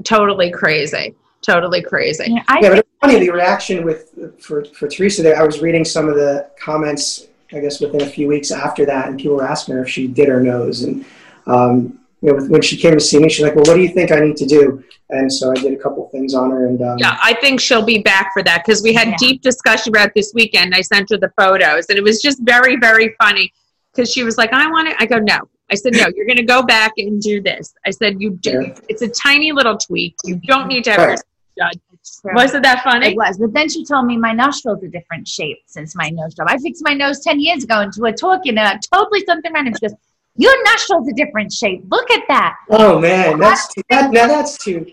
totally 0.03 0.51
crazy, 0.51 1.15
totally 1.43 1.81
crazy. 1.81 2.25
Yeah, 2.27 2.43
I, 2.49 2.59
yeah 2.61 2.69
but 2.71 2.79
it's 2.79 2.89
funny 3.01 3.21
the 3.21 3.31
reaction 3.31 3.85
with 3.85 4.13
for 4.41 4.65
for 4.65 4.89
Teresa 4.89 5.23
there. 5.23 5.41
I 5.41 5.45
was 5.45 5.61
reading 5.61 5.85
some 5.85 6.09
of 6.09 6.17
the 6.17 6.51
comments, 6.61 7.29
I 7.53 7.61
guess 7.61 7.81
within 7.81 8.03
a 8.03 8.07
few 8.07 8.27
weeks 8.27 8.51
after 8.51 8.85
that, 8.87 9.07
and 9.07 9.17
people 9.17 9.37
were 9.37 9.47
asking 9.47 9.77
her 9.77 9.85
if 9.85 9.89
she 9.89 10.09
did 10.09 10.29
her 10.29 10.41
nose 10.41 10.83
and. 10.83 11.05
Um, 11.45 11.99
you 12.23 12.33
know, 12.33 12.45
when 12.47 12.63
she 12.63 12.77
came 12.77 12.95
to 12.95 13.01
see 13.01 13.19
me, 13.19 13.29
she's 13.29 13.45
like, 13.45 13.57
"Well, 13.57 13.65
what 13.67 13.75
do 13.75 13.81
you 13.81 13.89
think 13.89 14.13
I 14.13 14.21
need 14.21 14.37
to 14.37 14.47
do?" 14.47 14.83
And 15.11 15.31
so 15.31 15.51
I 15.51 15.55
did 15.55 15.73
a 15.73 15.77
couple 15.77 16.09
things 16.11 16.35
on 16.35 16.51
her, 16.53 16.67
and 16.67 16.81
um, 16.81 16.97
yeah, 16.99 17.19
I 17.23 17.35
think 17.35 17.61
she'll 17.61 17.85
be 17.85 17.99
back 17.99 18.33
for 18.33 18.43
that 18.45 18.65
because 18.65 18.83
we 18.83 18.93
had 18.93 19.09
yeah. 19.09 19.17
deep 19.19 19.43
discussion 19.43 19.91
about 19.91 20.13
this 20.15 20.33
weekend. 20.33 20.75
I 20.75 20.83
sent 20.83 21.11
her 21.11 21.19
the 21.19 21.33
photos, 21.37 21.87
and 21.89 21.99
it 21.99 22.03
was 22.03 22.23
just 22.23 22.41
very, 22.43 22.77
very 22.77 23.15
funny 23.21 23.53
because 23.93 24.11
she 24.11 24.23
was 24.23 24.39
like, 24.39 24.53
"I 24.53 24.71
want 24.71 24.89
it." 24.89 24.97
I 25.01 25.07
go, 25.07 25.19
"No." 25.19 25.41
I 25.71 25.75
said, 25.75 25.95
"No, 25.95 26.07
you're 26.15 26.27
going 26.27 26.37
to 26.37 26.45
go 26.45 26.63
back 26.63 26.93
and 26.97 27.21
do 27.21 27.43
this." 27.43 27.75
I 27.85 27.91
said, 27.91 28.21
"You 28.21 28.31
do. 28.31 28.63
Yeah. 28.67 28.79
It's 28.89 29.03
a 29.03 29.09
tiny 29.09 29.51
little 29.51 29.77
tweak. 29.77 30.15
You 30.25 30.37
don't 30.37 30.69
need 30.69 30.85
to 30.85 30.93
have 30.93 31.01
right. 31.01 31.19
your 31.57 31.67
judge." 31.69 31.81
Wasn't 32.25 32.65
that 32.65 32.83
funny? 32.83 33.09
It 33.09 33.17
was. 33.17 33.39
But 33.39 33.53
then 33.53 33.69
she 33.69 33.85
told 33.85 34.07
me 34.07 34.17
my 34.17 34.33
nostrils 34.33 34.83
are 34.83 34.89
different 34.89 35.27
shape 35.27 35.59
since 35.67 35.95
my 35.95 36.09
nose 36.09 36.35
job. 36.35 36.47
I 36.49 36.59
fixed 36.59 36.83
my 36.85 36.95
nose 36.95 37.21
10 37.21 37.39
years 37.41 37.63
ago 37.63 37.81
into 37.81 38.05
a 38.05 38.13
talk 38.13 38.47
and 38.47 38.59
uh, 38.59 38.77
totally 38.93 39.25
something 39.25 39.53
random. 39.53 39.75
She 39.75 39.87
goes, 39.87 39.97
your 40.37 40.65
nostrils 40.65 41.09
a 41.09 41.13
different 41.13 41.53
shape. 41.53 41.85
Look 41.91 42.11
at 42.11 42.23
that. 42.29 42.57
Oh 42.71 42.99
man, 42.99 43.39
that's 43.39 43.73
too, 43.73 43.83
that, 43.91 44.11
now 44.11 44.27
that's 44.27 44.57
too 44.59 44.87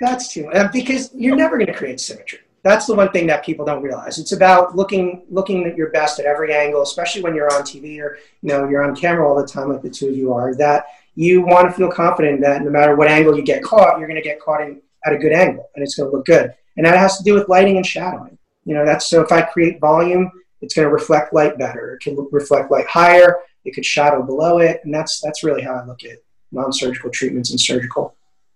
that's 0.00 0.32
too 0.32 0.50
uh, 0.52 0.68
because 0.72 1.10
you're 1.14 1.36
never 1.36 1.56
going 1.56 1.68
to 1.68 1.74
create 1.74 2.00
symmetry. 2.00 2.40
That's 2.62 2.86
the 2.86 2.94
one 2.94 3.10
thing 3.12 3.26
that 3.26 3.44
people 3.44 3.66
don't 3.66 3.82
realize. 3.82 4.18
It's 4.18 4.32
about 4.32 4.74
looking 4.74 5.24
looking 5.28 5.66
at 5.66 5.76
your 5.76 5.90
best 5.90 6.18
at 6.18 6.26
every 6.26 6.54
angle, 6.54 6.82
especially 6.82 7.22
when 7.22 7.34
you're 7.34 7.52
on 7.52 7.62
TV 7.62 8.00
or 8.00 8.18
you 8.42 8.48
know 8.48 8.68
you're 8.68 8.82
on 8.82 8.96
camera 8.96 9.28
all 9.28 9.36
the 9.36 9.46
time, 9.46 9.70
like 9.70 9.82
the 9.82 9.90
two 9.90 10.08
of 10.08 10.16
you 10.16 10.32
are. 10.32 10.54
That 10.54 10.86
you 11.14 11.42
want 11.42 11.68
to 11.68 11.76
feel 11.76 11.90
confident 11.90 12.40
that 12.40 12.62
no 12.62 12.70
matter 12.70 12.96
what 12.96 13.08
angle 13.08 13.36
you 13.36 13.42
get 13.42 13.62
caught, 13.62 13.98
you're 13.98 14.08
going 14.08 14.20
to 14.20 14.26
get 14.26 14.40
caught 14.40 14.62
in 14.62 14.80
at 15.06 15.12
a 15.12 15.18
good 15.18 15.32
angle, 15.32 15.68
and 15.74 15.82
it's 15.82 15.94
going 15.94 16.10
to 16.10 16.16
look 16.16 16.26
good. 16.26 16.54
And 16.76 16.84
that 16.86 16.98
has 16.98 17.18
to 17.18 17.24
do 17.24 17.34
with 17.34 17.48
lighting 17.48 17.76
and 17.76 17.86
shadowing. 17.86 18.38
You 18.64 18.74
know, 18.74 18.84
that's 18.84 19.08
so 19.08 19.20
if 19.20 19.30
I 19.30 19.42
create 19.42 19.78
volume, 19.78 20.30
it's 20.62 20.74
going 20.74 20.88
to 20.88 20.92
reflect 20.92 21.34
light 21.34 21.58
better. 21.58 21.94
It 21.94 22.00
can 22.00 22.16
reflect 22.32 22.70
light 22.70 22.86
higher 22.86 23.36
it 23.64 23.74
could 23.74 23.84
shadow 23.84 24.22
below 24.22 24.58
it, 24.58 24.80
and 24.84 24.94
that's 24.94 25.20
that's 25.20 25.42
really 25.42 25.62
how 25.62 25.74
I 25.74 25.84
look 25.84 26.04
at 26.04 26.18
non-surgical 26.52 27.10
treatments 27.10 27.50
and 27.50 27.60
surgical 27.60 28.14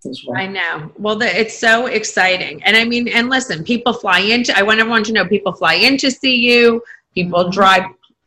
as 0.08 0.22
well. 0.26 0.38
I 0.38 0.46
know. 0.46 0.92
Well, 0.96 1.16
the, 1.16 1.38
it's 1.38 1.56
so 1.56 1.86
exciting, 1.86 2.62
and 2.64 2.76
I 2.76 2.84
mean, 2.84 3.08
and 3.08 3.28
listen, 3.28 3.64
people 3.64 3.92
fly 3.92 4.20
into. 4.20 4.56
I 4.56 4.62
want 4.62 4.80
everyone 4.80 5.04
to 5.04 5.12
know 5.12 5.26
people 5.26 5.52
fly 5.52 5.74
in 5.74 5.96
to 5.98 6.10
see 6.10 6.34
you. 6.36 6.82
People 7.14 7.40
mm-hmm. 7.40 7.50
drive 7.50 7.84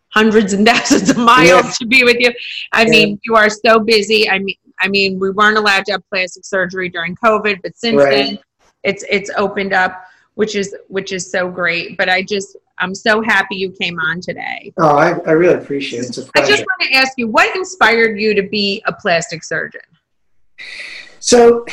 hundreds 0.10 0.54
and 0.54 0.68
thousands 0.68 1.10
of 1.10 1.18
miles 1.18 1.66
yeah. 1.66 1.72
to 1.72 1.86
be 1.86 2.04
with 2.04 2.18
you. 2.20 2.32
I 2.74 2.84
yeah. 2.84 2.90
mean, 2.90 3.20
you 3.24 3.36
are 3.36 3.50
so 3.50 3.80
busy. 3.80 4.30
I 4.30 4.40
mean, 4.40 4.56
I 4.82 4.88
mean, 4.88 5.20
we 5.20 5.30
weren't 5.32 5.58
allowed 5.58 5.86
to 5.86 5.94
have 5.94 6.10
plastic 6.10 6.46
surgery 6.46 6.90
during 6.90 7.16
COVID, 7.16 7.62
but 7.62 7.78
since 7.78 7.98
right. 7.98 8.10
then, 8.10 8.40
it's 8.84 9.04
it's 9.10 9.30
opened 9.38 9.74
up, 9.74 10.06
which 10.36 10.56
is 10.56 10.76
which 10.88 11.12
is 11.12 11.30
so 11.32 11.50
great. 11.50 11.98
But 11.98 12.10
I 12.10 12.24
just 12.24 12.58
I'm 12.82 12.96
so 12.96 13.22
happy 13.22 13.56
you 13.56 13.72
came 13.72 14.00
on 14.00 14.20
today. 14.20 14.74
Oh, 14.78 14.98
I, 14.98 15.12
I 15.28 15.32
really 15.32 15.56
appreciate 15.56 16.00
it. 16.00 16.30
I 16.36 16.46
just 16.46 16.60
want 16.60 16.82
to 16.82 16.94
ask 16.94 17.14
you, 17.18 17.28
what 17.28 17.56
inspired 17.56 18.20
you 18.20 18.34
to 18.34 18.44
be 18.44 18.84
a 18.88 18.94
plastic 18.94 19.44
surgeon? 19.44 19.82
So, 21.20 21.66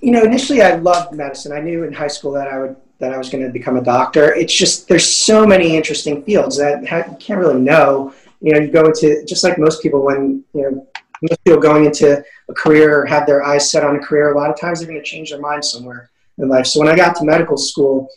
you 0.00 0.12
know, 0.12 0.22
initially 0.22 0.62
I 0.62 0.76
loved 0.76 1.14
medicine. 1.14 1.52
I 1.52 1.60
knew 1.60 1.82
in 1.82 1.92
high 1.92 2.08
school 2.08 2.30
that 2.32 2.48
I 2.48 2.60
would 2.60 2.76
that 3.00 3.12
I 3.12 3.18
was 3.18 3.28
going 3.28 3.44
to 3.44 3.50
become 3.50 3.76
a 3.76 3.82
doctor. 3.82 4.32
It's 4.34 4.54
just 4.54 4.88
there's 4.88 5.06
so 5.06 5.44
many 5.44 5.76
interesting 5.76 6.22
fields 6.22 6.56
that 6.58 6.82
you 6.82 7.16
can't 7.18 7.40
really 7.40 7.60
know. 7.60 8.14
You 8.40 8.52
know, 8.52 8.60
you 8.60 8.70
go 8.70 8.84
into 8.84 9.24
just 9.24 9.42
like 9.42 9.58
most 9.58 9.82
people 9.82 10.04
when 10.04 10.44
you 10.54 10.62
know 10.62 10.86
most 11.22 11.44
people 11.44 11.60
going 11.60 11.86
into 11.86 12.24
a 12.48 12.54
career 12.54 13.00
or 13.00 13.06
have 13.06 13.26
their 13.26 13.42
eyes 13.42 13.68
set 13.70 13.82
on 13.82 13.96
a 13.96 13.98
career. 13.98 14.32
A 14.32 14.38
lot 14.38 14.50
of 14.50 14.58
times 14.58 14.78
they're 14.78 14.88
going 14.88 15.00
to 15.00 15.04
change 15.04 15.30
their 15.30 15.40
mind 15.40 15.64
somewhere 15.64 16.10
in 16.38 16.48
life. 16.48 16.66
So 16.66 16.78
when 16.78 16.88
I 16.88 16.94
got 16.94 17.16
to 17.16 17.24
medical 17.24 17.56
school, 17.56 18.08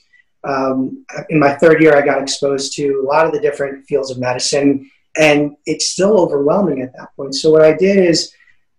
um, 0.48 1.06
in 1.30 1.40
my 1.40 1.54
third 1.56 1.82
year, 1.82 1.96
I 1.96 2.06
got 2.06 2.22
exposed 2.22 2.74
to 2.78 3.02
a 3.04 3.06
lot 3.06 3.26
of 3.26 3.34
the 3.34 3.42
different 3.42 3.86
fields 3.86 4.10
of 4.12 4.18
medicine, 4.18 4.90
and 5.20 5.58
it's 5.66 5.90
still 5.90 6.20
overwhelming 6.20 6.82
at 6.82 6.94
that 6.96 7.16
point. 7.16 7.36
So, 7.36 7.52
what 7.52 7.64
I 7.64 7.74
did 7.74 7.98
is 7.98 8.34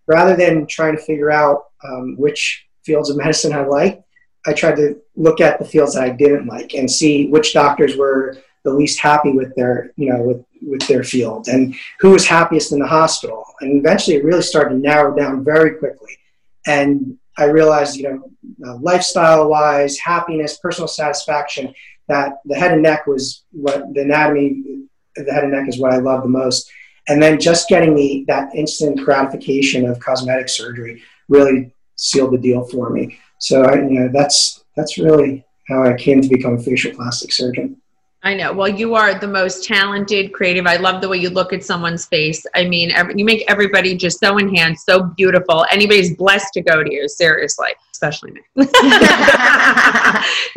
rather 0.07 0.35
than 0.35 0.65
trying 0.65 0.95
to 0.97 1.01
figure 1.01 1.31
out 1.31 1.65
um, 1.87 2.15
which 2.17 2.65
fields 2.83 3.11
of 3.11 3.17
medicine 3.17 3.53
I 3.53 3.65
like, 3.65 4.03
I 4.47 4.53
tried 4.53 4.77
to 4.77 4.99
look 5.15 5.41
at 5.41 5.59
the 5.59 5.65
fields 5.65 5.93
that 5.93 6.03
I 6.03 6.09
didn't 6.09 6.47
like 6.47 6.73
and 6.73 6.89
see 6.89 7.27
which 7.27 7.53
doctors 7.53 7.95
were 7.95 8.37
the 8.63 8.73
least 8.73 8.99
happy 8.99 9.31
with 9.31 9.55
their, 9.55 9.91
you 9.95 10.11
know, 10.11 10.23
with, 10.23 10.43
with 10.63 10.87
their 10.87 11.03
field 11.03 11.47
and 11.47 11.75
who 11.99 12.09
was 12.09 12.25
happiest 12.25 12.71
in 12.71 12.79
the 12.79 12.87
hospital. 12.87 13.45
And 13.61 13.77
eventually 13.77 14.17
it 14.17 14.25
really 14.25 14.41
started 14.41 14.71
to 14.71 14.81
narrow 14.81 15.15
down 15.15 15.43
very 15.43 15.75
quickly. 15.75 16.17
And 16.65 17.18
I 17.39 17.45
realized, 17.45 17.95
you 17.95 18.03
know, 18.03 18.31
uh, 18.67 18.77
lifestyle 18.77 19.49
wise, 19.49 19.97
happiness, 19.97 20.59
personal 20.59 20.87
satisfaction, 20.87 21.73
that 22.07 22.33
the 22.45 22.55
head 22.55 22.73
and 22.73 22.83
neck 22.83 23.07
was 23.07 23.43
what 23.51 23.93
the 23.93 24.01
anatomy, 24.01 24.85
the 25.15 25.31
head 25.31 25.43
and 25.43 25.53
neck 25.53 25.67
is 25.67 25.79
what 25.79 25.93
I 25.93 25.97
love 25.97 26.23
the 26.23 26.29
most. 26.29 26.69
And 27.07 27.21
then 27.21 27.39
just 27.39 27.69
getting 27.69 27.95
the, 27.95 28.25
that 28.27 28.53
instant 28.53 28.99
gratification 28.99 29.87
of 29.87 29.99
cosmetic 29.99 30.49
surgery 30.49 31.01
really 31.27 31.71
sealed 31.95 32.33
the 32.33 32.37
deal 32.37 32.65
for 32.65 32.89
me. 32.89 33.17
So 33.39 33.63
I, 33.63 33.75
you 33.75 33.99
know, 33.99 34.09
that's, 34.13 34.63
that's 34.75 34.97
really 34.97 35.45
how 35.67 35.83
I 35.83 35.93
came 35.93 36.21
to 36.21 36.27
become 36.27 36.55
a 36.55 36.61
facial 36.61 36.93
plastic 36.93 37.31
surgeon. 37.31 37.81
I 38.21 38.33
know. 38.33 38.51
Well, 38.51 38.67
you 38.67 38.95
are 38.95 39.17
the 39.17 39.27
most 39.27 39.63
talented, 39.63 40.33
creative. 40.33 40.67
I 40.67 40.75
love 40.75 41.01
the 41.01 41.07
way 41.07 41.17
you 41.17 41.29
look 41.29 41.53
at 41.53 41.63
someone's 41.63 42.05
face. 42.05 42.45
I 42.53 42.65
mean, 42.65 42.91
every, 42.91 43.13
you 43.17 43.23
make 43.23 43.49
everybody 43.49 43.95
just 43.95 44.19
so 44.19 44.37
enhanced, 44.37 44.85
so 44.85 45.03
beautiful. 45.03 45.65
Anybody's 45.71 46.17
blessed 46.17 46.51
to 46.55 46.61
go 46.61 46.83
to 46.83 46.93
you, 46.93 47.07
seriously, 47.07 47.69
especially 47.93 48.31
me. 48.31 48.41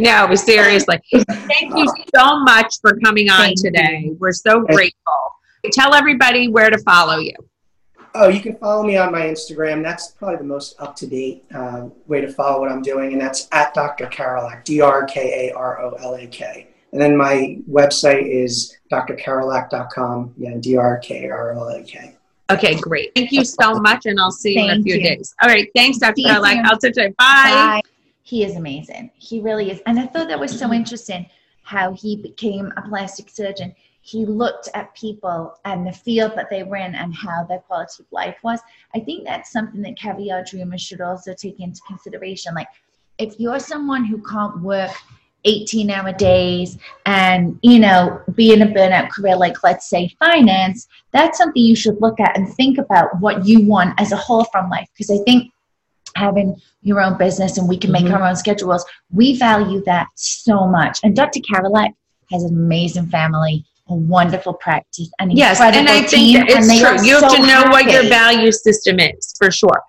no, 0.01 0.35
seriously. 0.35 0.99
Thank 1.13 1.77
you 1.77 1.87
so 2.15 2.41
much 2.41 2.75
for 2.81 2.99
coming 3.05 3.31
on 3.31 3.39
Thank 3.39 3.63
today. 3.63 4.11
We're 4.19 4.33
so 4.33 4.63
grateful. 4.63 5.21
Tell 5.71 5.95
everybody 5.95 6.49
where 6.49 6.69
to 6.69 6.79
follow 6.79 7.19
you. 7.19 7.35
Oh, 8.15 8.29
you 8.29 8.41
can 8.41 8.57
follow 8.57 8.83
me 8.83 8.97
on 8.97 9.13
my 9.13 9.23
Instagram. 9.23 9.85
That's 9.85 10.11
probably 10.11 10.39
the 10.39 10.45
most 10.45 10.75
up 10.81 10.97
to 10.97 11.07
date 11.07 11.45
uh, 11.55 11.89
way 12.09 12.21
to 12.21 12.31
follow 12.31 12.61
what 12.61 12.71
I'm 12.71 12.83
doing, 12.83 13.13
and 13.13 13.21
that's 13.23 13.49
at 13.53 13.73
Dr. 13.73 14.07
Karolak, 14.07 14.65
D 14.65 14.81
R 14.81 15.05
K 15.05 15.49
A 15.49 15.55
R 15.55 15.81
O 15.81 15.93
L 15.93 16.17
A 16.17 16.27
K. 16.27 16.72
And 16.93 17.01
then 17.01 17.17
my 17.17 17.59
website 17.71 18.29
is 18.29 18.77
drkarolak.com. 18.91 20.35
Yeah, 20.37 20.57
D 20.61 20.77
R 20.77 20.99
K 20.99 21.27
A 21.27 21.31
R 21.31 21.53
O 21.55 21.61
L 21.61 21.69
A 21.69 21.83
K. 21.83 22.17
Okay, 22.51 22.75
great. 22.75 23.13
Thank 23.15 23.33
you 23.33 23.45
so 23.45 23.75
much, 23.81 24.05
and 24.05 24.21
I'll 24.21 24.31
see 24.31 24.59
you 24.59 24.71
in 24.71 24.81
a 24.81 24.83
few 24.83 24.97
you. 24.97 25.03
days. 25.03 25.35
All 25.43 25.49
right, 25.49 25.71
thanks, 25.75 25.99
Dr. 25.99 26.17
See 26.17 26.27
Karolak. 26.27 26.53
soon. 26.53 26.67
I'll 26.67 26.79
touch 26.79 26.99
it. 26.99 27.17
Bye. 27.17 27.25
Bye. 27.51 27.81
He 28.25 28.45
is 28.45 28.57
amazing. 28.57 29.11
He 29.15 29.41
really 29.41 29.71
is. 29.71 29.81
And 29.87 29.99
I 29.99 30.07
thought 30.07 30.29
that 30.29 30.39
was 30.39 30.57
so 30.57 30.67
mm-hmm. 30.67 30.75
interesting 30.75 31.27
how 31.63 31.93
he 31.93 32.17
became 32.17 32.73
a 32.77 32.83
plastic 32.83 33.31
surgeon. 33.31 33.75
He 34.03 34.27
looked 34.27 34.69
at 34.75 34.95
people 34.95 35.55
and 35.65 35.87
the 35.87 35.93
field 35.93 36.33
that 36.37 36.51
they 36.51 36.63
were 36.63 36.77
in 36.77 36.95
and 36.95 37.15
how 37.15 37.45
their 37.45 37.61
quality 37.61 38.03
of 38.03 38.07
life 38.11 38.37
was. 38.43 38.61
I 38.95 39.01
think 39.01 39.25
that's 39.25 39.53
something 39.53 39.81
that 39.83 39.97
caviar 39.97 40.45
dreamers 40.45 40.83
should 40.83 41.01
also 41.01 41.33
take 41.35 41.61
into 41.61 41.81
consideration. 41.87 42.55
Like, 42.55 42.69
if 43.19 43.39
you're 43.39 43.61
someone 43.61 44.05
who 44.05 44.21
can't 44.23 44.61
work 44.61 44.91
18 45.45 45.91
hour 45.91 46.13
days 46.13 46.79
and, 47.07 47.59
you 47.63 47.79
know, 47.79 48.21
be 48.35 48.53
in 48.53 48.63
a 48.63 48.67
burnout 48.67 49.11
career, 49.11 49.37
like 49.37 49.63
let's 49.63 49.89
say 49.89 50.15
finance, 50.19 50.89
that's 51.13 51.39
something 51.39 51.63
you 51.63 51.77
should 51.77 52.01
look 52.01 52.21
at 52.21 52.37
and 52.37 52.53
think 52.55 52.79
about 52.79 53.21
what 53.21 53.47
you 53.47 53.67
want 53.67 54.01
as 54.01 54.13
a 54.13 54.17
whole 54.17 54.45
from 54.45 54.71
life. 54.71 54.89
Because 54.97 55.11
I 55.11 55.23
think 55.25 55.53
having 56.17 56.61
your 56.83 57.01
own 57.01 57.17
business 57.17 57.59
and 57.59 57.69
we 57.69 57.77
can 57.77 57.91
make 57.91 58.05
Mhm. 58.05 58.15
our 58.15 58.29
own 58.29 58.37
schedules. 58.37 58.85
We 59.13 59.37
value 59.39 59.83
that 59.85 60.09
so 60.15 60.67
much. 60.67 61.01
And 61.03 61.17
Dr. 61.17 61.41
Karolak 61.41 61.93
has 62.31 62.45
an 62.45 62.55
amazing 62.55 63.07
family, 63.07 63.65
a 63.93 63.97
wonderful 63.97 64.55
practice, 64.55 65.11
and 65.19 65.37
Yes, 65.37 65.61
and 65.61 65.89
I 65.89 66.03
think 66.03 66.09
team, 66.09 66.45
it's 66.49 66.67
true. 66.67 67.07
You 67.07 67.21
have 67.21 67.31
so 67.31 67.37
to 67.37 67.47
know 67.47 67.65
what 67.71 67.91
your 67.91 68.09
value 68.09 68.51
system 68.51 68.99
is 68.99 69.35
for 69.39 69.51
sure. 69.51 69.83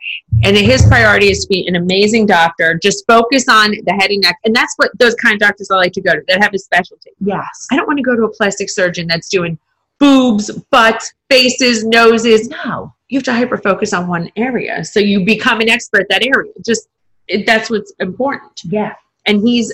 And 0.43 0.55
his 0.57 0.85
priority 0.85 1.29
is 1.31 1.43
to 1.43 1.47
be 1.47 1.65
an 1.67 1.75
amazing 1.75 2.25
doctor. 2.25 2.79
Just 2.81 3.05
focus 3.07 3.45
on 3.49 3.71
the 3.71 3.93
head 3.93 4.11
and 4.11 4.21
neck, 4.21 4.37
and 4.43 4.55
that's 4.55 4.73
what 4.77 4.91
those 4.99 5.15
kind 5.15 5.33
of 5.33 5.39
doctors 5.39 5.69
I 5.71 5.75
like 5.77 5.93
to 5.93 6.01
go 6.01 6.13
to 6.13 6.21
that 6.27 6.43
have 6.43 6.53
a 6.53 6.59
specialty. 6.59 7.11
Yes. 7.19 7.67
I 7.71 7.75
don't 7.75 7.87
want 7.87 7.97
to 7.97 8.03
go 8.03 8.15
to 8.15 8.23
a 8.23 8.29
plastic 8.33 8.69
surgeon 8.69 9.07
that's 9.07 9.29
doing 9.29 9.57
boobs, 9.99 10.51
butts, 10.69 11.13
faces, 11.29 11.85
noses. 11.85 12.47
No. 12.49 12.93
You 13.07 13.19
have 13.19 13.25
to 13.25 13.33
hyper 13.33 13.57
focus 13.57 13.93
on 13.93 14.07
one 14.07 14.29
area, 14.35 14.83
so 14.83 14.99
you 14.99 15.23
become 15.25 15.61
an 15.61 15.69
expert 15.69 16.01
at 16.01 16.09
that 16.09 16.25
area. 16.25 16.51
Just 16.65 16.87
it, 17.27 17.45
that's 17.45 17.69
what's 17.69 17.93
important 17.99 18.51
Yeah. 18.65 18.95
and 19.25 19.47
he's 19.47 19.73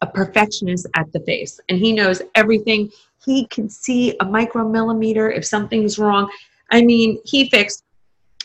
a 0.00 0.06
perfectionist 0.06 0.86
at 0.96 1.10
the 1.12 1.20
face 1.20 1.60
and 1.68 1.78
he 1.78 1.92
knows 1.92 2.22
everything 2.34 2.90
he 3.24 3.46
can 3.46 3.68
see 3.68 4.10
a 4.20 4.24
micromillimeter 4.24 5.36
if 5.36 5.44
something's 5.44 5.98
wrong 5.98 6.30
i 6.70 6.82
mean 6.82 7.18
he 7.24 7.48
fixed 7.50 7.84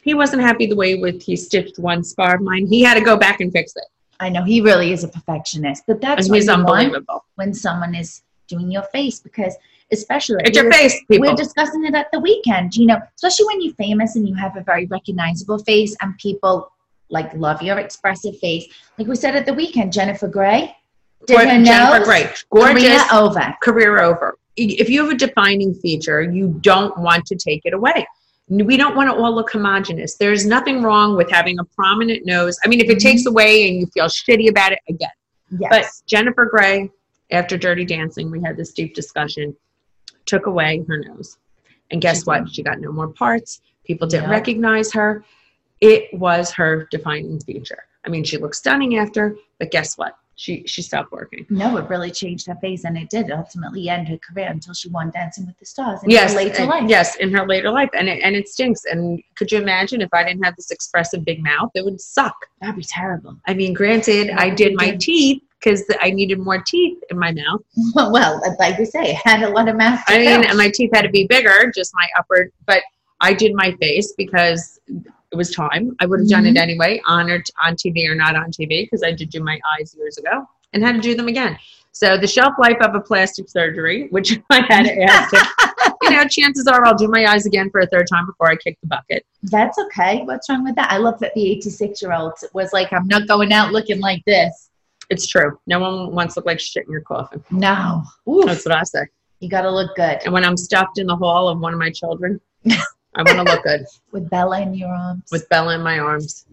he 0.03 0.13
wasn't 0.13 0.41
happy 0.41 0.65
the 0.65 0.75
way 0.75 0.95
with 0.95 1.21
he 1.21 1.35
stitched 1.35 1.77
one 1.79 2.03
spar 2.03 2.35
of 2.35 2.41
mine 2.41 2.65
he 2.67 2.81
had 2.81 2.95
to 2.95 3.01
go 3.01 3.17
back 3.17 3.41
and 3.41 3.51
fix 3.51 3.75
it 3.75 3.85
I 4.19 4.29
know 4.29 4.43
he 4.43 4.61
really 4.61 4.91
is 4.91 5.03
a 5.03 5.07
perfectionist, 5.07 5.83
but 5.87 6.01
that's 6.01 6.27
he's 6.27 6.49
unbelievable 6.49 7.25
when 7.35 7.53
someone 7.53 7.93
is 7.93 8.23
doing 8.47 8.71
your 8.71 8.83
face 8.83 9.19
because 9.19 9.55
especially 9.91 10.37
it's 10.39 10.57
your 10.57 10.71
face 10.71 10.99
people 11.09 11.29
We're 11.29 11.35
discussing 11.35 11.85
it 11.85 11.93
at 11.93 12.07
the 12.11 12.19
weekend, 12.19 12.75
you 12.75 12.87
know, 12.87 12.97
especially 13.15 13.45
when 13.45 13.61
you're 13.61 13.75
famous 13.75 14.15
and 14.15 14.27
you 14.27 14.35
have 14.35 14.57
a 14.57 14.61
very 14.61 14.85
recognizable 14.85 15.59
face 15.59 15.95
and 16.01 16.17
people 16.17 16.71
like 17.09 17.33
love 17.35 17.61
your 17.61 17.79
expressive 17.79 18.37
face. 18.39 18.65
Like 18.97 19.07
we 19.07 19.15
said 19.15 19.35
at 19.35 19.45
the 19.45 19.53
weekend, 19.53 19.93
Jennifer 19.93 20.27
Grey 20.27 20.75
did 21.25 21.37
her 21.37 21.45
jennifer 21.45 21.99
nose, 21.99 22.05
great 22.05 22.45
gorgeous 22.49 23.03
career 23.03 23.21
over. 23.21 23.55
career 23.61 23.99
over. 24.01 24.37
If 24.57 24.89
you 24.89 25.03
have 25.03 25.13
a 25.13 25.17
defining 25.17 25.73
feature, 25.75 26.21
you 26.21 26.57
don't 26.61 26.97
want 26.97 27.25
to 27.27 27.35
take 27.35 27.61
it 27.63 27.73
away. 27.73 28.07
We 28.49 28.77
don't 28.77 28.95
want 28.95 29.09
to 29.09 29.15
all 29.15 29.33
look 29.35 29.51
homogenous. 29.51 30.15
There's 30.15 30.45
nothing 30.45 30.81
wrong 30.81 31.15
with 31.15 31.29
having 31.29 31.59
a 31.59 31.63
prominent 31.63 32.25
nose. 32.25 32.57
I 32.63 32.67
mean, 32.67 32.79
if 32.79 32.89
it 32.89 32.99
takes 32.99 33.21
mm-hmm. 33.21 33.29
away 33.29 33.67
and 33.67 33.77
you 33.79 33.85
feel 33.87 34.05
shitty 34.05 34.49
about 34.49 34.71
it, 34.71 34.79
again. 34.89 35.09
Yes. 35.59 35.69
But 35.69 35.85
Jennifer 36.07 36.45
Grey, 36.45 36.89
after 37.31 37.57
Dirty 37.57 37.85
Dancing, 37.85 38.31
we 38.31 38.41
had 38.41 38.57
this 38.57 38.73
deep 38.73 38.95
discussion, 38.95 39.55
took 40.25 40.45
away 40.45 40.83
her 40.87 40.97
nose. 40.97 41.37
And 41.91 42.01
guess 42.01 42.19
She 42.19 42.23
what? 42.23 42.49
She 42.49 42.63
got 42.63 42.79
no 42.79 42.91
more 42.91 43.09
parts. 43.09 43.61
People 43.85 44.07
didn't 44.07 44.29
recognize 44.29 44.91
her. 44.93 45.23
It 45.79 46.13
was 46.13 46.51
her 46.51 46.87
defining 46.89 47.39
feature. 47.39 47.83
I 48.05 48.09
mean, 48.09 48.23
she 48.23 48.37
looked 48.37 48.55
stunning 48.55 48.97
after, 48.97 49.35
but 49.59 49.71
guess 49.71 49.97
what? 49.97 50.17
She 50.39 50.63
she 50.67 50.83
stopped 50.83 51.11
working. 51.11 51.47
no, 51.49 51.77
it 51.77 51.89
really 51.89 52.11
changed 52.11 52.45
her 52.45 52.55
face 52.61 52.83
and 52.85 52.95
it 52.95 53.09
did 53.09 53.31
ultimately 53.31 53.89
end 53.89 54.07
her 54.07 54.19
career 54.19 54.47
until 54.49 54.73
she 54.75 54.87
won 54.87 55.09
Dancing 55.09 55.47
with 55.47 55.57
the 55.57 55.65
Stars 55.65 56.03
in 56.03 56.11
yes, 56.11 56.31
her 56.33 56.37
later 56.37 56.61
and- 56.61 56.69
life. 56.69 56.83
yes, 56.87 57.15
in 57.15 57.33
her 57.33 57.45
later 57.47 57.71
life, 57.71 57.89
and 57.93 58.07
it, 58.07 58.21
and 58.23 58.35
it 58.35 58.47
stinks. 58.47 58.85
And 58.85 59.21
could 59.35 59.51
you 59.51 59.59
imagine 59.59 59.99
if 59.99 60.09
I 60.13 60.23
didn't 60.23 60.43
have 60.45 60.55
this 60.55 60.69
expressive 60.69 61.25
big 61.25 61.41
mouth? 61.43 61.71
It 61.73 61.83
would 61.83 61.99
suck. 61.99 62.35
That'd 62.61 62.75
be 62.75 62.83
terrible. 62.83 63.35
I 63.47 63.55
mean, 63.55 63.73
granted, 63.73 64.29
I 64.29 64.51
did 64.51 64.75
my 64.75 64.95
teeth 64.99 65.41
because 65.59 65.83
I 66.01 66.11
needed 66.11 66.37
more 66.39 66.61
teeth 66.61 66.99
in 67.09 67.17
my 67.17 67.31
mouth. 67.31 67.61
well, 67.95 68.39
like 68.59 68.77
we 68.77 68.85
say, 68.85 69.09
it 69.13 69.15
had 69.15 69.41
a 69.41 69.49
lot 69.49 69.67
of 69.67 69.75
mouth 69.75 69.99
I 70.07 70.19
mean, 70.19 70.43
and 70.45 70.55
my 70.57 70.69
teeth 70.71 70.91
had 70.93 71.01
to 71.01 71.09
be 71.09 71.25
bigger, 71.25 71.71
just 71.75 71.91
my 71.95 72.07
upper. 72.19 72.51
But 72.67 72.83
I 73.21 73.33
did 73.33 73.53
my 73.55 73.71
face 73.81 74.13
because 74.15 74.79
it 75.31 75.35
was 75.35 75.51
time. 75.51 75.95
I 75.99 76.05
would 76.05 76.19
have 76.19 76.29
done 76.29 76.45
it 76.45 76.51
mm-hmm. 76.51 76.57
anyway, 76.57 77.01
on 77.07 77.29
or 77.29 77.43
on 77.63 77.75
TV 77.75 78.09
or 78.09 78.15
not 78.15 78.35
on 78.35 78.51
TV, 78.51 78.85
because 78.85 79.03
I 79.03 79.11
did 79.11 79.29
do 79.29 79.43
my 79.43 79.59
eyes 79.77 79.95
years 79.97 80.17
ago 80.17 80.47
and 80.73 80.83
had 80.83 80.95
to 80.95 81.01
do 81.01 81.15
them 81.15 81.27
again. 81.27 81.57
So 81.91 82.17
the 82.17 82.27
shelf 82.27 82.53
life 82.59 82.77
of 82.81 82.93
a 82.93 82.99
plastic 82.99 83.49
surgery, 83.49 84.07
which 84.09 84.39
I 84.49 84.61
had 84.67 84.83
to 84.83 85.01
ask 85.01 85.33
him, 85.33 85.93
you 86.03 86.11
know, 86.11 86.25
chances 86.27 86.67
are 86.67 86.85
I'll 86.85 86.95
do 86.95 87.07
my 87.07 87.25
eyes 87.25 87.45
again 87.45 87.69
for 87.71 87.81
a 87.81 87.87
third 87.87 88.07
time 88.07 88.25
before 88.25 88.49
I 88.49 88.55
kick 88.55 88.77
the 88.81 88.87
bucket. 88.87 89.25
That's 89.43 89.77
okay. 89.79 90.21
What's 90.23 90.47
wrong 90.49 90.63
with 90.63 90.75
that? 90.75 90.91
I 90.91 90.97
love 90.97 91.19
that 91.19 91.33
the 91.33 91.51
86 91.51 92.01
year 92.01 92.13
old 92.13 92.33
was 92.53 92.71
like, 92.71 92.93
I'm 92.93 93.07
not 93.07 93.27
going 93.27 93.51
out 93.51 93.71
looking 93.71 93.99
like 93.99 94.23
this. 94.25 94.69
It's 95.09 95.25
true. 95.25 95.59
No 95.67 95.79
one 95.79 96.13
wants 96.13 96.35
to 96.35 96.41
look 96.41 96.45
like 96.45 96.59
shit 96.59 96.85
in 96.85 96.91
your 96.91 97.01
coffin. 97.01 97.43
No. 97.49 98.03
Oof. 98.29 98.45
That's 98.45 98.65
what 98.65 98.75
I 98.75 98.83
say. 98.83 99.07
You 99.39 99.49
got 99.49 99.61
to 99.61 99.71
look 99.71 99.95
good 99.95 100.19
And 100.23 100.33
when 100.33 100.43
I'm 100.43 100.57
stuffed 100.57 100.97
in 100.97 101.07
the 101.07 101.15
hall 101.15 101.47
of 101.47 101.59
one 101.59 101.73
of 101.73 101.79
my 101.79 101.91
children, 101.91 102.41
I 103.17 103.23
want 103.23 103.45
to 103.47 103.53
look 103.53 103.63
good 103.63 103.85
with 104.11 104.29
Bella 104.29 104.61
in 104.61 104.73
your 104.73 104.89
arms. 104.89 105.23
with 105.31 105.49
Bella 105.49 105.75
in 105.75 105.81
my 105.81 105.99
arms. 105.99 106.45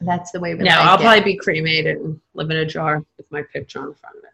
That's 0.00 0.30
the 0.32 0.40
way 0.40 0.54
we 0.54 0.60
No, 0.64 0.70
like 0.70 0.78
I'll 0.78 0.98
it. 0.98 1.02
probably 1.02 1.24
be 1.24 1.36
cremated 1.36 1.96
and 1.98 2.20
live 2.34 2.50
in 2.50 2.56
a 2.58 2.66
jar 2.66 3.02
with 3.16 3.30
my 3.30 3.42
picture 3.52 3.80
on 3.80 3.88
the 3.90 3.94
front 3.94 4.16
of 4.16 4.24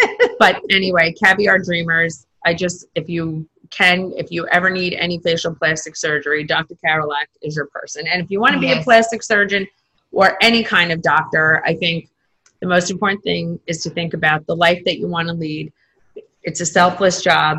it. 0.00 0.36
but 0.38 0.60
anyway, 0.70 1.12
caviar 1.12 1.58
dreamers. 1.58 2.26
I 2.46 2.54
just, 2.54 2.86
if 2.94 3.08
you 3.08 3.46
can, 3.70 4.12
if 4.16 4.30
you 4.30 4.46
ever 4.48 4.70
need 4.70 4.94
any 4.94 5.18
facial 5.18 5.54
plastic 5.54 5.96
surgery, 5.96 6.44
Dr. 6.44 6.74
Karolak 6.84 7.26
is 7.42 7.56
your 7.56 7.66
person. 7.66 8.06
And 8.06 8.22
if 8.22 8.30
you 8.30 8.40
want 8.40 8.54
to 8.54 8.60
be 8.60 8.72
a 8.72 8.82
plastic 8.82 9.22
surgeon 9.22 9.66
or 10.12 10.36
any 10.42 10.64
kind 10.64 10.90
of 10.92 11.02
doctor, 11.02 11.62
I 11.66 11.74
think 11.74 12.08
the 12.60 12.66
most 12.66 12.90
important 12.90 13.22
thing 13.22 13.60
is 13.66 13.82
to 13.82 13.90
think 13.90 14.14
about 14.14 14.46
the 14.46 14.56
life 14.56 14.82
that 14.86 14.98
you 14.98 15.08
want 15.08 15.28
to 15.28 15.34
lead. 15.34 15.72
It's 16.42 16.60
a 16.60 16.66
selfless 16.66 17.22
job. 17.22 17.58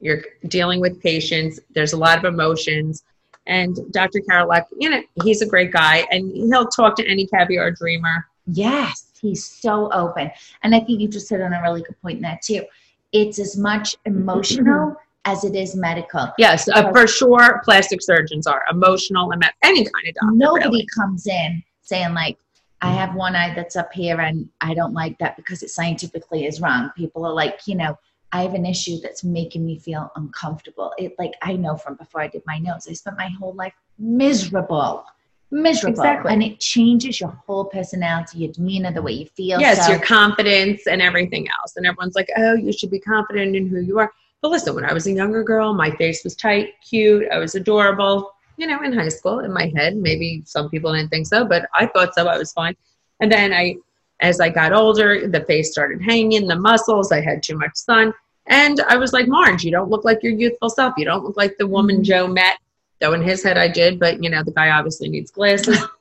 You're 0.00 0.22
dealing 0.46 0.80
with 0.80 1.00
patients. 1.00 1.60
There's 1.70 1.92
a 1.92 1.96
lot 1.96 2.18
of 2.18 2.24
emotions. 2.24 3.04
And 3.46 3.76
Dr. 3.92 4.20
Karolak, 4.20 4.66
you 4.78 4.90
know, 4.90 5.02
he's 5.24 5.42
a 5.42 5.46
great 5.46 5.72
guy 5.72 6.06
and 6.10 6.30
he'll 6.30 6.68
talk 6.68 6.96
to 6.96 7.06
any 7.06 7.26
caviar 7.26 7.70
dreamer. 7.70 8.26
Yes, 8.46 9.10
he's 9.20 9.44
so 9.44 9.90
open. 9.92 10.30
And 10.62 10.74
I 10.74 10.80
think 10.80 11.00
you 11.00 11.08
just 11.08 11.28
hit 11.28 11.40
on 11.40 11.52
a 11.52 11.62
really 11.62 11.82
good 11.82 12.00
point 12.00 12.20
there, 12.20 12.38
too. 12.42 12.64
It's 13.12 13.38
as 13.38 13.56
much 13.56 13.96
emotional 14.04 14.96
as 15.24 15.44
it 15.44 15.54
is 15.54 15.74
medical. 15.74 16.28
Yes, 16.38 16.68
uh, 16.68 16.90
for 16.90 17.06
sure, 17.06 17.60
plastic 17.64 18.02
surgeons 18.02 18.46
are 18.46 18.64
emotional 18.70 19.32
and 19.32 19.44
any 19.62 19.84
kind 19.84 20.08
of 20.08 20.14
doctor. 20.14 20.36
Nobody 20.36 20.68
really. 20.68 20.88
comes 20.94 21.26
in 21.26 21.62
saying, 21.82 22.14
like, 22.14 22.38
I 22.80 22.92
have 22.92 23.14
one 23.14 23.34
eye 23.34 23.54
that's 23.54 23.76
up 23.76 23.92
here 23.92 24.20
and 24.20 24.48
I 24.60 24.72
don't 24.74 24.92
like 24.92 25.18
that 25.18 25.36
because 25.36 25.62
it 25.62 25.70
scientifically 25.70 26.46
is 26.46 26.60
wrong. 26.60 26.90
People 26.96 27.26
are 27.26 27.32
like, 27.32 27.60
you 27.66 27.74
know, 27.74 27.98
I 28.32 28.42
have 28.42 28.54
an 28.54 28.66
issue 28.66 28.98
that's 29.02 29.24
making 29.24 29.64
me 29.64 29.78
feel 29.78 30.12
uncomfortable. 30.16 30.92
It 30.98 31.14
like 31.18 31.32
I 31.42 31.54
know 31.54 31.76
from 31.76 31.94
before 31.94 32.20
I 32.20 32.28
did 32.28 32.42
my 32.46 32.58
nose. 32.58 32.86
I 32.88 32.92
spent 32.92 33.16
my 33.16 33.28
whole 33.38 33.54
life 33.54 33.72
miserable. 33.98 35.04
Miserable. 35.50 35.98
Exactly. 35.98 36.32
And 36.32 36.42
it 36.42 36.60
changes 36.60 37.20
your 37.20 37.30
whole 37.46 37.64
personality, 37.64 38.38
your 38.40 38.52
demeanor, 38.52 38.92
the 38.92 39.00
way 39.00 39.12
you 39.12 39.26
feel. 39.26 39.58
Yes, 39.60 39.86
So- 39.86 39.92
your 39.92 40.00
confidence 40.00 40.86
and 40.86 41.00
everything 41.00 41.48
else. 41.58 41.76
And 41.76 41.86
everyone's 41.86 42.14
like, 42.14 42.28
oh, 42.36 42.54
you 42.54 42.72
should 42.72 42.90
be 42.90 43.00
confident 43.00 43.56
in 43.56 43.66
who 43.66 43.80
you 43.80 43.98
are. 43.98 44.12
But 44.42 44.50
listen, 44.50 44.74
when 44.74 44.84
I 44.84 44.92
was 44.92 45.06
a 45.06 45.12
younger 45.12 45.42
girl, 45.42 45.72
my 45.74 45.90
face 45.92 46.22
was 46.22 46.36
tight, 46.36 46.74
cute, 46.86 47.26
I 47.32 47.38
was 47.38 47.54
adorable. 47.54 48.34
You 48.58 48.66
know, 48.66 48.82
in 48.82 48.92
high 48.92 49.08
school, 49.08 49.40
in 49.40 49.52
my 49.52 49.72
head, 49.74 49.96
maybe 49.96 50.42
some 50.44 50.68
people 50.68 50.92
didn't 50.92 51.10
think 51.10 51.26
so, 51.26 51.44
but 51.44 51.66
I 51.74 51.86
thought 51.86 52.14
so. 52.14 52.26
I 52.26 52.36
was 52.36 52.52
fine. 52.52 52.76
And 53.20 53.32
then 53.32 53.52
I 53.52 53.76
As 54.20 54.40
I 54.40 54.48
got 54.48 54.72
older, 54.72 55.28
the 55.28 55.44
face 55.44 55.70
started 55.70 56.02
hanging, 56.02 56.46
the 56.46 56.56
muscles, 56.56 57.12
I 57.12 57.20
had 57.20 57.42
too 57.42 57.56
much 57.56 57.76
sun. 57.76 58.12
And 58.46 58.80
I 58.88 58.96
was 58.96 59.12
like, 59.12 59.28
Marge, 59.28 59.64
you 59.64 59.70
don't 59.70 59.90
look 59.90 60.04
like 60.04 60.22
your 60.22 60.32
youthful 60.32 60.70
self. 60.70 60.94
You 60.96 61.04
don't 61.04 61.24
look 61.24 61.36
like 61.36 61.56
the 61.58 61.66
woman 61.66 61.96
mm-hmm. 61.96 62.04
Joe 62.04 62.26
met. 62.26 62.58
Though 63.00 63.12
in 63.12 63.22
his 63.22 63.44
head 63.44 63.56
I 63.56 63.68
did, 63.68 64.00
but 64.00 64.22
you 64.24 64.28
know, 64.28 64.42
the 64.42 64.50
guy 64.50 64.70
obviously 64.70 65.08
needs 65.08 65.30
glasses. 65.30 65.78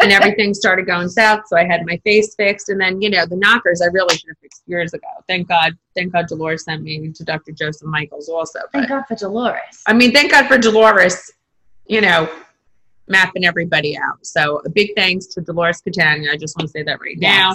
and 0.00 0.12
everything 0.12 0.54
started 0.54 0.86
going 0.86 1.08
south. 1.08 1.46
So 1.46 1.56
I 1.56 1.64
had 1.64 1.86
my 1.86 1.96
face 1.98 2.34
fixed. 2.34 2.68
And 2.68 2.80
then, 2.80 3.00
you 3.00 3.10
know, 3.10 3.26
the 3.26 3.36
knockers 3.36 3.80
I 3.80 3.86
really 3.86 4.16
should 4.16 4.28
have 4.30 4.38
fixed 4.38 4.62
years 4.66 4.92
ago. 4.92 5.06
Thank 5.28 5.48
God. 5.48 5.76
Thank 5.94 6.12
God 6.12 6.26
Dolores 6.26 6.64
sent 6.64 6.82
me 6.82 7.10
to 7.10 7.24
Dr. 7.24 7.52
Joseph 7.52 7.86
Michaels 7.86 8.28
also. 8.28 8.60
Thank 8.72 8.88
God 8.88 9.04
for 9.06 9.14
Dolores. 9.14 9.82
I 9.86 9.92
mean, 9.92 10.12
thank 10.12 10.30
God 10.32 10.48
for 10.48 10.58
Dolores, 10.58 11.32
you 11.86 12.00
know, 12.00 12.28
mapping 13.12 13.44
everybody 13.44 13.96
out. 13.96 14.24
So 14.26 14.60
a 14.64 14.68
big 14.70 14.90
thanks 14.96 15.26
to 15.26 15.40
Dolores 15.40 15.80
Catania. 15.80 16.32
I 16.32 16.36
just 16.36 16.56
want 16.56 16.66
to 16.68 16.72
say 16.72 16.82
that 16.82 17.00
right 17.00 17.18
now 17.18 17.54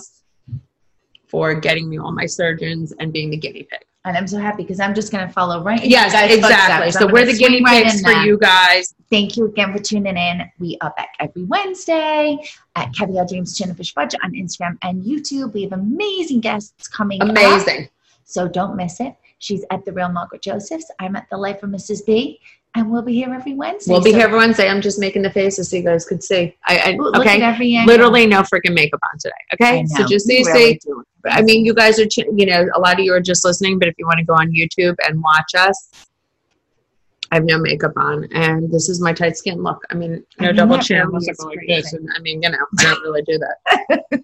for 1.28 1.54
getting 1.54 1.90
me 1.90 1.98
all 1.98 2.14
my 2.14 2.26
surgeons 2.26 2.94
and 3.00 3.12
being 3.12 3.30
the 3.32 3.38
guinea 3.38 3.64
pig. 3.64 3.82
And 4.06 4.16
I'm 4.16 4.28
so 4.28 4.38
happy 4.40 4.64
because 4.64 4.80
I'm 4.80 4.94
just 4.96 5.12
going 5.12 5.28
to 5.28 5.34
follow 5.34 5.62
right 5.62 5.84
Yes, 5.84 6.14
exactly. 6.14 6.40
footsteps. 6.92 6.98
So 6.98 7.12
we're 7.12 7.26
the 7.26 7.34
guinea 7.38 7.62
right 7.62 7.84
pigs 7.84 8.00
for 8.02 8.12
there. 8.12 8.26
you 8.26 8.38
guys. 8.38 8.96
Thank 9.12 9.36
you 9.36 9.46
again 9.48 9.74
for 9.76 9.80
tuning 9.84 10.16
in. 10.16 10.50
We 10.60 10.78
are 10.80 10.94
back 10.96 11.10
every 11.20 11.44
Wednesday 11.44 12.38
at 12.78 12.94
Caviar 12.96 13.26
Dreams 13.28 13.58
Tuna 13.58 13.74
Fish 13.76 13.94
Budget 13.94 14.22
on 14.24 14.32
Instagram 14.32 14.78
and 14.84 15.04
YouTube. 15.04 15.52
We 15.54 15.64
have 15.64 15.74
amazing 15.74 16.40
guests 16.40 16.88
coming 16.88 17.22
up. 17.22 17.30
Amazing. 17.32 17.90
So 18.24 18.48
don't 18.48 18.78
miss 18.78 19.02
it. 19.02 19.14
She's 19.40 19.66
at 19.72 19.84
the 19.84 19.92
Real 19.92 20.10
Margaret 20.10 20.42
Josephs. 20.42 20.90
I'm 21.00 21.18
at 21.18 21.30
the 21.30 21.38
Life 21.38 21.62
of 21.64 21.70
Mrs. 21.70 22.06
B. 22.06 22.40
And 22.78 22.92
we'll 22.92 23.02
be 23.02 23.14
here 23.16 23.34
every 23.34 23.54
Wednesday. 23.56 23.92
We'll 23.92 24.04
be 24.04 24.12
So- 24.12 24.18
here 24.18 24.28
every 24.28 24.38
Wednesday. 24.38 24.70
I'm 24.70 24.82
just 24.82 25.00
making 25.00 25.24
the 25.24 25.32
faces 25.32 25.70
so 25.70 25.78
you 25.78 25.84
guys 25.84 26.06
could 26.06 26.24
see. 26.24 26.56
I, 26.66 26.98
I 27.14 27.20
okay. 27.20 27.86
Literally 27.86 28.28
no 28.28 28.42
freaking 28.42 28.74
makeup 28.74 29.00
on 29.12 29.18
today. 29.20 29.34
Okay. 29.56 29.86
So 29.88 30.06
just 30.06 30.28
so 30.28 30.34
You 30.34 30.46
really 30.46 30.74
see, 30.74 30.80
do. 30.86 31.04
I 31.26 31.42
mean, 31.42 31.66
you 31.66 31.74
guys 31.74 32.00
are, 32.00 32.06
ch- 32.06 32.20
you 32.36 32.46
know, 32.46 32.68
a 32.76 32.80
lot 32.80 32.94
of 32.94 33.00
you 33.00 33.14
are 33.14 33.20
just 33.20 33.44
listening, 33.44 33.80
but 33.80 33.88
if 33.88 33.96
you 33.98 34.06
want 34.06 34.20
to 34.20 34.26
go 34.26 34.34
on 34.34 34.52
YouTube 34.52 34.96
and 35.08 35.22
watch 35.22 35.56
us, 35.58 35.90
I 37.32 37.36
have 37.36 37.44
no 37.44 37.58
makeup 37.60 37.92
on, 37.98 38.24
and 38.32 38.72
this 38.72 38.88
is 38.88 39.02
my 39.02 39.12
tight 39.12 39.36
skin 39.38 39.62
look. 39.62 39.84
I 39.92 39.96
mean, 39.96 40.24
I 40.40 40.44
no 40.44 40.48
mean, 40.48 40.56
double 40.56 40.78
chin, 40.78 41.06
really 41.08 41.28
I 41.28 41.44
like 41.46 41.60
this, 41.68 41.92
and 41.92 42.08
I 42.16 42.20
mean, 42.22 42.42
you 42.42 42.50
know, 42.50 42.58
I 42.80 42.84
don't 42.84 43.02
really 43.02 43.22
do 43.24 43.38
that. 43.40 44.14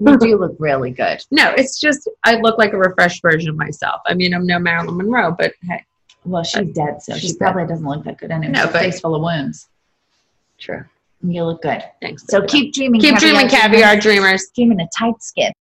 You 0.00 0.16
do 0.18 0.36
look 0.38 0.54
really 0.60 0.92
good. 0.92 1.18
no, 1.32 1.52
it's 1.56 1.80
just 1.80 2.08
I 2.24 2.36
look 2.36 2.58
like 2.58 2.72
a 2.72 2.78
refreshed 2.78 3.20
version 3.22 3.50
of 3.50 3.56
myself. 3.56 4.00
I 4.06 4.14
mean, 4.14 4.32
I'm 4.32 4.46
no 4.46 4.60
Marilyn 4.60 4.96
Monroe, 4.96 5.34
but 5.36 5.54
hey, 5.68 5.82
Well, 6.24 6.42
she's 6.42 6.56
uh, 6.56 6.72
dead, 6.74 7.02
so 7.02 7.14
She's 7.16 7.30
she 7.30 7.36
probably 7.36 7.66
doesn't 7.66 7.86
look 7.86 8.04
that 8.04 8.18
good 8.18 8.30
anyway. 8.30 8.52
No, 8.52 8.66
but- 8.66 8.80
face 8.82 9.00
full 9.00 9.14
of 9.14 9.22
wounds. 9.22 9.68
true. 10.58 10.84
You 11.22 11.44
look 11.44 11.60
good. 11.60 11.82
Thanks. 12.00 12.24
So 12.28 12.40
keep 12.46 12.72
dreaming. 12.72 12.98
keep 12.98 13.18
dreaming, 13.18 13.46
caviar 13.48 13.98
dreamers. 13.98 14.48
Dreaming 14.54 14.80
a 14.80 14.88
tight 14.98 15.22
skin. 15.22 15.52